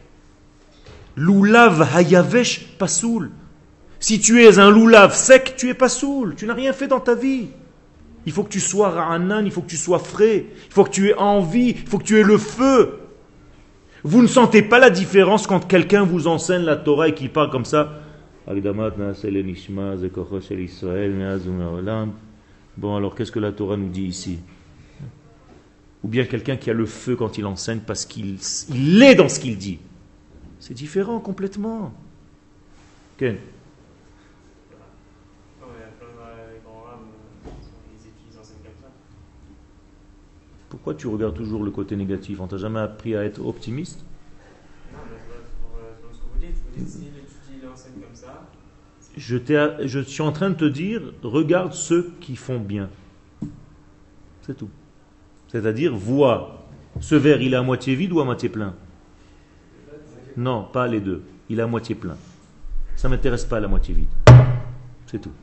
Loulav 1.16 1.88
hayavesh 1.96 2.66
pasoul. 2.78 3.32
Si 4.00 4.20
tu 4.20 4.44
es 4.44 4.60
un 4.60 4.70
loulav 4.70 5.16
sec, 5.16 5.56
tu 5.58 5.70
es 5.70 5.74
pas 5.74 5.90
soul. 5.90 6.36
Tu 6.36 6.46
n'as 6.46 6.54
rien 6.54 6.74
fait 6.74 6.88
dans 6.88 7.00
ta 7.00 7.16
vie. 7.16 7.48
Il 8.26 8.32
faut 8.34 8.44
que 8.44 8.50
tu 8.50 8.60
sois 8.60 8.90
ra'anan, 8.90 9.46
il 9.46 9.52
faut 9.52 9.62
que 9.62 9.70
tu 9.70 9.78
sois 9.78 10.00
frais, 10.00 10.48
il 10.68 10.74
faut 10.74 10.84
que 10.84 10.90
tu 10.90 11.08
aies 11.08 11.16
envie, 11.16 11.70
il 11.70 11.88
faut 11.88 11.98
que 11.98 12.04
tu 12.04 12.18
aies 12.20 12.24
le 12.24 12.38
feu. 12.38 13.00
Vous 14.04 14.22
ne 14.22 14.28
sentez 14.28 14.62
pas 14.62 14.80
la 14.80 14.90
différence 14.90 15.48
quand 15.48 15.66
quelqu'un 15.66 16.04
vous 16.04 16.28
enseigne 16.28 16.64
la 16.64 16.76
Torah 16.76 17.08
et 17.08 17.14
qu'il 17.14 17.30
parle 17.32 17.50
comme 17.50 17.66
ça. 17.66 18.02
Bon, 22.78 22.96
alors 22.96 23.16
qu'est-ce 23.16 23.32
que 23.32 23.40
la 23.40 23.52
Torah 23.54 23.78
nous 23.78 23.90
dit 23.90 24.04
ici? 24.04 24.40
Ou 26.04 26.10
bien 26.10 26.26
quelqu'un 26.26 26.58
qui 26.58 26.70
a 26.70 26.74
le 26.74 26.86
feu 26.86 27.16
quand 27.16 27.38
il 27.38 27.46
enseigne 27.46 27.80
parce 27.80 28.06
qu'il 28.06 28.38
il 28.70 29.02
est 29.04 29.16
dans 29.16 29.30
ce 29.30 29.40
qu'il 29.40 29.58
dit. 29.58 29.80
C'est 30.60 30.74
différent 30.74 31.20
complètement. 31.20 31.94
Ken 33.18 33.38
Pourquoi 40.78 40.94
tu 40.94 41.08
regardes 41.08 41.34
toujours 41.34 41.64
le 41.64 41.72
côté 41.72 41.96
négatif 41.96 42.40
On 42.40 42.46
t'a 42.46 42.58
jamais 42.58 42.80
appris 42.80 43.16
à 43.16 43.24
être 43.24 43.44
optimiste 43.44 44.06
je, 49.18 49.38
je 49.84 50.00
suis 50.00 50.22
en 50.22 50.32
train 50.32 50.52
de 50.52 50.56
te 50.56 50.66
dire, 50.66 51.02
regarde 51.24 51.74
ceux 51.74 52.14
qui 52.22 52.36
font 52.36 52.60
bien. 52.60 52.90
C'est 54.44 54.56
tout. 54.56 54.70
C'est-à-dire, 55.48 55.96
vois, 55.96 56.68
ce 57.00 57.16
verre, 57.16 57.42
il 57.42 57.54
est 57.54 57.58
à 57.58 57.64
moitié 57.64 57.96
vide 57.96 58.14
ou 58.14 58.20
à 58.20 58.26
moitié 58.26 58.48
plein 58.48 58.76
Non, 60.38 60.64
pas 60.72 60.88
les 60.88 61.02
deux. 61.02 61.24
Il 61.50 61.58
est 61.58 61.64
à 61.64 61.68
moitié 61.68 61.96
plein. 61.96 62.18
Ça 62.96 63.08
ne 63.08 63.16
m'intéresse 63.16 63.46
pas 63.46 63.60
la 63.60 63.68
moitié 63.68 63.96
vide. 63.96 64.10
C'est 65.08 65.20
tout. 65.20 65.34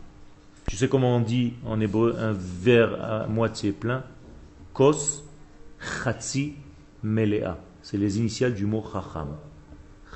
Tu 0.69 0.77
sais 0.77 0.89
comment 0.89 1.17
on 1.17 1.21
dit 1.21 1.55
en 1.67 1.81
hébreu 1.81 2.15
un 2.21 2.33
verre 2.33 3.03
à 3.03 3.27
moitié 3.27 3.73
plein? 3.73 4.05
Kos, 4.73 5.24
chatzi, 5.85 6.55
melea. 7.03 7.59
C'est 7.83 7.97
les 7.97 8.19
initiales 8.19 8.55
du 8.55 8.67
mot 8.67 8.83
chacham. 8.93 9.37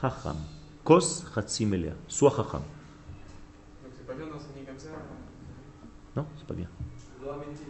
Chacham. 0.00 0.36
Kos, 0.84 1.24
chatzi, 1.34 1.66
melea. 1.66 1.92
Soit 2.08 2.30
chacham. 2.30 2.62
Donc 3.82 3.92
c'est 3.96 4.06
pas 4.06 4.14
bien 4.14 4.26
d'enseigner 4.26 4.64
comme 4.66 4.78
ça 4.78 4.88
Non, 6.16 6.26
c'est 6.36 6.46
pas 6.46 6.54
bien. 6.54 6.68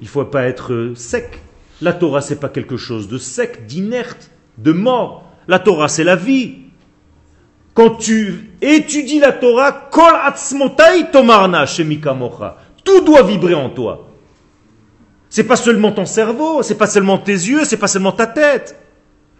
Il 0.00 0.04
ne 0.04 0.08
faut 0.08 0.24
pas 0.24 0.44
être 0.44 0.92
sec. 0.94 1.42
La 1.80 1.92
Torah, 1.92 2.20
c'est 2.20 2.40
pas 2.40 2.48
quelque 2.48 2.76
chose 2.76 3.08
de 3.08 3.18
sec, 3.18 3.66
d'inerte, 3.66 4.30
de 4.56 4.72
mort. 4.72 5.24
La 5.46 5.58
Torah, 5.58 5.88
c'est 5.88 6.04
la 6.04 6.16
vie. 6.16 6.56
Quand 7.74 7.94
tu 7.96 8.50
étudies 8.60 9.20
la 9.20 9.32
Torah, 9.32 9.88
kol 9.90 10.04
tomarna 11.12 11.64
Tout 12.84 13.00
doit 13.02 13.22
vibrer 13.22 13.54
en 13.54 13.70
toi. 13.70 14.07
C'est 15.30 15.44
pas 15.44 15.56
seulement 15.56 15.92
ton 15.92 16.06
cerveau, 16.06 16.62
c'est 16.62 16.78
pas 16.78 16.86
seulement 16.86 17.18
tes 17.18 17.32
yeux, 17.32 17.64
c'est 17.64 17.76
pas 17.76 17.88
seulement 17.88 18.12
ta 18.12 18.26
tête. 18.26 18.78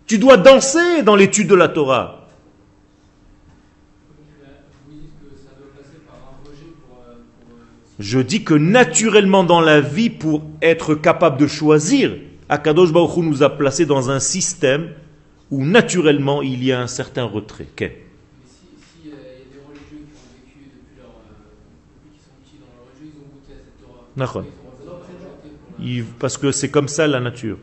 Tu 0.07 0.19
dois 0.19 0.37
danser 0.37 1.03
dans 1.03 1.17
l'étude 1.17 1.49
de 1.49 1.55
la 1.55 1.69
Torah. 1.69 2.29
Je 7.99 8.21
dis 8.21 8.45
que 8.45 8.55
naturellement 8.55 9.43
dans 9.43 9.61
la 9.61 9.81
vie, 9.81 10.11
pour 10.11 10.43
être 10.63 10.95
capable 10.95 11.37
de 11.37 11.47
choisir, 11.47 12.17
Akadosh 12.49 12.93
Baruch 12.93 13.17
Hu 13.17 13.23
nous 13.23 13.43
a 13.43 13.51
placés 13.57 13.87
dans 13.87 14.11
un 14.11 14.21
système 14.21 14.93
où 15.51 15.65
naturellement 15.65 16.43
il 16.43 16.63
y 16.63 16.73
a 16.73 16.81
un 16.81 16.87
certain 16.87 17.25
retrait. 17.25 17.67
Okay. 17.73 18.05
D'accord. 24.17 24.45
Parce 26.19 26.37
que 26.37 26.53
c'est 26.53 26.71
comme 26.71 26.89
ça 26.89 27.07
la 27.07 27.21
nature. 27.21 27.59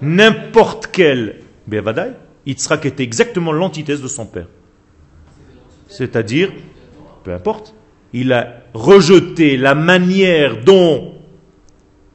N'importe 0.00 0.88
quel 0.92 1.40
Bevadai, 1.66 2.12
Yitzhak 2.46 2.84
était 2.86 3.02
exactement 3.02 3.52
l'antithèse 3.52 4.02
de 4.02 4.08
son 4.08 4.26
père. 4.26 4.46
C'est-à-dire, 5.88 6.52
peu 7.22 7.32
importe, 7.32 7.74
il 8.12 8.32
a 8.32 8.62
rejeté 8.74 9.56
la 9.56 9.74
manière 9.74 10.62
dont 10.62 11.14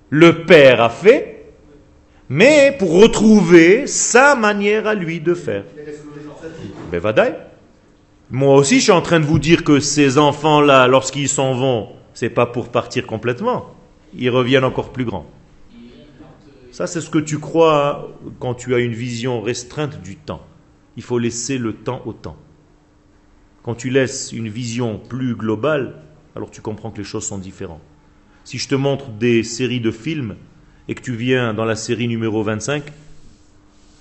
le 0.09 0.45
père 0.45 0.81
a 0.81 0.89
fait, 0.89 1.45
mais 2.29 2.75
pour 2.77 3.01
retrouver 3.01 3.87
sa 3.87 4.35
manière 4.35 4.87
à 4.87 4.93
lui 4.93 5.19
de 5.19 5.33
faire. 5.33 5.63
Bevadai. 6.91 7.33
Moi 8.31 8.55
aussi, 8.55 8.77
je 8.77 8.83
suis 8.83 8.91
en 8.91 9.01
train 9.01 9.19
de 9.19 9.25
vous 9.25 9.39
dire 9.39 9.63
que 9.63 9.79
ces 9.79 10.19
enfants-là, 10.19 10.87
lorsqu'ils 10.87 11.29
s'en 11.29 11.53
vont, 11.53 11.89
c'est 12.13 12.29
pas 12.29 12.45
pour 12.45 12.69
partir 12.69 13.07
complètement. 13.07 13.73
Ils 14.15 14.29
reviennent 14.29 14.63
encore 14.63 14.91
plus 14.91 15.05
grands. 15.05 15.29
Ça, 16.71 16.87
c'est 16.87 17.01
ce 17.01 17.09
que 17.09 17.19
tu 17.19 17.39
crois 17.39 18.15
quand 18.39 18.53
tu 18.53 18.73
as 18.75 18.79
une 18.79 18.93
vision 18.93 19.41
restreinte 19.41 20.01
du 20.01 20.15
temps. 20.15 20.45
Il 20.97 21.03
faut 21.03 21.19
laisser 21.19 21.57
le 21.57 21.73
temps 21.73 22.01
au 22.05 22.13
temps. 22.13 22.37
Quand 23.63 23.75
tu 23.75 23.89
laisses 23.89 24.31
une 24.31 24.49
vision 24.49 24.97
plus 24.97 25.35
globale, 25.35 26.01
alors 26.35 26.51
tu 26.51 26.61
comprends 26.61 26.91
que 26.91 26.99
les 26.99 27.03
choses 27.03 27.25
sont 27.25 27.37
différentes. 27.37 27.81
Si 28.43 28.57
je 28.57 28.67
te 28.67 28.75
montre 28.75 29.09
des 29.09 29.43
séries 29.43 29.81
de 29.81 29.91
films 29.91 30.35
et 30.87 30.95
que 30.95 31.01
tu 31.01 31.13
viens 31.13 31.53
dans 31.53 31.65
la 31.65 31.75
série 31.75 32.07
numéro 32.07 32.43
25 32.43 32.83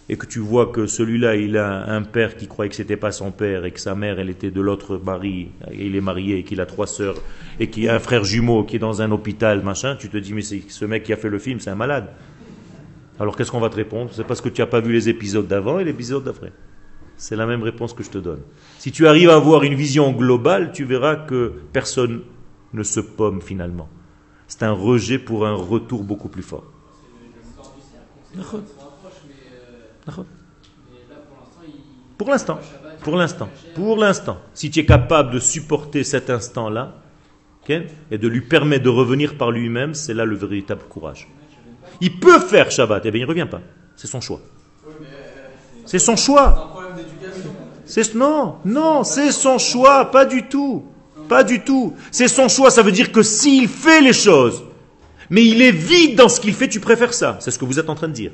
et 0.08 0.16
que 0.16 0.26
tu 0.26 0.38
vois 0.38 0.66
que 0.66 0.86
celui-là, 0.86 1.36
il 1.36 1.56
a 1.56 1.90
un 1.90 2.02
père 2.02 2.36
qui 2.36 2.46
croyait 2.46 2.70
que 2.70 2.76
c'était 2.76 2.96
pas 2.96 3.12
son 3.12 3.30
père 3.30 3.64
et 3.64 3.72
que 3.72 3.80
sa 3.80 3.94
mère, 3.94 4.18
elle 4.18 4.30
était 4.30 4.50
de 4.50 4.60
l'autre 4.60 4.98
mari, 4.98 5.50
et 5.70 5.86
il 5.86 5.96
est 5.96 6.00
marié 6.00 6.38
et 6.38 6.44
qu'il 6.44 6.60
a 6.60 6.66
trois 6.66 6.86
sœurs 6.86 7.16
et 7.60 7.68
qu'il 7.68 7.88
a 7.88 7.94
un 7.94 7.98
frère 7.98 8.24
jumeau 8.24 8.64
qui 8.64 8.76
est 8.76 8.78
dans 8.78 9.02
un 9.02 9.10
hôpital, 9.10 9.62
machin, 9.62 9.96
tu 9.96 10.08
te 10.08 10.16
dis, 10.16 10.32
mais 10.32 10.42
c'est 10.42 10.62
ce 10.68 10.84
mec 10.84 11.02
qui 11.02 11.12
a 11.12 11.16
fait 11.16 11.28
le 11.28 11.38
film, 11.38 11.60
c'est 11.60 11.70
un 11.70 11.74
malade. 11.74 12.08
Alors 13.20 13.36
qu'est-ce 13.36 13.50
qu'on 13.50 13.60
va 13.60 13.68
te 13.68 13.76
répondre? 13.76 14.10
C'est 14.12 14.24
parce 14.24 14.40
que 14.40 14.48
tu 14.48 14.60
n'as 14.60 14.66
pas 14.66 14.80
vu 14.80 14.92
les 14.92 15.08
épisodes 15.08 15.46
d'avant 15.46 15.78
et 15.78 15.84
l'épisode 15.84 16.24
d'après. 16.24 16.52
C'est 17.16 17.36
la 17.36 17.46
même 17.46 17.62
réponse 17.62 17.92
que 17.92 18.04
je 18.04 18.10
te 18.10 18.18
donne. 18.18 18.40
Si 18.78 18.92
tu 18.92 19.08
arrives 19.08 19.30
à 19.30 19.34
avoir 19.34 19.64
une 19.64 19.74
vision 19.74 20.12
globale, 20.12 20.70
tu 20.72 20.84
verras 20.84 21.16
que 21.16 21.52
personne 21.72 22.22
ne 22.72 22.82
se 22.84 23.00
pomme 23.00 23.42
finalement. 23.42 23.88
C'est 24.46 24.62
un 24.62 24.72
rejet 24.72 25.18
pour 25.18 25.46
un 25.46 25.54
retour 25.54 26.04
beaucoup 26.04 26.28
plus 26.28 26.44
fort. 26.44 26.64
Pour 32.16 32.30
l'instant. 32.30 32.58
Pour 33.02 33.16
l'instant. 33.16 33.48
Pour 33.74 33.96
l'instant. 33.96 34.38
Si 34.54 34.70
tu 34.70 34.80
es 34.80 34.86
capable 34.86 35.30
de 35.30 35.38
supporter 35.38 36.04
cet 36.04 36.30
instant-là, 36.30 36.94
et 38.10 38.18
de 38.18 38.28
lui 38.28 38.40
permettre 38.40 38.84
de 38.84 38.88
revenir 38.88 39.36
par 39.36 39.50
lui-même, 39.50 39.94
c'est 39.94 40.14
là 40.14 40.24
le 40.24 40.36
véritable 40.36 40.82
courage. 40.88 41.28
Il 42.00 42.18
peut 42.18 42.38
faire 42.38 42.70
Shabbat, 42.70 43.04
et 43.06 43.10
bien 43.10 43.20
il 43.20 43.24
ne 43.24 43.28
revient 43.28 43.48
pas. 43.50 43.60
C'est 43.96 44.06
son 44.06 44.20
choix. 44.20 44.40
C'est 45.84 45.98
son 45.98 46.16
choix. 46.16 46.74
C'est 47.84 48.14
non, 48.14 48.56
non, 48.64 49.04
c'est 49.04 49.32
son 49.32 49.58
choix, 49.58 50.10
pas 50.10 50.24
du 50.24 50.48
tout. 50.48 50.84
Pas 51.28 51.44
du 51.44 51.62
tout. 51.62 51.94
C'est 52.10 52.28
son 52.28 52.48
choix, 52.48 52.70
ça 52.70 52.82
veut 52.82 52.92
dire 52.92 53.12
que 53.12 53.22
s'il 53.22 53.68
fait 53.68 54.00
les 54.00 54.12
choses, 54.12 54.64
mais 55.30 55.44
il 55.44 55.60
est 55.60 55.72
vide 55.72 56.16
dans 56.16 56.28
ce 56.28 56.40
qu'il 56.40 56.54
fait, 56.54 56.68
tu 56.68 56.80
préfères 56.80 57.12
ça. 57.12 57.36
C'est 57.40 57.50
ce 57.50 57.58
que 57.58 57.64
vous 57.64 57.78
êtes 57.78 57.90
en 57.90 57.94
train 57.94 58.08
de 58.08 58.14
dire. 58.14 58.32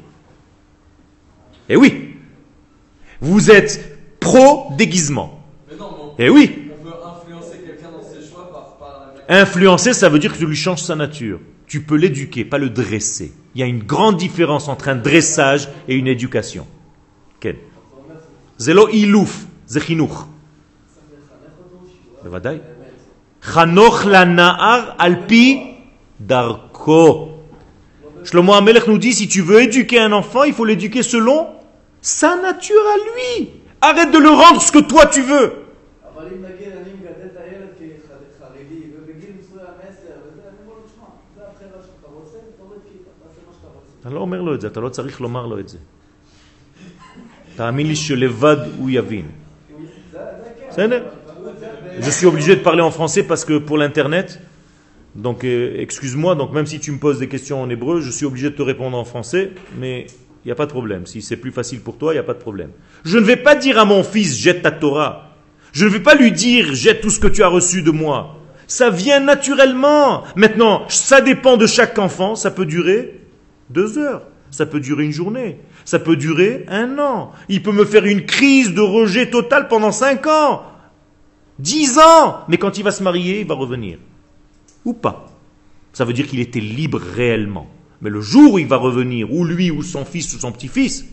Eh 1.69 1.77
oui 1.77 2.17
Vous 3.21 3.51
êtes 3.51 4.19
pro-déguisement. 4.21 5.41
Eh 6.19 6.29
oui 6.29 6.61
on 9.29 9.35
influencer 9.37 9.95
ça 9.95 10.11
veut 10.11 10.19
dire 10.19 10.33
que 10.33 10.39
tu 10.39 10.47
lui 10.47 10.57
changes 10.57 10.83
sa 10.83 10.95
nature. 10.95 11.41
Tu 11.67 11.81
peux 11.81 11.97
l'éduquer, 11.97 12.45
pas 12.45 12.59
le 12.59 12.69
dresser. 12.69 13.33
Il 13.55 13.61
y 13.61 13.65
a 13.65 13.67
une 13.67 13.83
grande 13.83 14.17
différence 14.17 14.69
entre 14.69 14.89
un 14.89 14.97
dressage 14.97 15.69
et 15.89 15.95
une 15.95 16.07
éducation. 16.07 16.67
Quel 17.41 17.57
Zelo 18.59 18.89
ilouf, 18.91 19.47
zechinour. 19.67 20.29
Chanoch 23.41 24.05
lanaar 24.05 24.95
alpi 24.99 25.61
darko. 26.21 27.31
Shlomo 28.25 28.55
Amelech 28.55 28.87
nous 28.87 28.99
dit 28.99 29.13
si 29.13 29.29
tu 29.29 29.43
veux 29.43 29.63
éduquer 29.63 29.99
un 29.99 30.13
enfant, 30.13 30.45
il 30.45 30.55
faut 30.55 30.65
l'éduquer 30.65 31.03
selon 31.03 31.49
sa 32.04 32.36
nature 32.42 32.86
à 32.96 32.98
lui. 33.08 33.52
Arrête 33.82 34.12
de 34.12 34.18
le 34.18 34.30
rendre 34.30 34.62
ce 34.62 34.72
que 34.72 34.80
toi 34.80 35.06
tu 35.06 35.22
veux. 35.22 35.52
אבל 36.16 36.28
אם 36.28 36.42
נגיד 36.46 36.68
אני 36.82 36.92
מגדל 36.94 37.26
את 37.26 37.38
הילד 37.38 37.70
כחרדי 37.80 38.82
ובגיל 38.96 39.30
מסוים 39.40 39.66
עשר 39.90 40.16
וזה, 40.28 40.42
אני 40.50 40.58
אומר 40.66 40.76
לו, 40.76 40.84
תשמע, 40.88 41.06
זה 41.36 41.42
הבחירה 41.48 41.82
שלך, 41.82 41.92
אתה 42.02 42.08
רוצה, 42.14 42.38
תוריד 42.58 42.82
כיפה, 42.84 43.10
תעשה 43.24 43.40
מה 43.48 43.54
שאתה 43.54 43.68
רוצה. 43.68 43.92
אתה 44.02 44.10
לא 44.10 44.20
אומר 44.20 44.42
לו 44.42 44.56
את 44.56 44.62
זה, 44.62 44.68
אתה 44.68 44.80
לא 44.80 44.90
צריך 44.90 45.22
לומר 45.22 45.46
לו 45.46 45.60
את 45.60 45.70
זה. 45.70 45.78
תאמין 47.56 47.88
לי 47.88 47.96
שלבד 47.96 48.58
הוא 48.78 48.90
יבין. 48.90 49.28
זה 50.12 50.18
זה 50.18 50.24
כן. 50.60 50.66
בסדר? 50.70 51.04
הוא 51.38 51.50
את 51.50 51.60
זה 51.60 51.66
ב- 51.66 52.02
Je 52.02 52.12
suis 52.12 52.26
obligé 52.26 52.56
de 52.56 52.64
parler 52.64 52.82
en 52.82 52.92
français 52.92 53.24
parce 53.24 53.44
que 53.46 53.58
pour 53.68 53.78
l'internet, 53.78 54.40
donc 55.16 55.44
euh, 55.44 55.86
excuse-moi, 55.86 56.36
donc 56.36 56.50
même 56.54 56.66
si 56.66 56.80
tu 56.80 56.92
me 56.96 57.00
poses 57.00 57.20
des 57.20 57.28
questions 57.28 57.62
en 57.62 57.70
hébreu, 57.70 58.00
je 58.02 58.12
suis 58.18 58.26
obligé 58.26 58.50
de 58.52 58.56
te 58.56 58.62
répondre 58.62 58.98
en 58.98 59.06
français, 59.14 59.52
mais 59.82 60.08
il 60.45 60.49
n'y 60.49 60.53
a 60.53 60.57
pas 60.57 60.67
de 60.67 60.71
problème. 60.71 61.07
Si 61.07 61.23
c'est 61.23 61.39
plus 61.39 61.53
facile 61.53 61.81
pour 61.81 61.97
toi, 61.97 62.13
il 62.13 62.17
n'y 62.17 62.21
a 62.21 62.25
pas 62.25 62.35
de 62.35 62.39
problème. 62.39 62.71
Je 63.05 63.17
ne 63.17 63.25
vais 63.25 63.37
pas 63.37 63.55
dire 63.55 63.79
à 63.79 63.87
mon 63.87 64.05
fils, 64.05 64.37
jette 64.37 64.63
ta 64.63 64.71
Torah. 64.71 65.31
Je 65.73 65.87
ne 65.87 65.91
vais 65.91 66.01
pas 66.01 66.15
lui 66.15 66.33
dire, 66.33 66.75
jette 66.75 67.01
tout 67.01 67.11
ce 67.11 67.19
que 67.19 67.27
tu 67.27 67.43
as 67.43 67.49
reçu 67.49 67.83
de 67.83 67.91
moi. 67.91 68.37
Ça 68.67 68.91
vient 68.91 69.21
naturellement. 69.21 70.23
Maintenant, 70.37 70.85
ça 70.89 71.23
dépend 71.23 71.57
de 71.57 71.67
chaque 71.67 71.99
enfant, 71.99 72.35
ça 72.35 72.51
peut 72.51 72.67
durer 72.67 73.21
deux 73.71 73.99
heures, 73.99 74.23
ça 74.51 74.67
peut 74.67 74.81
durer 74.81 75.05
une 75.05 75.13
journée, 75.13 75.61
ça 75.87 75.99
peut 75.99 76.17
durer 76.17 76.67
un 76.69 76.99
an. 76.99 77.33
Il 77.49 77.63
peut 77.63 77.73
me 77.73 77.87
faire 77.87 78.05
une 78.05 78.27
crise 78.27 78.75
de 78.75 78.83
rejet 78.83 79.31
total 79.31 79.69
pendant 79.69 79.93
cinq 79.93 80.27
ans. 80.27 80.63
Dix 81.59 81.99
ans 81.99 82.41
Mais 82.49 82.59
quand 82.59 82.77
il 82.77 82.85
va 82.85 82.91
se 82.91 83.03
marier, 83.03 83.41
il 83.41 83.47
va 83.47 83.55
revenir. 83.55 83.99
Ou 84.85 84.93
pas. 84.93 85.27
Ça 85.95 86.05
veut 86.05 86.13
dire 86.13 86.27
qu'il 86.27 86.41
était 86.41 86.61
libre 86.61 87.01
réellement. 87.01 87.69
Mais 88.05 88.11
le 88.11 88.21
jour 88.21 88.53
où 88.53 88.59
il 88.59 88.67
va 88.67 88.77
revenir, 88.77 89.33
ou 89.33 89.47
lui, 89.47 89.71
ou 89.71 89.83
son 89.83 90.05
fils, 90.05 90.35
ou 90.35 90.39
son 90.39 90.53
petit-fils, 90.53 91.07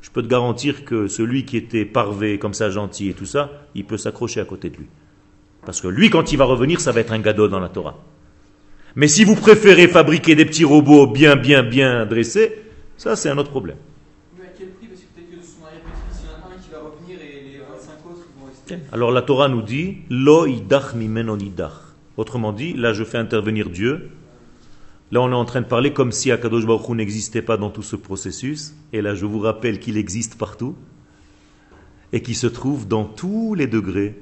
je 0.00 0.08
peux 0.08 0.22
te 0.22 0.28
garantir 0.28 0.84
que 0.84 1.08
celui 1.08 1.44
qui 1.44 1.56
était 1.56 1.84
parvé, 1.84 2.38
comme 2.38 2.54
ça, 2.54 2.70
gentil 2.70 3.08
et 3.08 3.12
tout 3.12 3.26
ça, 3.26 3.50
il 3.74 3.84
peut 3.84 3.98
s'accrocher 3.98 4.38
à 4.40 4.44
côté 4.44 4.70
de 4.70 4.76
lui. 4.76 4.86
Parce 5.66 5.80
que 5.80 5.88
lui, 5.88 6.10
quand 6.10 6.30
il 6.30 6.38
va 6.38 6.44
revenir, 6.44 6.80
ça 6.80 6.92
va 6.92 7.00
être 7.00 7.12
un 7.12 7.18
gado 7.18 7.48
dans 7.48 7.58
la 7.58 7.68
Torah. 7.68 7.98
Mais 8.94 9.08
si 9.08 9.24
vous 9.24 9.34
préférez 9.34 9.88
fabriquer 9.88 10.36
des 10.36 10.44
petits 10.44 10.64
robots 10.64 11.08
bien, 11.08 11.34
bien, 11.34 11.64
bien 11.64 12.06
dressés, 12.06 12.56
ça, 12.96 13.16
c'est 13.16 13.28
un 13.28 13.38
autre 13.38 13.50
problème. 13.50 13.78
Mais 14.38 14.44
à 14.44 14.48
quel 14.56 14.68
prix? 14.68 14.86
Parce 14.86 15.00
que 15.00 15.06
peut-être 15.16 15.28
que 15.28 15.36
de 15.36 15.42
son 15.42 15.66
arrière-petit-fils, 15.66 16.22
il 16.22 16.26
y 16.26 16.30
en 16.30 16.48
a 16.48 16.54
un 16.54 16.62
qui 16.62 16.70
va 16.70 16.78
revenir 16.78 17.18
et 17.20 17.50
les 17.50 17.58
25 17.58 18.06
autres 18.08 18.28
ils 18.28 18.40
vont 18.40 18.46
rester. 18.46 18.78
Alors 18.92 19.10
la 19.10 19.22
Torah 19.22 19.48
nous 19.48 19.62
dit 19.62 19.96
Lo 20.08 20.46
idach 20.46 20.94
mimeno. 20.94 21.36
Autrement 22.16 22.52
dit, 22.52 22.74
là 22.74 22.92
je 22.92 23.02
fais 23.02 23.18
intervenir 23.18 23.70
Dieu. 23.70 24.10
Là 25.12 25.20
on 25.20 25.30
est 25.30 25.34
en 25.34 25.44
train 25.44 25.60
de 25.60 25.66
parler 25.66 25.92
comme 25.92 26.10
si 26.10 26.32
Akadosh 26.32 26.64
Baruch 26.64 26.88
n'existait 26.88 27.42
pas 27.42 27.58
dans 27.58 27.68
tout 27.68 27.82
ce 27.82 27.96
processus. 27.96 28.74
Et 28.94 29.02
là 29.02 29.14
je 29.14 29.26
vous 29.26 29.38
rappelle 29.38 29.78
qu'il 29.78 29.98
existe 29.98 30.38
partout 30.38 30.74
et 32.14 32.22
qu'il 32.22 32.34
se 32.34 32.46
trouve 32.46 32.88
dans 32.88 33.04
tous 33.04 33.54
les 33.54 33.66
degrés 33.66 34.18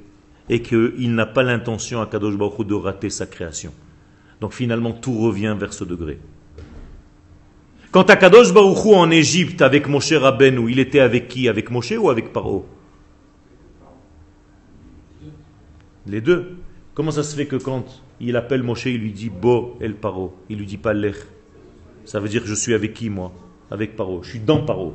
et 0.48 0.62
qu'il 0.62 1.14
n'a 1.14 1.26
pas 1.26 1.44
l'intention 1.44 2.02
Akadosh 2.02 2.36
Baruch 2.36 2.66
de 2.66 2.74
rater 2.74 3.08
sa 3.08 3.26
création. 3.26 3.72
Donc 4.40 4.52
finalement 4.52 4.92
tout 4.92 5.16
revient 5.16 5.56
vers 5.56 5.72
ce 5.72 5.84
degré. 5.84 6.18
Quand 7.92 8.10
Akadosh 8.10 8.52
Baruch 8.52 8.84
Hu 8.84 8.94
en 8.94 9.10
Égypte 9.12 9.62
avec 9.62 9.86
Moshe 9.86 10.12
Rabbeinu, 10.12 10.70
il 10.72 10.80
était 10.80 11.00
avec 11.00 11.28
qui? 11.28 11.48
Avec 11.48 11.70
Moshe 11.70 11.92
ou 11.92 12.10
avec 12.10 12.32
Paro? 12.32 12.66
Les 16.06 16.20
deux. 16.20 16.56
Comment 16.94 17.12
ça 17.12 17.22
se 17.22 17.36
fait 17.36 17.46
que 17.46 17.56
quand 17.56 18.02
il 18.20 18.36
appelle 18.36 18.62
Moshe, 18.62 18.86
il 18.86 19.00
lui 19.00 19.12
dit 19.12 19.30
Bo 19.30 19.76
el 19.80 19.94
Paro 19.94 20.36
Il 20.48 20.58
lui 20.58 20.66
dit 20.66 20.76
pas 20.76 20.92
Lech. 20.92 21.16
Ça 22.04 22.20
veut 22.20 22.28
dire 22.28 22.42
que 22.42 22.48
je 22.48 22.54
suis 22.54 22.74
avec 22.74 22.94
qui 22.94 23.10
moi? 23.10 23.32
Avec 23.70 23.96
Paro. 23.96 24.22
Je 24.22 24.30
suis 24.30 24.40
dans 24.40 24.64
Paro. 24.64 24.94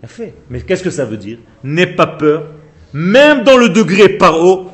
Bien 0.00 0.08
fait. 0.08 0.34
Mais 0.50 0.60
qu'est-ce 0.60 0.82
que 0.82 0.90
ça 0.90 1.04
veut 1.04 1.16
dire? 1.16 1.38
N'aie 1.62 1.86
pas 1.86 2.06
peur. 2.06 2.48
Même 2.92 3.44
dans 3.44 3.56
le 3.56 3.68
degré 3.68 4.08
Paro, 4.08 4.70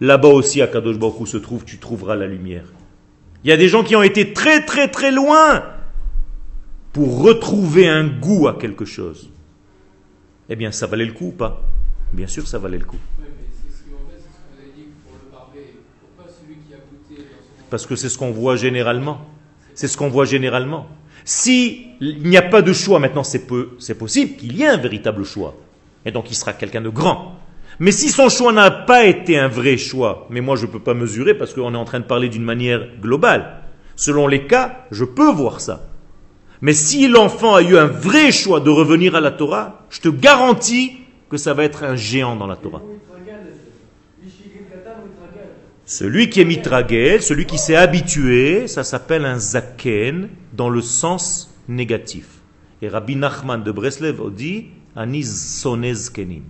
là-bas 0.00 0.28
aussi 0.28 0.62
à 0.62 0.66
Kadosh 0.66 0.98
Baruch 0.98 1.28
se 1.28 1.36
trouve, 1.36 1.64
tu 1.64 1.78
trouveras 1.78 2.16
la 2.16 2.26
lumière. 2.26 2.64
Il 3.44 3.50
y 3.50 3.52
a 3.52 3.56
des 3.56 3.68
gens 3.68 3.84
qui 3.84 3.94
ont 3.94 4.02
été 4.02 4.32
très 4.32 4.64
très 4.64 4.88
très 4.88 5.12
loin 5.12 5.64
pour 6.92 7.22
retrouver 7.22 7.88
un 7.88 8.06
goût 8.06 8.48
à 8.48 8.58
quelque 8.58 8.84
chose. 8.84 9.30
Eh 10.48 10.56
bien, 10.56 10.72
ça 10.72 10.86
valait 10.86 11.04
le 11.06 11.12
coup 11.12 11.28
ou 11.28 11.32
pas? 11.32 11.62
Bien 12.12 12.26
sûr, 12.26 12.48
ça 12.48 12.58
valait 12.58 12.78
le 12.78 12.84
coup. 12.84 12.98
Oui, 13.20 13.26
mais 13.28 13.46
c'est 13.52 13.70
ce 13.70 13.84
qu'on 13.84 13.98
fait, 14.10 14.18
c'est 14.18 14.24
ce 14.24 14.40
qu'on 14.42 14.58
avait 14.58 14.72
dit 14.74 14.88
pour 15.04 15.12
le 15.12 15.30
parler. 15.30 15.76
Pourquoi 16.00 16.32
celui 16.32 16.56
qui 16.56 16.74
a 16.74 16.78
goûté 16.78 17.22
dans 17.30 17.38
son 17.38 17.59
Parce 17.70 17.86
que 17.86 17.96
c'est 17.96 18.08
ce 18.08 18.18
qu'on 18.18 18.30
voit 18.32 18.56
généralement. 18.56 19.20
C'est 19.74 19.88
ce 19.88 19.96
qu'on 19.96 20.08
voit 20.08 20.24
généralement. 20.24 20.86
Si 21.24 21.86
il 22.00 22.22
n'y 22.24 22.36
a 22.36 22.42
pas 22.42 22.62
de 22.62 22.72
choix, 22.72 22.98
maintenant 22.98 23.24
c'est 23.24 23.46
peu, 23.46 23.70
c'est 23.78 23.96
possible 23.96 24.36
qu'il 24.36 24.56
y 24.56 24.62
ait 24.62 24.68
un 24.68 24.76
véritable 24.76 25.24
choix. 25.24 25.54
Et 26.04 26.10
donc 26.12 26.30
il 26.30 26.34
sera 26.34 26.52
quelqu'un 26.52 26.80
de 26.80 26.88
grand. 26.88 27.36
Mais 27.78 27.92
si 27.92 28.10
son 28.10 28.28
choix 28.28 28.52
n'a 28.52 28.70
pas 28.70 29.04
été 29.04 29.38
un 29.38 29.48
vrai 29.48 29.76
choix, 29.76 30.26
mais 30.28 30.40
moi 30.40 30.56
je 30.56 30.66
ne 30.66 30.70
peux 30.70 30.80
pas 30.80 30.94
mesurer 30.94 31.34
parce 31.34 31.54
qu'on 31.54 31.74
est 31.74 31.78
en 31.78 31.84
train 31.84 32.00
de 32.00 32.04
parler 32.04 32.28
d'une 32.28 32.44
manière 32.44 32.86
globale, 33.00 33.62
selon 33.96 34.26
les 34.26 34.46
cas, 34.46 34.84
je 34.90 35.04
peux 35.04 35.30
voir 35.30 35.60
ça. 35.60 35.88
Mais 36.62 36.74
si 36.74 37.08
l'enfant 37.08 37.54
a 37.54 37.62
eu 37.62 37.78
un 37.78 37.86
vrai 37.86 38.32
choix 38.32 38.60
de 38.60 38.68
revenir 38.68 39.14
à 39.14 39.20
la 39.20 39.30
Torah, 39.30 39.86
je 39.88 40.00
te 40.00 40.08
garantis 40.08 40.92
que 41.30 41.38
ça 41.38 41.54
va 41.54 41.64
être 41.64 41.84
un 41.84 41.96
géant 41.96 42.36
dans 42.36 42.46
la 42.46 42.56
Torah. 42.56 42.82
Celui 45.90 46.30
qui 46.30 46.40
est 46.40 46.44
mitragel, 46.44 47.20
celui 47.20 47.46
qui 47.46 47.58
s'est 47.58 47.74
habitué, 47.74 48.68
ça 48.68 48.84
s'appelle 48.84 49.24
un 49.24 49.40
zaken 49.40 50.28
dans 50.52 50.68
le 50.68 50.82
sens 50.82 51.52
négatif. 51.66 52.42
Et 52.80 52.88
Rabbi 52.88 53.16
Nachman 53.16 53.64
de 53.64 53.72
Breslev 53.72 54.32
dit 54.32 54.66
Ani 54.94 55.24
sonez 55.24 56.12
kenim. 56.14 56.44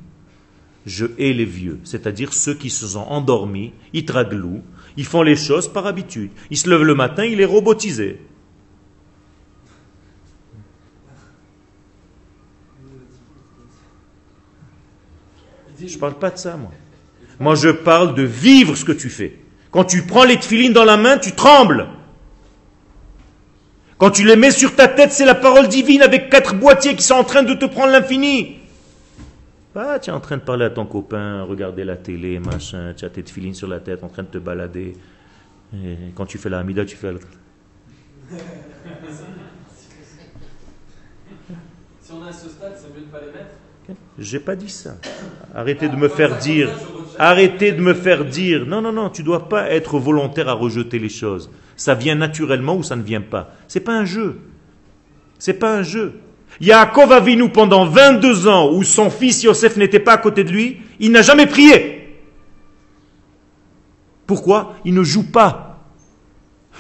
Je 0.84 1.06
hais 1.18 1.32
les 1.32 1.46
vieux, 1.46 1.80
c'est-à-dire 1.84 2.34
ceux 2.34 2.52
qui 2.52 2.68
se 2.68 2.86
sont 2.86 3.00
endormis, 3.00 3.72
ils 3.94 4.04
traglou, 4.04 4.60
ils 4.98 5.06
font 5.06 5.22
les 5.22 5.36
choses 5.36 5.72
par 5.72 5.86
habitude. 5.86 6.32
Ils 6.50 6.58
se 6.58 6.68
lèvent 6.68 6.82
le 6.82 6.94
matin, 6.94 7.24
il 7.24 7.40
est 7.40 7.46
robotisé. 7.46 8.20
Je 15.82 15.96
parle 15.96 16.18
pas 16.18 16.28
de 16.28 16.36
ça, 16.36 16.58
moi. 16.58 16.72
Moi, 17.40 17.54
je 17.54 17.70
parle 17.70 18.14
de 18.14 18.22
vivre 18.22 18.76
ce 18.76 18.84
que 18.84 18.92
tu 18.92 19.08
fais. 19.08 19.34
Quand 19.70 19.84
tu 19.84 20.02
prends 20.02 20.24
les 20.24 20.36
tefilines 20.38 20.74
dans 20.74 20.84
la 20.84 20.98
main, 20.98 21.16
tu 21.16 21.32
trembles. 21.32 21.88
Quand 23.96 24.10
tu 24.10 24.24
les 24.24 24.36
mets 24.36 24.50
sur 24.50 24.76
ta 24.76 24.88
tête, 24.88 25.12
c'est 25.12 25.24
la 25.24 25.34
parole 25.34 25.68
divine 25.68 26.02
avec 26.02 26.28
quatre 26.28 26.54
boîtiers 26.54 26.94
qui 26.94 27.02
sont 27.02 27.14
en 27.14 27.24
train 27.24 27.42
de 27.42 27.54
te 27.54 27.64
prendre 27.64 27.92
l'infini. 27.92 28.58
Ah, 29.74 29.98
tu 29.98 30.10
es 30.10 30.12
en 30.12 30.20
train 30.20 30.36
de 30.36 30.42
parler 30.42 30.66
à 30.66 30.70
ton 30.70 30.84
copain, 30.84 31.42
regarder 31.44 31.84
la 31.84 31.96
télé, 31.96 32.38
machin, 32.38 32.92
tu 32.94 33.06
as 33.06 33.10
tes 33.10 33.22
tefilines 33.22 33.54
sur 33.54 33.68
la 33.68 33.80
tête, 33.80 34.04
en 34.04 34.08
train 34.08 34.24
de 34.24 34.28
te 34.28 34.38
balader. 34.38 34.94
Et 35.72 35.96
quand 36.14 36.26
tu 36.26 36.36
fais 36.36 36.50
la 36.50 36.58
hamida, 36.58 36.84
tu 36.84 36.96
fais 36.96 37.12
la... 37.12 37.18
Si 42.02 42.12
on 42.12 42.22
à 42.24 42.32
ce 42.32 42.48
stade, 42.48 42.72
c'est 42.76 42.92
mieux 42.92 43.06
de 43.06 43.10
pas 43.10 43.20
les 43.20 43.32
mettre. 43.32 43.54
J'ai 44.18 44.40
pas 44.40 44.56
dit 44.56 44.68
ça. 44.68 44.96
Arrêtez 45.54 45.88
de 45.88 45.96
me 45.96 46.08
faire 46.08 46.38
dire. 46.38 46.70
Arrêtez 47.18 47.72
de 47.72 47.80
me 47.80 47.94
faire 47.94 48.24
dire. 48.24 48.66
Non, 48.66 48.80
non, 48.80 48.92
non, 48.92 49.10
tu 49.10 49.22
dois 49.22 49.48
pas 49.48 49.70
être 49.70 49.98
volontaire 49.98 50.48
à 50.48 50.52
rejeter 50.52 50.98
les 50.98 51.08
choses. 51.08 51.50
Ça 51.76 51.94
vient 51.94 52.14
naturellement 52.14 52.76
ou 52.76 52.82
ça 52.82 52.96
ne 52.96 53.02
vient 53.02 53.20
pas. 53.20 53.54
C'est 53.68 53.80
pas 53.80 53.94
un 53.96 54.04
jeu. 54.04 54.40
C'est 55.38 55.54
pas 55.54 55.74
un 55.74 55.82
jeu. 55.82 56.20
Yaakov 56.60 57.12
Avinu 57.12 57.48
pendant 57.48 57.86
22 57.86 58.48
ans 58.48 58.72
où 58.72 58.82
son 58.82 59.10
fils 59.10 59.42
Yosef 59.42 59.76
n'était 59.76 60.00
pas 60.00 60.14
à 60.14 60.18
côté 60.18 60.44
de 60.44 60.50
lui, 60.50 60.82
il 60.98 61.10
n'a 61.12 61.22
jamais 61.22 61.46
prié. 61.46 62.18
Pourquoi? 64.26 64.74
Il 64.84 64.94
ne 64.94 65.02
joue 65.02 65.30
pas. 65.30 65.78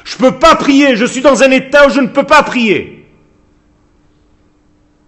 Je 0.04 0.16
peux 0.16 0.38
pas 0.38 0.54
prier, 0.54 0.96
je 0.96 1.04
suis 1.04 1.20
dans 1.20 1.42
un 1.42 1.50
état 1.50 1.86
où 1.86 1.90
je 1.90 2.00
ne 2.00 2.08
peux 2.08 2.24
pas 2.24 2.42
prier. 2.42 2.99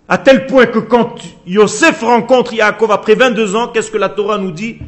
À 0.09 0.19
tel 0.19 0.47
point 0.47 0.67
que 0.67 0.79
quand 0.79 1.15
Yosef 1.47 2.03
rencontre 2.03 2.53
Yaakov 2.55 2.91
après 2.91 3.15
22 3.15 3.57
ans, 3.57 3.69
qu'est-ce 3.69 3.91
que 3.91 3.99
la 3.99 4.09
Torah 4.09 4.39
nous 4.39 4.51
dit 4.51 4.79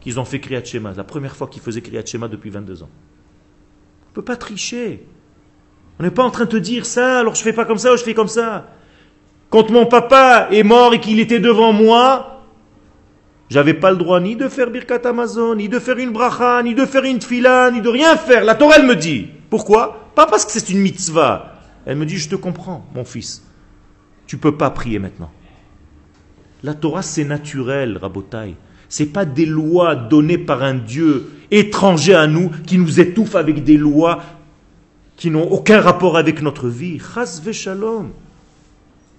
Qu'ils 0.00 0.20
ont 0.20 0.24
fait 0.24 0.40
Kriyat 0.40 0.64
Shema, 0.64 0.92
la 0.96 1.04
première 1.04 1.34
fois 1.34 1.46
qu'ils 1.48 1.62
faisaient 1.62 1.80
Kriyat 1.80 2.04
Shema 2.04 2.28
depuis 2.28 2.50
22 2.50 2.82
ans. 2.82 2.90
On 4.06 4.10
ne 4.10 4.14
peut 4.14 4.22
pas 4.22 4.36
tricher. 4.36 5.06
On 5.98 6.02
n'est 6.02 6.10
pas 6.10 6.22
en 6.22 6.30
train 6.30 6.44
de 6.44 6.50
te 6.50 6.56
dire 6.56 6.86
ça, 6.86 7.20
alors 7.20 7.34
je 7.34 7.42
fais 7.42 7.52
pas 7.52 7.64
comme 7.64 7.78
ça 7.78 7.92
ou 7.92 7.96
je 7.96 8.02
fais 8.02 8.14
comme 8.14 8.28
ça. 8.28 8.66
Quand 9.50 9.70
mon 9.70 9.86
papa 9.86 10.48
est 10.50 10.62
mort 10.62 10.94
et 10.94 11.00
qu'il 11.00 11.20
était 11.20 11.40
devant 11.40 11.72
moi, 11.72 12.42
j'avais 13.50 13.74
pas 13.74 13.90
le 13.90 13.98
droit 13.98 14.18
ni 14.20 14.34
de 14.34 14.48
faire 14.48 14.70
Birkat 14.70 15.06
Amazon, 15.06 15.54
ni 15.54 15.68
de 15.68 15.78
faire 15.78 15.98
une 15.98 16.10
bracha, 16.10 16.62
ni 16.62 16.74
de 16.74 16.86
faire 16.86 17.04
une 17.04 17.18
tfila, 17.18 17.70
ni 17.70 17.82
de 17.82 17.88
rien 17.88 18.16
faire. 18.16 18.44
La 18.44 18.54
Torah, 18.54 18.76
elle 18.78 18.86
me 18.86 18.96
dit. 18.96 19.28
Pourquoi? 19.50 20.08
Pas 20.14 20.26
parce 20.26 20.46
que 20.46 20.52
c'est 20.52 20.70
une 20.70 20.78
mitzvah. 20.78 21.52
Elle 21.84 21.96
me 21.96 22.06
dit, 22.06 22.16
je 22.16 22.30
te 22.30 22.34
comprends, 22.34 22.86
mon 22.94 23.04
fils. 23.04 23.42
Tu 24.26 24.36
peux 24.36 24.56
pas 24.56 24.70
prier 24.70 24.98
maintenant. 24.98 25.30
La 26.62 26.74
Torah, 26.74 27.02
c'est 27.02 27.24
naturel, 27.24 27.98
Rabotai. 27.98 28.54
C'est 28.88 29.06
pas 29.06 29.24
des 29.24 29.46
lois 29.46 29.96
données 29.96 30.38
par 30.38 30.62
un 30.62 30.74
Dieu 30.74 31.30
étranger 31.50 32.14
à 32.14 32.26
nous 32.26 32.50
qui 32.66 32.78
nous 32.78 33.00
étouffe 33.00 33.34
avec 33.34 33.64
des 33.64 33.76
lois 33.76 34.22
qui 35.16 35.30
n'ont 35.30 35.50
aucun 35.50 35.80
rapport 35.80 36.16
avec 36.16 36.42
notre 36.42 36.68
vie. 36.68 36.98
Chas 36.98 37.40
shalom. 37.52 38.10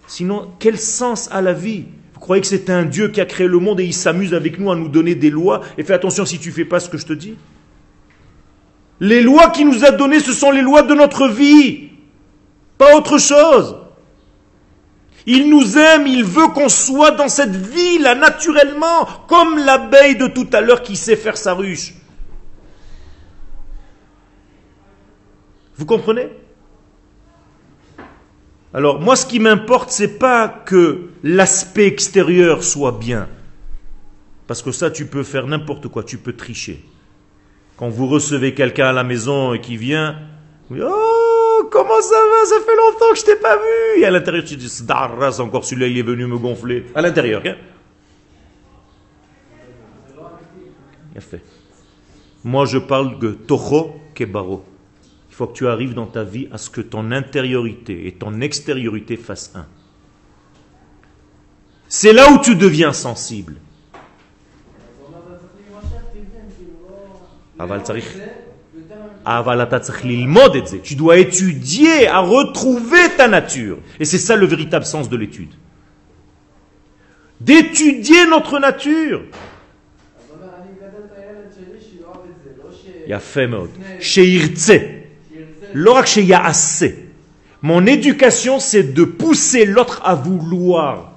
Sinon, 0.07 0.51
quel 0.59 0.77
sens 0.77 1.29
a 1.31 1.41
la 1.41 1.53
vie? 1.53 1.85
Vous 2.13 2.19
croyez 2.19 2.41
que 2.41 2.47
c'est 2.47 2.69
un 2.69 2.83
Dieu 2.83 3.07
qui 3.09 3.21
a 3.21 3.25
créé 3.25 3.47
le 3.47 3.59
monde 3.59 3.79
et 3.79 3.85
il 3.85 3.93
s'amuse 3.93 4.33
avec 4.33 4.59
nous 4.59 4.71
à 4.71 4.75
nous 4.75 4.89
donner 4.89 5.15
des 5.15 5.29
lois? 5.29 5.61
Et 5.77 5.83
fais 5.83 5.93
attention 5.93 6.25
si 6.25 6.39
tu 6.39 6.51
fais 6.51 6.65
pas 6.65 6.79
ce 6.79 6.89
que 6.89 6.97
je 6.97 7.05
te 7.05 7.13
dis 7.13 7.35
Les 8.99 9.21
lois 9.21 9.49
qu'il 9.49 9.67
nous 9.67 9.83
a 9.85 9.91
données, 9.91 10.19
ce 10.19 10.33
sont 10.33 10.51
les 10.51 10.61
lois 10.61 10.83
de 10.83 10.93
notre 10.93 11.27
vie, 11.27 11.89
pas 12.77 12.95
autre 12.95 13.17
chose. 13.17 13.75
Il 15.25 15.49
nous 15.49 15.77
aime, 15.77 16.05
il 16.05 16.23
veut 16.23 16.47
qu'on 16.47 16.69
soit 16.69 17.11
dans 17.11 17.29
cette 17.29 17.55
vie 17.55 17.97
là 17.99 18.13
naturellement, 18.15 19.05
comme 19.27 19.57
l'abeille 19.57 20.17
de 20.17 20.27
tout 20.27 20.47
à 20.51 20.61
l'heure 20.61 20.81
qui 20.81 20.95
sait 20.95 21.15
faire 21.15 21.37
sa 21.37 21.53
ruche. 21.53 21.93
Vous 25.75 25.85
comprenez? 25.85 26.29
Alors 28.73 28.99
moi 28.99 29.15
ce 29.15 29.25
qui 29.25 29.39
m'importe 29.39 29.91
c'est 29.91 30.19
pas 30.19 30.47
que 30.47 31.09
l'aspect 31.23 31.87
extérieur 31.87 32.63
soit 32.63 32.91
bien. 32.91 33.29
Parce 34.47 34.61
que 34.61 34.71
ça 34.71 34.91
tu 34.91 35.05
peux 35.05 35.23
faire 35.23 35.47
n'importe 35.47 35.87
quoi, 35.87 36.03
tu 36.03 36.17
peux 36.17 36.33
tricher. 36.33 36.83
Quand 37.77 37.89
vous 37.89 38.07
recevez 38.07 38.53
quelqu'un 38.53 38.87
à 38.87 38.93
la 38.93 39.03
maison 39.03 39.53
et 39.53 39.61
qui 39.61 39.77
vient, 39.77 40.19
vous 40.69 40.75
dites, 40.75 40.85
oh 40.87 41.42
comment 41.69 42.01
ça 42.01 42.15
va, 42.15 42.45
ça 42.45 42.55
fait 42.65 42.75
longtemps 42.75 43.11
que 43.11 43.19
je 43.19 43.25
t'ai 43.25 43.35
pas 43.35 43.55
vu. 43.55 44.01
Et 44.01 44.05
à 44.05 44.11
l'intérieur 44.11 44.43
tu 44.45 44.55
dis, 44.55 44.69
Sdarras, 44.69 45.39
encore 45.39 45.65
celui-là 45.65 45.87
il 45.87 45.97
est 45.97 46.03
venu 46.03 46.25
me 46.27 46.37
gonfler. 46.37 46.85
À 46.95 47.01
l'intérieur, 47.01 47.41
hein 47.45 47.55
fait. 51.23 51.41
Moi 52.43 52.65
je 52.65 52.77
parle 52.77 53.19
de 53.19 53.31
Toho 53.31 53.95
Kebaro. 54.13 54.63
Il 55.29 55.35
faut 55.35 55.47
que 55.47 55.53
tu 55.53 55.67
arrives 55.67 55.95
dans 55.95 56.05
ta 56.05 56.23
vie 56.23 56.47
à 56.51 56.59
ce 56.59 56.69
que 56.69 56.81
ton 56.81 57.11
intériorité 57.11 58.07
et 58.07 58.11
ton 58.13 58.41
extériorité 58.41 59.17
fassent 59.17 59.51
un. 59.55 59.65
C'est 61.87 62.13
là 62.13 62.31
où 62.31 62.39
tu 62.39 62.55
deviens 62.55 62.93
sensible. 62.93 63.57
Tu 70.83 70.95
dois 70.95 71.17
étudier 71.17 72.07
à 72.07 72.19
retrouver 72.19 73.09
ta 73.17 73.27
nature. 73.27 73.77
Et 73.99 74.05
c'est 74.05 74.17
ça 74.17 74.35
le 74.35 74.45
véritable 74.45 74.85
sens 74.85 75.09
de 75.09 75.15
l'étude. 75.17 75.51
D'étudier 77.39 78.25
notre 78.27 78.59
nature. 78.59 79.23
Mon 87.61 87.85
éducation, 87.85 88.59
c'est 88.59 88.83
de 88.83 89.03
pousser 89.03 89.65
l'autre 89.65 90.01
à 90.03 90.15
vouloir. 90.15 91.13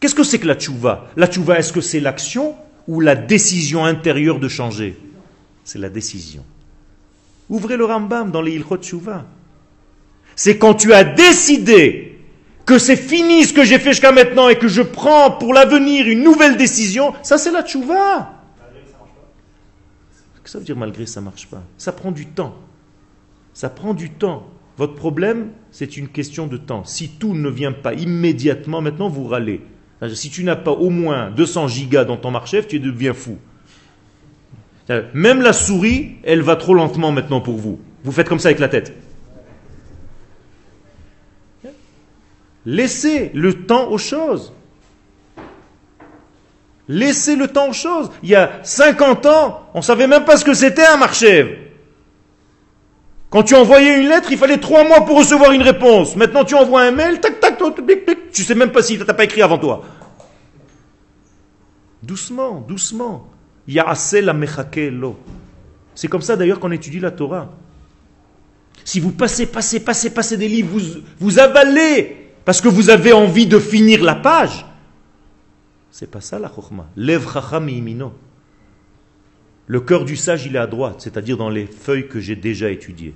Qu'est-ce 0.00 0.14
que 0.14 0.24
c'est 0.24 0.38
que 0.38 0.46
la 0.46 0.54
tchouva? 0.54 1.10
La 1.16 1.26
tchouva, 1.26 1.58
est-ce 1.58 1.72
que 1.72 1.80
c'est 1.80 2.00
l'action 2.00 2.56
ou 2.86 3.00
la 3.00 3.14
décision 3.14 3.84
intérieure 3.84 4.38
de 4.38 4.48
changer? 4.48 4.98
C'est 5.62 5.78
la 5.78 5.88
décision. 5.88 6.44
Ouvrez 7.48 7.76
le 7.76 7.84
Rambam 7.84 8.30
dans 8.30 8.42
les 8.42 8.52
Ilchot 8.52 8.78
Tchouva. 8.78 9.26
C'est 10.36 10.58
quand 10.58 10.74
tu 10.74 10.92
as 10.92 11.04
décidé 11.04 12.18
que 12.66 12.78
c'est 12.78 12.96
fini 12.96 13.44
ce 13.44 13.52
que 13.52 13.64
j'ai 13.64 13.78
fait 13.78 13.90
jusqu'à 13.90 14.12
maintenant 14.12 14.48
et 14.48 14.56
que 14.56 14.68
je 14.68 14.82
prends 14.82 15.30
pour 15.30 15.52
l'avenir 15.52 16.08
une 16.08 16.22
nouvelle 16.22 16.56
décision, 16.56 17.12
ça 17.22 17.38
c'est 17.38 17.52
la 17.52 17.62
tchouva. 17.62 18.32
Qu'est-ce 20.34 20.42
que 20.42 20.50
ça 20.50 20.58
veut 20.58 20.64
dire 20.64 20.76
malgré 20.76 21.06
ça 21.06 21.20
marche 21.20 21.46
pas? 21.46 21.62
Ça 21.78 21.92
prend 21.92 22.10
du 22.10 22.26
temps. 22.26 22.56
Ça 23.52 23.68
prend 23.68 23.94
du 23.94 24.10
temps. 24.10 24.48
Votre 24.76 24.94
problème, 24.94 25.50
c'est 25.70 25.96
une 25.96 26.08
question 26.08 26.46
de 26.46 26.56
temps. 26.56 26.84
Si 26.84 27.10
tout 27.10 27.34
ne 27.34 27.48
vient 27.48 27.72
pas 27.72 27.94
immédiatement, 27.94 28.80
maintenant 28.80 29.08
vous 29.08 29.26
râlez. 29.26 29.60
Si 30.12 30.28
tu 30.30 30.42
n'as 30.42 30.56
pas 30.56 30.72
au 30.72 30.90
moins 30.90 31.30
200 31.30 31.68
gigas 31.68 32.04
dans 32.04 32.16
ton 32.16 32.30
marché, 32.30 32.66
tu 32.66 32.80
deviens 32.80 33.14
fou. 33.14 33.38
C'est-à-dire, 34.86 35.10
Même 35.14 35.40
la 35.42 35.52
souris, 35.52 36.16
elle 36.24 36.42
va 36.42 36.56
trop 36.56 36.74
lentement 36.74 37.12
maintenant 37.12 37.40
pour 37.40 37.56
vous. 37.56 37.80
Vous 38.02 38.12
faites 38.12 38.28
comme 38.28 38.38
ça 38.38 38.48
avec 38.48 38.58
la 38.58 38.68
tête. 38.68 38.92
Laissez 42.66 43.30
le 43.34 43.64
temps 43.66 43.90
aux 43.90 43.98
choses. 43.98 44.52
Laissez 46.88 47.36
le 47.36 47.48
temps 47.48 47.68
aux 47.68 47.74
choses. 47.74 48.10
Il 48.22 48.28
y 48.28 48.34
a 48.34 48.60
50 48.62 49.26
ans, 49.26 49.62
on 49.74 49.78
ne 49.78 49.82
savait 49.82 50.06
même 50.06 50.24
pas 50.24 50.36
ce 50.36 50.44
que 50.44 50.54
c'était 50.54 50.86
un 50.86 50.96
marché. 50.96 51.72
Quand 53.30 53.42
tu 53.42 53.54
envoyais 53.54 54.00
une 54.00 54.08
lettre, 54.08 54.28
il 54.30 54.38
fallait 54.38 54.58
trois 54.58 54.84
mois 54.84 55.04
pour 55.04 55.18
recevoir 55.18 55.52
une 55.52 55.62
réponse. 55.62 56.14
Maintenant, 56.14 56.44
tu 56.44 56.54
envoies 56.54 56.82
un 56.82 56.92
mail, 56.92 57.20
tac, 57.20 57.40
tac, 57.40 57.58
tac, 57.58 57.74
tac, 57.74 58.04
tac, 58.06 58.18
tu 58.32 58.44
sais 58.44 58.54
même 58.54 58.70
pas 58.70 58.82
si 58.82 58.96
tu 58.98 59.04
n'as 59.04 59.12
pas 59.12 59.24
écrit 59.24 59.42
avant 59.42 59.58
toi. 59.58 59.82
Doucement, 62.02 62.60
doucement. 62.60 63.28
C'est 65.94 66.08
comme 66.08 66.22
ça 66.22 66.36
d'ailleurs 66.36 66.60
qu'on 66.60 66.70
étudie 66.70 67.00
la 67.00 67.10
Torah. 67.10 67.52
Si 68.84 69.00
vous 69.00 69.12
passez, 69.12 69.46
passez, 69.46 69.80
passez, 69.80 70.12
passez 70.12 70.36
des 70.36 70.48
livres, 70.48 70.78
vous, 71.18 71.38
avalez 71.38 72.16
parce 72.44 72.60
que 72.60 72.68
vous 72.68 72.90
avez 72.90 73.12
envie 73.12 73.46
de 73.46 73.58
finir 73.58 74.02
la 74.02 74.14
page. 74.14 74.66
C'est 75.90 76.10
pas 76.10 76.20
ça 76.20 76.38
la 76.38 76.52
chokhmah. 76.54 76.88
Lev 76.96 77.26
imino. 77.68 78.12
Le 79.66 79.80
cœur 79.80 80.04
du 80.04 80.16
sage, 80.16 80.44
il 80.44 80.56
est 80.56 80.58
à 80.58 80.66
droite, 80.66 81.00
c'est-à-dire 81.00 81.38
dans 81.38 81.48
les 81.48 81.66
feuilles 81.66 82.08
que 82.08 82.20
j'ai 82.20 82.36
déjà 82.36 82.70
étudiées, 82.70 83.14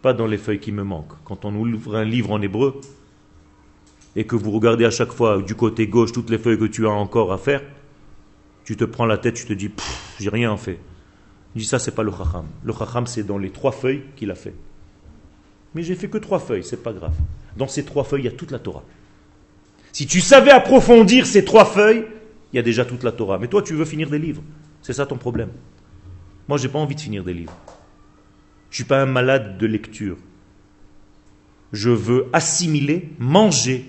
pas 0.00 0.14
dans 0.14 0.26
les 0.26 0.38
feuilles 0.38 0.60
qui 0.60 0.72
me 0.72 0.82
manquent. 0.82 1.22
Quand 1.24 1.44
on 1.44 1.54
ouvre 1.54 1.96
un 1.96 2.04
livre 2.04 2.30
en 2.30 2.40
hébreu 2.40 2.80
et 4.16 4.24
que 4.24 4.34
vous 4.34 4.50
regardez 4.50 4.86
à 4.86 4.90
chaque 4.90 5.12
fois 5.12 5.42
du 5.42 5.54
côté 5.54 5.86
gauche 5.86 6.12
toutes 6.12 6.30
les 6.30 6.38
feuilles 6.38 6.58
que 6.58 6.64
tu 6.64 6.86
as 6.86 6.90
encore 6.90 7.34
à 7.34 7.38
faire, 7.38 7.62
tu 8.64 8.76
te 8.76 8.84
prends 8.84 9.06
la 9.06 9.18
tête, 9.18 9.34
tu 9.34 9.46
te 9.46 9.52
dis, 9.52 9.70
j'ai 10.18 10.30
rien 10.30 10.56
fait. 10.56 10.78
Je 11.54 11.60
dis 11.60 11.66
ça, 11.66 11.78
c'est 11.78 11.94
pas 11.94 12.02
le 12.02 12.12
chacham. 12.12 12.46
Le 12.62 12.72
chacham, 12.72 13.06
c'est 13.06 13.24
dans 13.24 13.38
les 13.38 13.50
trois 13.50 13.72
feuilles 13.72 14.02
qu'il 14.16 14.30
a 14.30 14.34
fait. 14.34 14.54
Mais 15.74 15.82
j'ai 15.82 15.94
fait 15.94 16.08
que 16.08 16.18
trois 16.18 16.38
feuilles, 16.38 16.64
c'est 16.64 16.82
pas 16.82 16.92
grave. 16.92 17.14
Dans 17.56 17.68
ces 17.68 17.84
trois 17.84 18.04
feuilles, 18.04 18.22
il 18.22 18.26
y 18.26 18.28
a 18.28 18.32
toute 18.32 18.50
la 18.50 18.58
Torah. 18.58 18.84
Si 19.92 20.06
tu 20.06 20.20
savais 20.20 20.50
approfondir 20.50 21.26
ces 21.26 21.44
trois 21.44 21.64
feuilles, 21.64 22.04
il 22.52 22.56
y 22.56 22.58
a 22.58 22.62
déjà 22.62 22.84
toute 22.84 23.02
la 23.02 23.12
Torah. 23.12 23.38
Mais 23.38 23.48
toi, 23.48 23.62
tu 23.62 23.74
veux 23.74 23.84
finir 23.84 24.10
des 24.10 24.18
livres. 24.18 24.42
C'est 24.82 24.92
ça 24.92 25.06
ton 25.06 25.16
problème. 25.16 25.50
Moi, 26.48 26.58
j'ai 26.58 26.68
pas 26.68 26.78
envie 26.78 26.94
de 26.94 27.00
finir 27.00 27.24
des 27.24 27.34
livres. 27.34 27.56
Je 28.70 28.76
suis 28.76 28.84
pas 28.84 29.02
un 29.02 29.06
malade 29.06 29.58
de 29.58 29.66
lecture. 29.66 30.16
Je 31.72 31.90
veux 31.90 32.26
assimiler, 32.32 33.10
manger, 33.18 33.84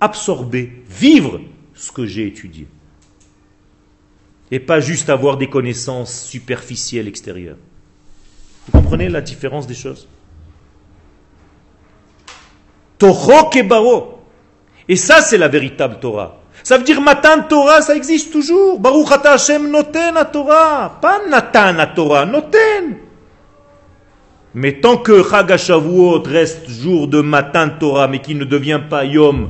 absorber, 0.00 0.82
vivre 0.88 1.40
ce 1.74 1.92
que 1.92 2.06
j'ai 2.06 2.26
étudié. 2.26 2.66
Et 4.52 4.60
pas 4.60 4.80
juste 4.80 5.08
avoir 5.08 5.38
des 5.38 5.48
connaissances 5.48 6.26
superficielles 6.26 7.08
extérieures. 7.08 7.56
Vous 8.66 8.80
comprenez 8.80 9.08
la 9.08 9.22
différence 9.22 9.66
des 9.66 9.74
choses? 9.74 10.06
Toho 12.98 13.48
kebaro. 13.48 14.20
Et 14.88 14.96
ça, 14.96 15.22
c'est 15.22 15.38
la 15.38 15.48
véritable 15.48 15.98
Torah. 16.00 16.42
Ça 16.62 16.76
veut 16.76 16.84
dire 16.84 17.00
Matan 17.00 17.44
Torah, 17.48 17.80
ça 17.80 17.96
existe 17.96 18.30
toujours. 18.30 18.78
Baruch 18.78 19.10
ata 19.10 19.32
Hashem 19.32 19.70
noten 19.70 20.18
a 20.18 20.26
Torah. 20.26 20.98
Pas 21.00 21.26
Natan 21.26 21.78
a 21.78 21.86
Torah, 21.86 22.26
noten. 22.26 22.98
Mais 24.52 24.80
tant 24.80 24.98
que 24.98 25.22
Chag 25.22 25.50
HaShavuot 25.50 26.24
reste 26.26 26.68
jour 26.68 27.08
de 27.08 27.22
Matan 27.22 27.70
Torah, 27.80 28.06
mais 28.06 28.20
qui 28.20 28.34
ne 28.34 28.44
devient 28.44 28.82
pas 28.90 29.06
Yom 29.06 29.48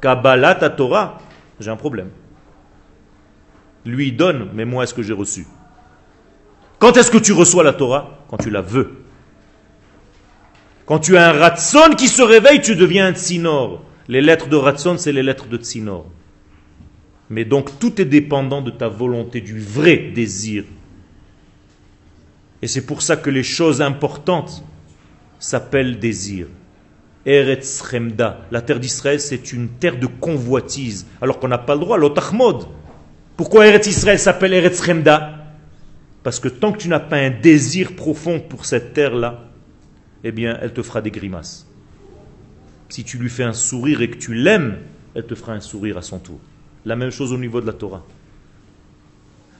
Kabbalat 0.00 0.64
à 0.64 0.70
Torah, 0.70 1.18
j'ai 1.60 1.70
un 1.70 1.76
problème. 1.76 2.08
Lui 3.84 4.12
donne, 4.12 4.50
mais 4.54 4.64
moi 4.64 4.84
est-ce 4.84 4.94
que 4.94 5.02
j'ai 5.02 5.12
reçu? 5.12 5.46
Quand 6.78 6.96
est-ce 6.96 7.10
que 7.10 7.18
tu 7.18 7.32
reçois 7.32 7.64
la 7.64 7.72
Torah? 7.72 8.24
Quand 8.28 8.36
tu 8.36 8.50
la 8.50 8.60
veux. 8.60 9.04
Quand 10.86 10.98
tu 10.98 11.16
as 11.16 11.28
un 11.28 11.32
Ratson 11.32 11.94
qui 11.96 12.08
se 12.08 12.22
réveille, 12.22 12.60
tu 12.60 12.74
deviens 12.74 13.06
un 13.06 13.14
Tsinor. 13.14 13.84
Les 14.08 14.20
lettres 14.20 14.48
de 14.48 14.56
Ratson, 14.56 14.96
c'est 14.98 15.12
les 15.12 15.22
lettres 15.22 15.46
de 15.46 15.56
Tsinor. 15.56 16.06
Mais 17.28 17.44
donc 17.44 17.78
tout 17.78 18.00
est 18.00 18.06
dépendant 18.06 18.60
de 18.60 18.70
ta 18.70 18.88
volonté, 18.88 19.40
du 19.40 19.60
vrai 19.60 20.10
désir. 20.14 20.64
Et 22.60 22.66
c'est 22.66 22.84
pour 22.84 23.02
ça 23.02 23.16
que 23.16 23.30
les 23.30 23.44
choses 23.44 23.80
importantes 23.80 24.64
s'appellent 25.38 25.98
désir. 25.98 26.48
Eretz 27.24 27.82
Chemda, 27.88 28.46
la 28.50 28.62
terre 28.62 28.80
d'Israël, 28.80 29.20
c'est 29.20 29.52
une 29.52 29.68
terre 29.68 29.98
de 29.98 30.06
convoitise, 30.06 31.06
alors 31.20 31.38
qu'on 31.38 31.48
n'a 31.48 31.58
pas 31.58 31.74
le 31.74 31.80
droit, 31.80 31.98
l'otachmod. 31.98 32.66
Pourquoi 33.40 33.68
Eretz 33.68 33.86
Israël 33.86 34.18
s'appelle 34.18 34.52
Eretz 34.52 34.84
Chemda 34.84 35.46
Parce 36.22 36.40
que 36.40 36.48
tant 36.48 36.72
que 36.72 36.76
tu 36.76 36.88
n'as 36.88 37.00
pas 37.00 37.16
un 37.16 37.30
désir 37.30 37.96
profond 37.96 38.38
pour 38.38 38.66
cette 38.66 38.92
terre-là, 38.92 39.48
eh 40.22 40.30
bien, 40.30 40.58
elle 40.60 40.74
te 40.74 40.82
fera 40.82 41.00
des 41.00 41.10
grimaces. 41.10 41.66
Si 42.90 43.02
tu 43.02 43.16
lui 43.16 43.30
fais 43.30 43.44
un 43.44 43.54
sourire 43.54 44.02
et 44.02 44.10
que 44.10 44.18
tu 44.18 44.34
l'aimes, 44.34 44.76
elle 45.14 45.24
te 45.24 45.34
fera 45.34 45.54
un 45.54 45.60
sourire 45.60 45.96
à 45.96 46.02
son 46.02 46.18
tour. 46.18 46.38
La 46.84 46.96
même 46.96 47.08
chose 47.08 47.32
au 47.32 47.38
niveau 47.38 47.62
de 47.62 47.66
la 47.66 47.72
Torah. 47.72 48.04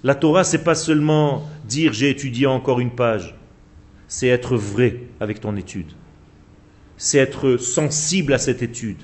La 0.04 0.14
Torah, 0.14 0.44
c'est 0.44 0.62
pas 0.62 0.74
seulement 0.74 1.48
dire 1.64 1.94
j'ai 1.94 2.10
étudié 2.10 2.46
encore 2.46 2.80
une 2.80 2.90
page, 2.90 3.34
c'est 4.08 4.28
être 4.28 4.58
vrai 4.58 5.04
avec 5.20 5.40
ton 5.40 5.56
étude. 5.56 5.92
C'est 6.98 7.16
être 7.16 7.56
sensible 7.56 8.34
à 8.34 8.38
cette 8.38 8.62
étude, 8.62 8.98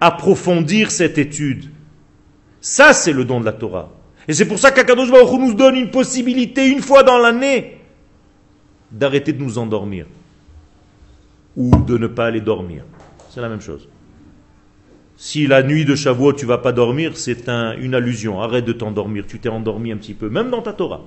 approfondir 0.00 0.90
cette 0.90 1.16
étude. 1.16 1.70
Ça, 2.60 2.92
c'est 2.92 3.12
le 3.12 3.24
don 3.24 3.38
de 3.38 3.44
la 3.44 3.52
Torah. 3.52 3.95
Et 4.28 4.32
c'est 4.34 4.46
pour 4.46 4.58
ça 4.58 4.70
qu'Akadosh 4.72 5.10
Baruch 5.10 5.38
nous 5.40 5.54
donne 5.54 5.76
une 5.76 5.90
possibilité, 5.90 6.66
une 6.68 6.80
fois 6.82 7.02
dans 7.02 7.18
l'année, 7.18 7.78
d'arrêter 8.90 9.32
de 9.32 9.42
nous 9.42 9.58
endormir. 9.58 10.06
Ou 11.56 11.74
de 11.76 11.96
ne 11.96 12.06
pas 12.06 12.26
aller 12.26 12.40
dormir. 12.40 12.84
C'est 13.30 13.40
la 13.40 13.48
même 13.48 13.60
chose. 13.60 13.88
Si 15.16 15.46
la 15.46 15.62
nuit 15.62 15.84
de 15.86 15.94
Shavuot 15.94 16.34
tu 16.34 16.44
vas 16.44 16.58
pas 16.58 16.72
dormir, 16.72 17.16
c'est 17.16 17.48
un- 17.48 17.74
une 17.78 17.94
allusion. 17.94 18.40
Arrête 18.42 18.64
de 18.66 18.72
t'endormir. 18.72 19.24
Tu 19.26 19.38
t'es 19.38 19.48
endormi 19.48 19.90
un 19.92 19.96
petit 19.96 20.12
peu, 20.12 20.28
même 20.28 20.50
dans 20.50 20.60
ta 20.60 20.72
Torah. 20.74 21.02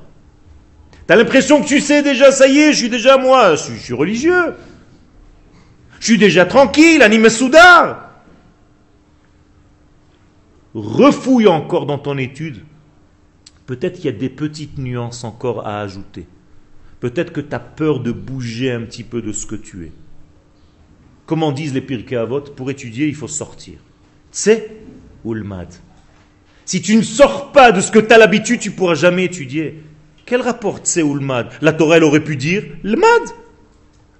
Tu 1.07 1.13
as 1.13 1.15
l'impression 1.15 1.61
que 1.61 1.67
tu 1.67 1.79
sais 1.79 2.01
déjà, 2.01 2.31
ça 2.31 2.47
y 2.47 2.57
est, 2.59 2.73
je 2.73 2.77
suis 2.77 2.89
déjà 2.89 3.17
moi, 3.17 3.51
je 3.55 3.63
suis, 3.63 3.75
je 3.75 3.83
suis 3.83 3.93
religieux. 3.93 4.53
Je 5.99 6.05
suis 6.05 6.17
déjà 6.17 6.45
tranquille, 6.45 7.01
anime 7.03 7.29
soudar. 7.29 8.09
Refouille 10.73 11.47
encore 11.47 11.85
dans 11.85 11.97
ton 11.97 12.17
étude. 12.17 12.63
Peut-être 13.69 13.97
qu'il 13.97 14.05
y 14.05 14.09
a 14.09 14.17
des 14.17 14.29
petites 14.29 14.79
nuances 14.79 15.23
encore 15.23 15.67
à 15.67 15.81
ajouter. 15.81 16.25
Peut-être 16.99 17.31
que 17.31 17.39
tu 17.39 17.53
as 17.53 17.59
peur 17.59 17.99
de 17.99 18.11
bouger 18.11 18.71
un 18.71 18.81
petit 18.81 19.03
peu 19.03 19.21
de 19.21 19.31
ce 19.31 19.45
que 19.45 19.53
tu 19.53 19.85
es. 19.85 19.91
Comment 21.27 21.51
disent 21.51 21.75
les 21.75 21.81
Pirkei 21.81 22.15
Avot 22.15 22.41
Pour 22.41 22.71
étudier, 22.71 23.05
il 23.05 23.13
faut 23.13 23.27
sortir. 23.27 23.75
C'est 24.31 24.71
Ulmad. 25.23 25.67
Si 26.65 26.81
tu 26.81 26.95
ne 26.95 27.03
sors 27.03 27.51
pas 27.51 27.71
de 27.71 27.79
ce 27.79 27.91
que 27.91 27.99
tu 27.99 28.11
as 28.11 28.17
l'habitude, 28.17 28.59
tu 28.59 28.71
ne 28.71 28.73
pourras 28.73 28.95
jamais 28.95 29.25
étudier. 29.25 29.83
Quel 30.25 30.41
rapport 30.41 30.79
Tse 30.79 31.03
Ulmad 31.03 31.51
La 31.61 31.71
Torah, 31.71 31.99
aurait 31.99 32.23
pu 32.23 32.37
dire 32.37 32.63
Lmad. 32.83 33.21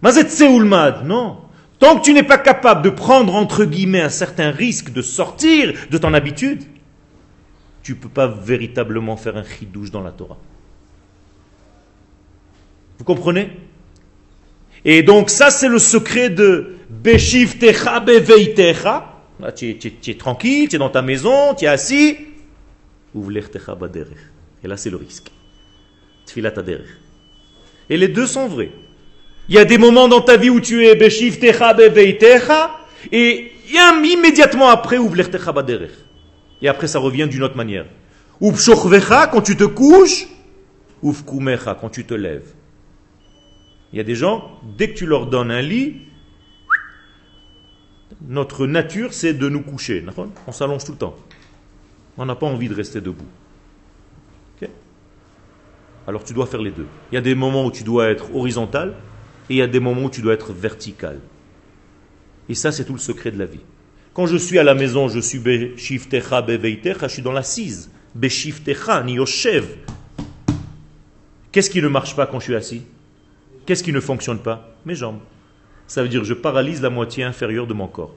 Mais 0.03 0.11
c'est 0.11 0.29
Tse 0.29 0.41
Ulmad. 0.41 1.07
Non. 1.07 1.39
Tant 1.79 1.97
que 1.97 2.05
tu 2.05 2.13
n'es 2.13 2.21
pas 2.21 2.37
capable 2.37 2.83
de 2.83 2.91
prendre, 2.91 3.33
entre 3.33 3.65
guillemets, 3.65 4.01
un 4.01 4.09
certain 4.09 4.51
risque 4.51 4.93
de 4.93 5.01
sortir 5.01 5.73
de 5.89 5.97
ton 5.97 6.13
habitude, 6.13 6.65
tu 7.89 7.95
ne 7.95 7.99
peux 7.99 8.09
pas 8.09 8.27
véritablement 8.27 9.17
faire 9.17 9.35
un 9.35 9.43
chidouche 9.43 9.89
dans 9.89 10.03
la 10.03 10.11
Torah. 10.11 10.37
Vous 12.99 13.03
comprenez? 13.03 13.49
Et 14.85 15.01
donc 15.01 15.31
ça, 15.31 15.49
c'est 15.49 15.67
le 15.67 15.79
secret 15.79 16.29
de 16.29 16.75
Beshivtecha 16.87 17.99
beveitecha. 17.99 19.11
Là, 19.39 19.51
tu 19.51 19.71
es, 19.71 20.13
tranquille, 20.13 20.69
tu 20.69 20.75
es 20.75 20.77
dans 20.79 20.91
ta 20.91 21.01
maison, 21.01 21.55
tu 21.55 21.65
es 21.65 21.67
assis. 21.67 22.15
Uvlechtecha 23.15 23.73
baderech. 23.73 24.19
Et 24.63 24.67
là, 24.67 24.77
c'est 24.77 24.91
le 24.91 24.97
risque. 24.97 25.31
Tfilat 26.27 26.53
aderech. 26.55 26.89
Et 27.89 27.97
les 27.97 28.09
deux 28.09 28.27
sont 28.27 28.47
vrais. 28.47 28.69
Il 29.47 29.55
y 29.55 29.57
a 29.57 29.65
des 29.65 29.79
moments 29.79 30.07
dans 30.07 30.21
ta 30.21 30.37
vie 30.37 30.51
où 30.51 30.61
tu 30.61 30.85
es 30.85 30.93
Beshivtecha 30.93 31.73
beveitecha. 31.73 32.69
Et 33.11 33.51
immédiatement 33.73 34.69
après, 34.69 34.97
Uvlechtecha 34.97 35.51
baderech. 35.51 36.09
Et 36.62 36.68
après, 36.68 36.88
ça 36.88 36.99
revient 36.99 37.28
d'une 37.28 37.43
autre 37.43 37.57
manière. 37.57 37.86
Upshochvecha, 38.41 39.28
quand 39.28 39.41
tu 39.41 39.55
te 39.55 39.64
couches. 39.64 40.28
Ufkumecha, 41.03 41.76
quand 41.76 41.89
tu 41.89 42.05
te 42.05 42.14
lèves. 42.14 42.53
Il 43.91 43.97
y 43.97 43.99
a 43.99 44.03
des 44.03 44.16
gens, 44.16 44.60
dès 44.78 44.91
que 44.91 44.97
tu 44.97 45.05
leur 45.05 45.28
donnes 45.28 45.51
un 45.51 45.62
lit, 45.62 46.01
notre 48.22 48.68
nature, 48.68 49.14
c'est 49.14 49.34
de 49.34 49.49
nous 49.49 49.62
coucher. 49.62 50.05
On 50.45 50.51
s'allonge 50.51 50.84
tout 50.84 50.91
le 50.91 50.97
temps. 50.97 51.16
On 52.18 52.26
n'a 52.26 52.36
pas 52.36 52.47
envie 52.47 52.68
de 52.68 52.76
rester 52.76 53.01
debout. 53.01 53.26
Alors 56.10 56.24
tu 56.24 56.34
dois 56.34 56.47
faire 56.47 56.64
les 56.64 56.72
deux. 56.72 56.88
Il 57.12 57.16
y 57.16 57.18
a 57.20 57.22
des 57.22 57.36
moments 57.36 57.66
où 57.66 57.72
tu 57.72 57.84
dois 57.84 58.10
être 58.10 58.34
horizontal 58.34 58.95
et 59.47 59.53
il 59.53 59.57
y 59.57 59.62
a 59.62 59.68
des 59.68 59.80
moments 59.80 60.05
où 60.05 60.10
tu 60.10 60.24
dois 60.24 60.34
être 60.34 60.53
vertical. 60.53 61.20
Et 62.49 62.55
ça, 62.55 62.72
c'est 62.72 62.84
tout 62.84 62.93
le 62.93 62.99
secret 62.99 63.30
de 63.30 63.38
la 63.38 63.45
vie. 63.45 63.60
Quand 64.14 64.26
je 64.26 64.38
suis 64.38 64.60
à 64.60 64.64
la 64.64 64.76
maison, 64.76 65.07
je 65.07 65.20
suis 65.20 65.39
beshiftecha 65.39 66.41
beveitecha, 66.41 67.07
je 67.07 67.14
suis 67.14 67.22
dans 67.22 67.32
l'assise. 67.32 67.91
Beshiftecha 68.16 69.03
ni 69.03 69.14
yoshev. 69.14 69.66
Qu'est-ce 71.51 71.70
qui 71.70 71.82
ne 71.82 71.88
marche 71.88 72.16
pas 72.16 72.26
quand 72.26 72.39
je 72.39 72.45
suis 72.45 72.55
assis? 72.55 72.84
Qu'est-ce 73.66 73.84
qui 73.84 73.93
ne 73.93 73.99
fonctionne 73.99 74.39
pas? 74.39 74.76
Mes 74.86 74.95
jambes. 74.95 75.20
Ça 75.88 76.03
veut 76.03 76.10
dire 76.10 76.22
que 76.22 76.28
je 76.28 76.34
paralyse 76.34 76.82
la 76.82 76.89
moitié 76.89 77.24
inférieure 77.24 77.68
de 77.68 77.74
mon 77.74 77.88
corps. 77.88 78.16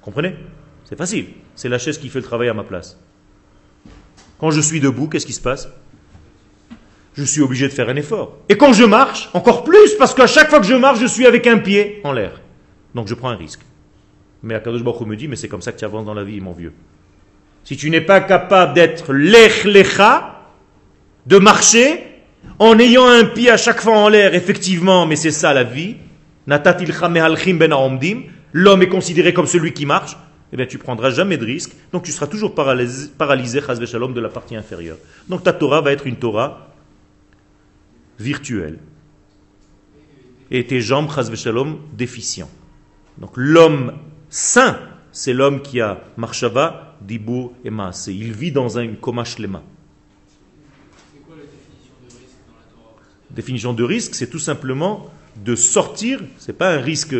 Comprenez? 0.00 0.34
C'est 0.84 0.96
facile. 0.96 1.26
C'est 1.54 1.68
la 1.68 1.78
chaise 1.78 1.98
qui 1.98 2.08
fait 2.08 2.18
le 2.18 2.24
travail 2.24 2.48
à 2.48 2.54
ma 2.54 2.64
place. 2.64 2.98
Quand 4.38 4.50
je 4.50 4.60
suis 4.60 4.80
debout, 4.80 5.08
qu'est-ce 5.08 5.26
qui 5.26 5.32
se 5.32 5.40
passe? 5.40 5.68
Je 7.14 7.24
suis 7.24 7.42
obligé 7.42 7.68
de 7.68 7.72
faire 7.72 7.88
un 7.88 7.96
effort. 7.96 8.38
Et 8.48 8.56
quand 8.56 8.72
je 8.72 8.84
marche, 8.84 9.28
encore 9.34 9.64
plus, 9.64 9.94
parce 9.98 10.14
qu'à 10.14 10.26
chaque 10.26 10.50
fois 10.50 10.60
que 10.60 10.66
je 10.66 10.74
marche, 10.74 10.98
je 11.00 11.06
suis 11.06 11.26
avec 11.26 11.46
un 11.46 11.58
pied 11.58 12.00
en 12.04 12.12
l'air. 12.12 12.40
Donc 12.94 13.08
je 13.08 13.14
prends 13.14 13.28
un 13.28 13.36
risque. 13.36 13.60
Mais 14.42 14.54
Akadosh 14.54 14.82
Baruch 14.82 15.00
Hu 15.00 15.06
me 15.06 15.16
dit, 15.16 15.28
mais 15.28 15.36
c'est 15.36 15.48
comme 15.48 15.62
ça 15.62 15.72
que 15.72 15.78
tu 15.78 15.84
avances 15.84 16.04
dans 16.04 16.14
la 16.14 16.24
vie, 16.24 16.40
mon 16.40 16.52
vieux. 16.52 16.72
Si 17.64 17.76
tu 17.76 17.90
n'es 17.90 18.00
pas 18.00 18.20
capable 18.20 18.74
d'être 18.74 19.12
lech 19.12 19.64
lecha, 19.64 20.40
de 21.26 21.38
marcher, 21.38 22.04
en 22.58 22.78
ayant 22.78 23.06
un 23.06 23.24
pied 23.24 23.50
à 23.50 23.56
chaque 23.56 23.80
fois 23.80 23.96
en 23.96 24.08
l'air, 24.08 24.34
effectivement, 24.34 25.06
mais 25.06 25.16
c'est 25.16 25.30
ça 25.30 25.54
la 25.54 25.64
vie, 25.64 25.96
ben 26.46 26.60
l'homme 28.52 28.82
est 28.82 28.88
considéré 28.88 29.32
comme 29.32 29.46
celui 29.46 29.72
qui 29.72 29.86
marche, 29.86 30.16
eh 30.52 30.56
bien 30.56 30.66
tu 30.66 30.78
prendras 30.78 31.10
jamais 31.10 31.38
de 31.38 31.46
risque, 31.46 31.72
donc 31.92 32.02
tu 32.02 32.12
seras 32.12 32.26
toujours 32.26 32.54
paralysé, 32.54 33.08
paralysé 33.16 33.60
de 33.60 34.20
la 34.20 34.28
partie 34.28 34.56
inférieure. 34.56 34.98
Donc 35.28 35.44
ta 35.44 35.52
Torah 35.52 35.80
va 35.80 35.92
être 35.92 36.06
une 36.06 36.16
Torah 36.16 36.72
virtuelle. 38.18 38.78
Et 40.50 40.66
tes 40.66 40.80
jambes, 40.82 41.08
chas 41.10 41.30
déficients. 41.96 42.50
Donc 43.18 43.30
l'homme 43.36 43.92
saint, 44.32 44.78
c'est 45.12 45.34
l'homme 45.34 45.60
qui 45.60 45.80
a 45.80 46.02
marshava, 46.16 46.96
dibur 47.02 47.52
et 47.64 47.70
maase. 47.70 48.08
Il 48.08 48.32
vit 48.32 48.50
dans 48.50 48.78
un 48.78 48.94
coma 48.94 49.24
shlema. 49.24 49.62
Définition 53.30 53.72
de 53.72 53.84
risque 53.84 54.14
c'est 54.14 54.28
tout 54.28 54.38
simplement 54.38 55.10
de 55.36 55.54
sortir, 55.54 56.20
c'est 56.38 56.52
pas 56.54 56.70
un 56.74 56.80
risque, 56.80 57.14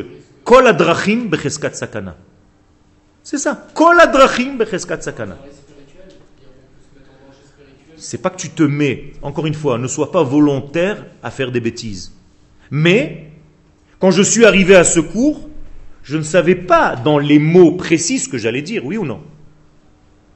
kol 0.45 0.67
adrachim 0.67 1.29
becheskat 1.29 1.75
sakana. 1.75 2.17
C'est 3.23 3.39
ça, 3.39 3.67
kol 3.75 4.01
adrachim 4.01 4.57
becheskat 4.57 5.03
sakana. 5.03 5.39
C'est 7.97 8.19
pas 8.19 8.31
que 8.31 8.37
tu 8.37 8.51
te 8.51 8.63
mets, 8.63 9.13
encore 9.23 9.47
une 9.47 9.55
fois, 9.55 9.79
ne 9.79 9.87
sois 9.87 10.11
pas 10.11 10.23
volontaire 10.23 11.05
à 11.23 11.31
faire 11.31 11.53
des 11.53 11.61
bêtises. 11.61 12.13
Mais, 12.71 13.31
quand 14.01 14.11
je 14.11 14.23
suis 14.23 14.45
arrivé 14.45 14.75
à 14.75 14.83
ce 14.83 14.99
cours, 14.99 15.49
je 16.03 16.17
ne 16.17 16.23
savais 16.23 16.55
pas 16.55 16.97
dans 16.97 17.19
les 17.19 17.39
mots 17.39 17.73
précis 17.73 18.19
ce 18.19 18.29
que 18.29 18.39
j'allais 18.39 18.63
dire, 18.63 18.85
oui 18.85 18.97
ou 18.97 19.05
non. 19.05 19.21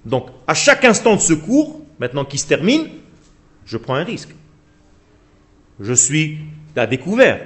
Donc, 0.05 0.29
à 0.47 0.55
chaque 0.55 0.85
instant 0.85 1.17
de 1.17 1.21
ce 1.21 1.33
cours, 1.33 1.81
maintenant 1.99 2.25
qui 2.25 2.39
se 2.39 2.47
termine, 2.47 2.87
je 3.65 3.77
prends 3.77 3.97
un 3.97 4.05
risque. 4.05 4.35
Je 5.81 5.93
suis 5.93 6.39
à 6.77 6.87
découvert. 6.87 7.45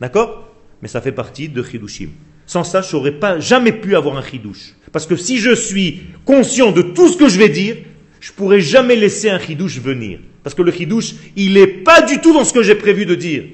D'accord? 0.00 0.48
Mais 0.82 0.88
ça 0.88 1.00
fait 1.00 1.12
partie 1.12 1.48
de 1.48 1.62
Chidushim. 1.62 2.10
Sans 2.46 2.62
ça, 2.62 2.80
je 2.80 2.94
n'aurais 2.94 3.18
pas 3.18 3.40
jamais 3.40 3.72
pu 3.72 3.96
avoir 3.96 4.16
un 4.16 4.22
Chidush. 4.22 4.74
Parce 4.92 5.06
que 5.06 5.16
si 5.16 5.38
je 5.38 5.54
suis 5.54 6.02
conscient 6.24 6.70
de 6.70 6.82
tout 6.82 7.08
ce 7.08 7.16
que 7.16 7.28
je 7.28 7.38
vais 7.38 7.48
dire, 7.48 7.76
je 8.20 8.32
pourrais 8.32 8.60
jamais 8.60 8.94
laisser 8.94 9.28
un 9.28 9.38
Chidush 9.38 9.80
venir. 9.80 10.20
Parce 10.44 10.54
que 10.54 10.62
le 10.62 10.70
Chidush, 10.70 11.14
il 11.34 11.54
n'est 11.54 11.66
pas 11.66 12.02
du 12.02 12.20
tout 12.20 12.32
dans 12.32 12.44
ce 12.44 12.52
que 12.52 12.62
j'ai 12.62 12.76
prévu 12.76 13.04
de 13.04 13.16
dire, 13.16 13.44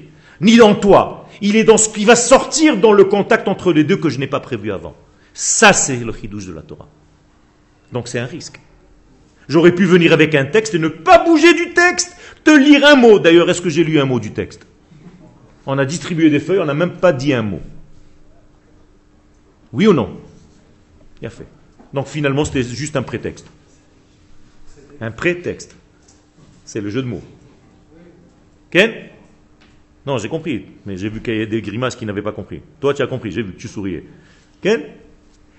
ni 0.41 0.57
dans 0.57 0.75
toi. 0.75 1.22
Il 1.43 1.57
est 1.57 1.65
dans 1.65 1.77
ce 1.77 1.89
qui 1.89 2.05
va 2.05 2.15
sortir 2.15 2.77
dans 2.77 2.93
le 2.93 3.03
contact 3.03 3.49
entre 3.49 3.73
les 3.73 3.83
deux 3.83 3.97
que 3.97 4.07
je 4.07 4.17
n'ai 4.17 4.27
pas 4.27 4.39
prévu 4.39 4.71
avant. 4.71 4.95
Ça, 5.33 5.73
c'est 5.73 5.97
le 5.97 6.13
Chidush 6.13 6.45
de 6.45 6.53
la 6.53 6.61
Torah. 6.61 6.87
Donc 7.91 8.07
c'est 8.07 8.17
un 8.17 8.25
risque. 8.25 8.61
J'aurais 9.49 9.75
pu 9.75 9.83
venir 9.83 10.13
avec 10.13 10.35
un 10.35 10.45
texte 10.45 10.73
et 10.73 10.79
ne 10.79 10.87
pas 10.87 11.21
bouger 11.25 11.53
du 11.53 11.73
texte, 11.73 12.15
te 12.45 12.49
lire 12.49 12.85
un 12.85 12.95
mot. 12.95 13.19
D'ailleurs, 13.19 13.49
est-ce 13.49 13.61
que 13.61 13.69
j'ai 13.69 13.83
lu 13.83 13.99
un 13.99 14.05
mot 14.05 14.21
du 14.21 14.31
texte? 14.31 14.65
On 15.65 15.77
a 15.77 15.83
distribué 15.83 16.29
des 16.29 16.39
feuilles, 16.39 16.59
on 16.59 16.65
n'a 16.65 16.73
même 16.73 16.93
pas 16.93 17.11
dit 17.11 17.33
un 17.33 17.43
mot. 17.43 17.61
Oui 19.73 19.85
ou 19.85 19.93
non? 19.93 20.17
Bien 21.19 21.29
fait. 21.29 21.47
Donc 21.93 22.07
finalement, 22.07 22.45
c'était 22.45 22.63
juste 22.63 22.95
un 22.95 23.03
prétexte. 23.03 23.47
Un 25.01 25.11
prétexte. 25.11 25.75
C'est 26.63 26.79
le 26.79 26.89
jeu 26.89 27.01
de 27.01 27.07
mots. 27.07 27.23
Ken? 28.71 28.93
Non, 30.05 30.17
j'ai 30.17 30.29
compris. 30.29 30.65
Mais 30.85 30.97
j'ai 30.97 31.09
vu 31.09 31.21
qu'il 31.21 31.37
y 31.37 31.41
a 31.41 31.45
des 31.45 31.61
grimaces 31.61 31.95
qui 31.95 32.05
n'avaient 32.05 32.21
pas 32.21 32.31
compris. 32.31 32.61
Toi, 32.79 32.93
tu 32.93 33.01
as 33.01 33.07
compris, 33.07 33.31
j'ai 33.31 33.41
vu 33.41 33.53
que 33.53 33.59
tu 33.59 33.67
souriais. 33.67 34.03
Ken? 34.61 34.83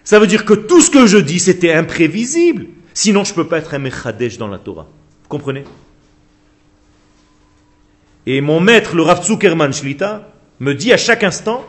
Ça 0.02 0.18
veut 0.18 0.26
dire 0.26 0.44
que 0.44 0.52
tout 0.52 0.80
ce 0.80 0.90
que 0.90 1.06
je 1.06 1.16
dis, 1.16 1.38
c'était 1.38 1.72
imprévisible. 1.72 2.66
Sinon, 2.92 3.24
je 3.24 3.30
ne 3.30 3.36
peux 3.36 3.48
pas 3.48 3.58
être 3.58 3.74
un 3.74 3.78
mechadesh 3.78 4.36
dans 4.36 4.48
la 4.48 4.58
Torah. 4.58 4.86
Vous 5.22 5.28
comprenez? 5.28 5.64
Et 8.26 8.40
mon 8.40 8.60
maître, 8.60 8.94
le 8.94 9.02
Rav 9.02 9.24
Zuckerman 9.24 9.72
Shlita, 9.72 10.32
me 10.60 10.74
dit 10.74 10.92
à 10.92 10.96
chaque 10.96 11.24
instant, 11.24 11.64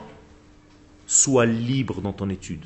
sois 1.07 1.45
libre 1.45 2.01
dans 2.01 2.13
ton 2.13 2.29
étude. 2.29 2.65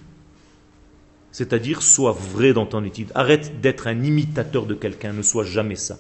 C'est-à-dire, 1.32 1.82
sois 1.82 2.12
vrai 2.12 2.54
dans 2.54 2.66
ton 2.66 2.84
étude. 2.84 3.12
Arrête 3.14 3.62
d'être 3.62 3.88
un 3.88 4.04
imitateur 4.04 4.66
de 4.66 4.74
quelqu'un, 4.74 5.14
ne 5.14 5.22
sois 5.22 5.46
jamais 5.46 5.76
ça. 5.76 6.00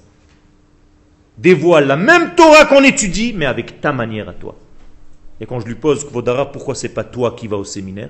Dévoile 1.40 1.88
la 1.88 1.96
même 1.96 2.36
Torah 2.36 2.66
qu'on 2.66 2.84
étudie, 2.84 3.32
mais 3.34 3.46
avec 3.46 3.80
ta 3.80 3.94
manière 3.94 4.28
à 4.28 4.34
toi. 4.34 4.58
Et 5.40 5.46
quand 5.46 5.62
je 5.62 5.68
lui 5.68 5.76
pose, 5.76 6.04
Kvodara, 6.04 6.52
pourquoi 6.52 6.76
c'est 6.76 6.90
pas 6.94 7.06
toi 7.06 7.34
qui 7.38 7.48
vas 7.48 7.56
au 7.56 7.64
séminaire? 7.64 8.10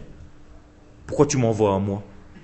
Pourquoi 1.06 1.28
tu 1.28 1.38
m'envoies 1.38 1.76
à 1.76 1.78
moi? 1.78 2.02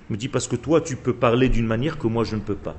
Il 0.08 0.12
me 0.12 0.16
dit, 0.16 0.28
parce 0.28 0.46
que 0.46 0.54
toi, 0.54 0.80
tu 0.80 0.94
peux 0.94 1.12
parler 1.12 1.48
d'une 1.48 1.66
manière 1.66 1.98
que 1.98 2.06
moi, 2.06 2.22
je 2.22 2.36
ne 2.36 2.40
peux 2.40 2.54
pas. 2.54 2.76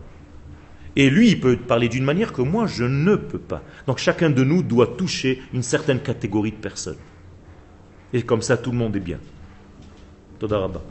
Et 0.95 1.10
lui, 1.10 1.28
il 1.28 1.41
peut 1.41 1.58
parler 1.58 1.89
d'une 1.89 2.05
manière 2.05 2.32
que 2.32 2.41
moi, 2.41 2.66
je 2.66 2.86
ne 2.86 3.18
peux 3.18 3.39
pas. 3.39 3.62
Donc 3.86 3.97
chacun 3.97 4.30
de 4.30 4.43
nous 4.43 4.64
doit 4.64 4.88
toucher 4.88 5.41
une 5.53 5.62
certaine 5.62 5.99
catégorie 5.99 6.51
de 6.51 6.55
personnes. 6.55 6.97
Et 8.14 8.24
comme 8.24 8.41
ça, 8.41 8.55
tout 8.55 8.72
le 8.72 8.78
monde 8.78 8.95
est 8.95 9.01
bien. 9.01 9.20
Todarabah. 10.39 10.82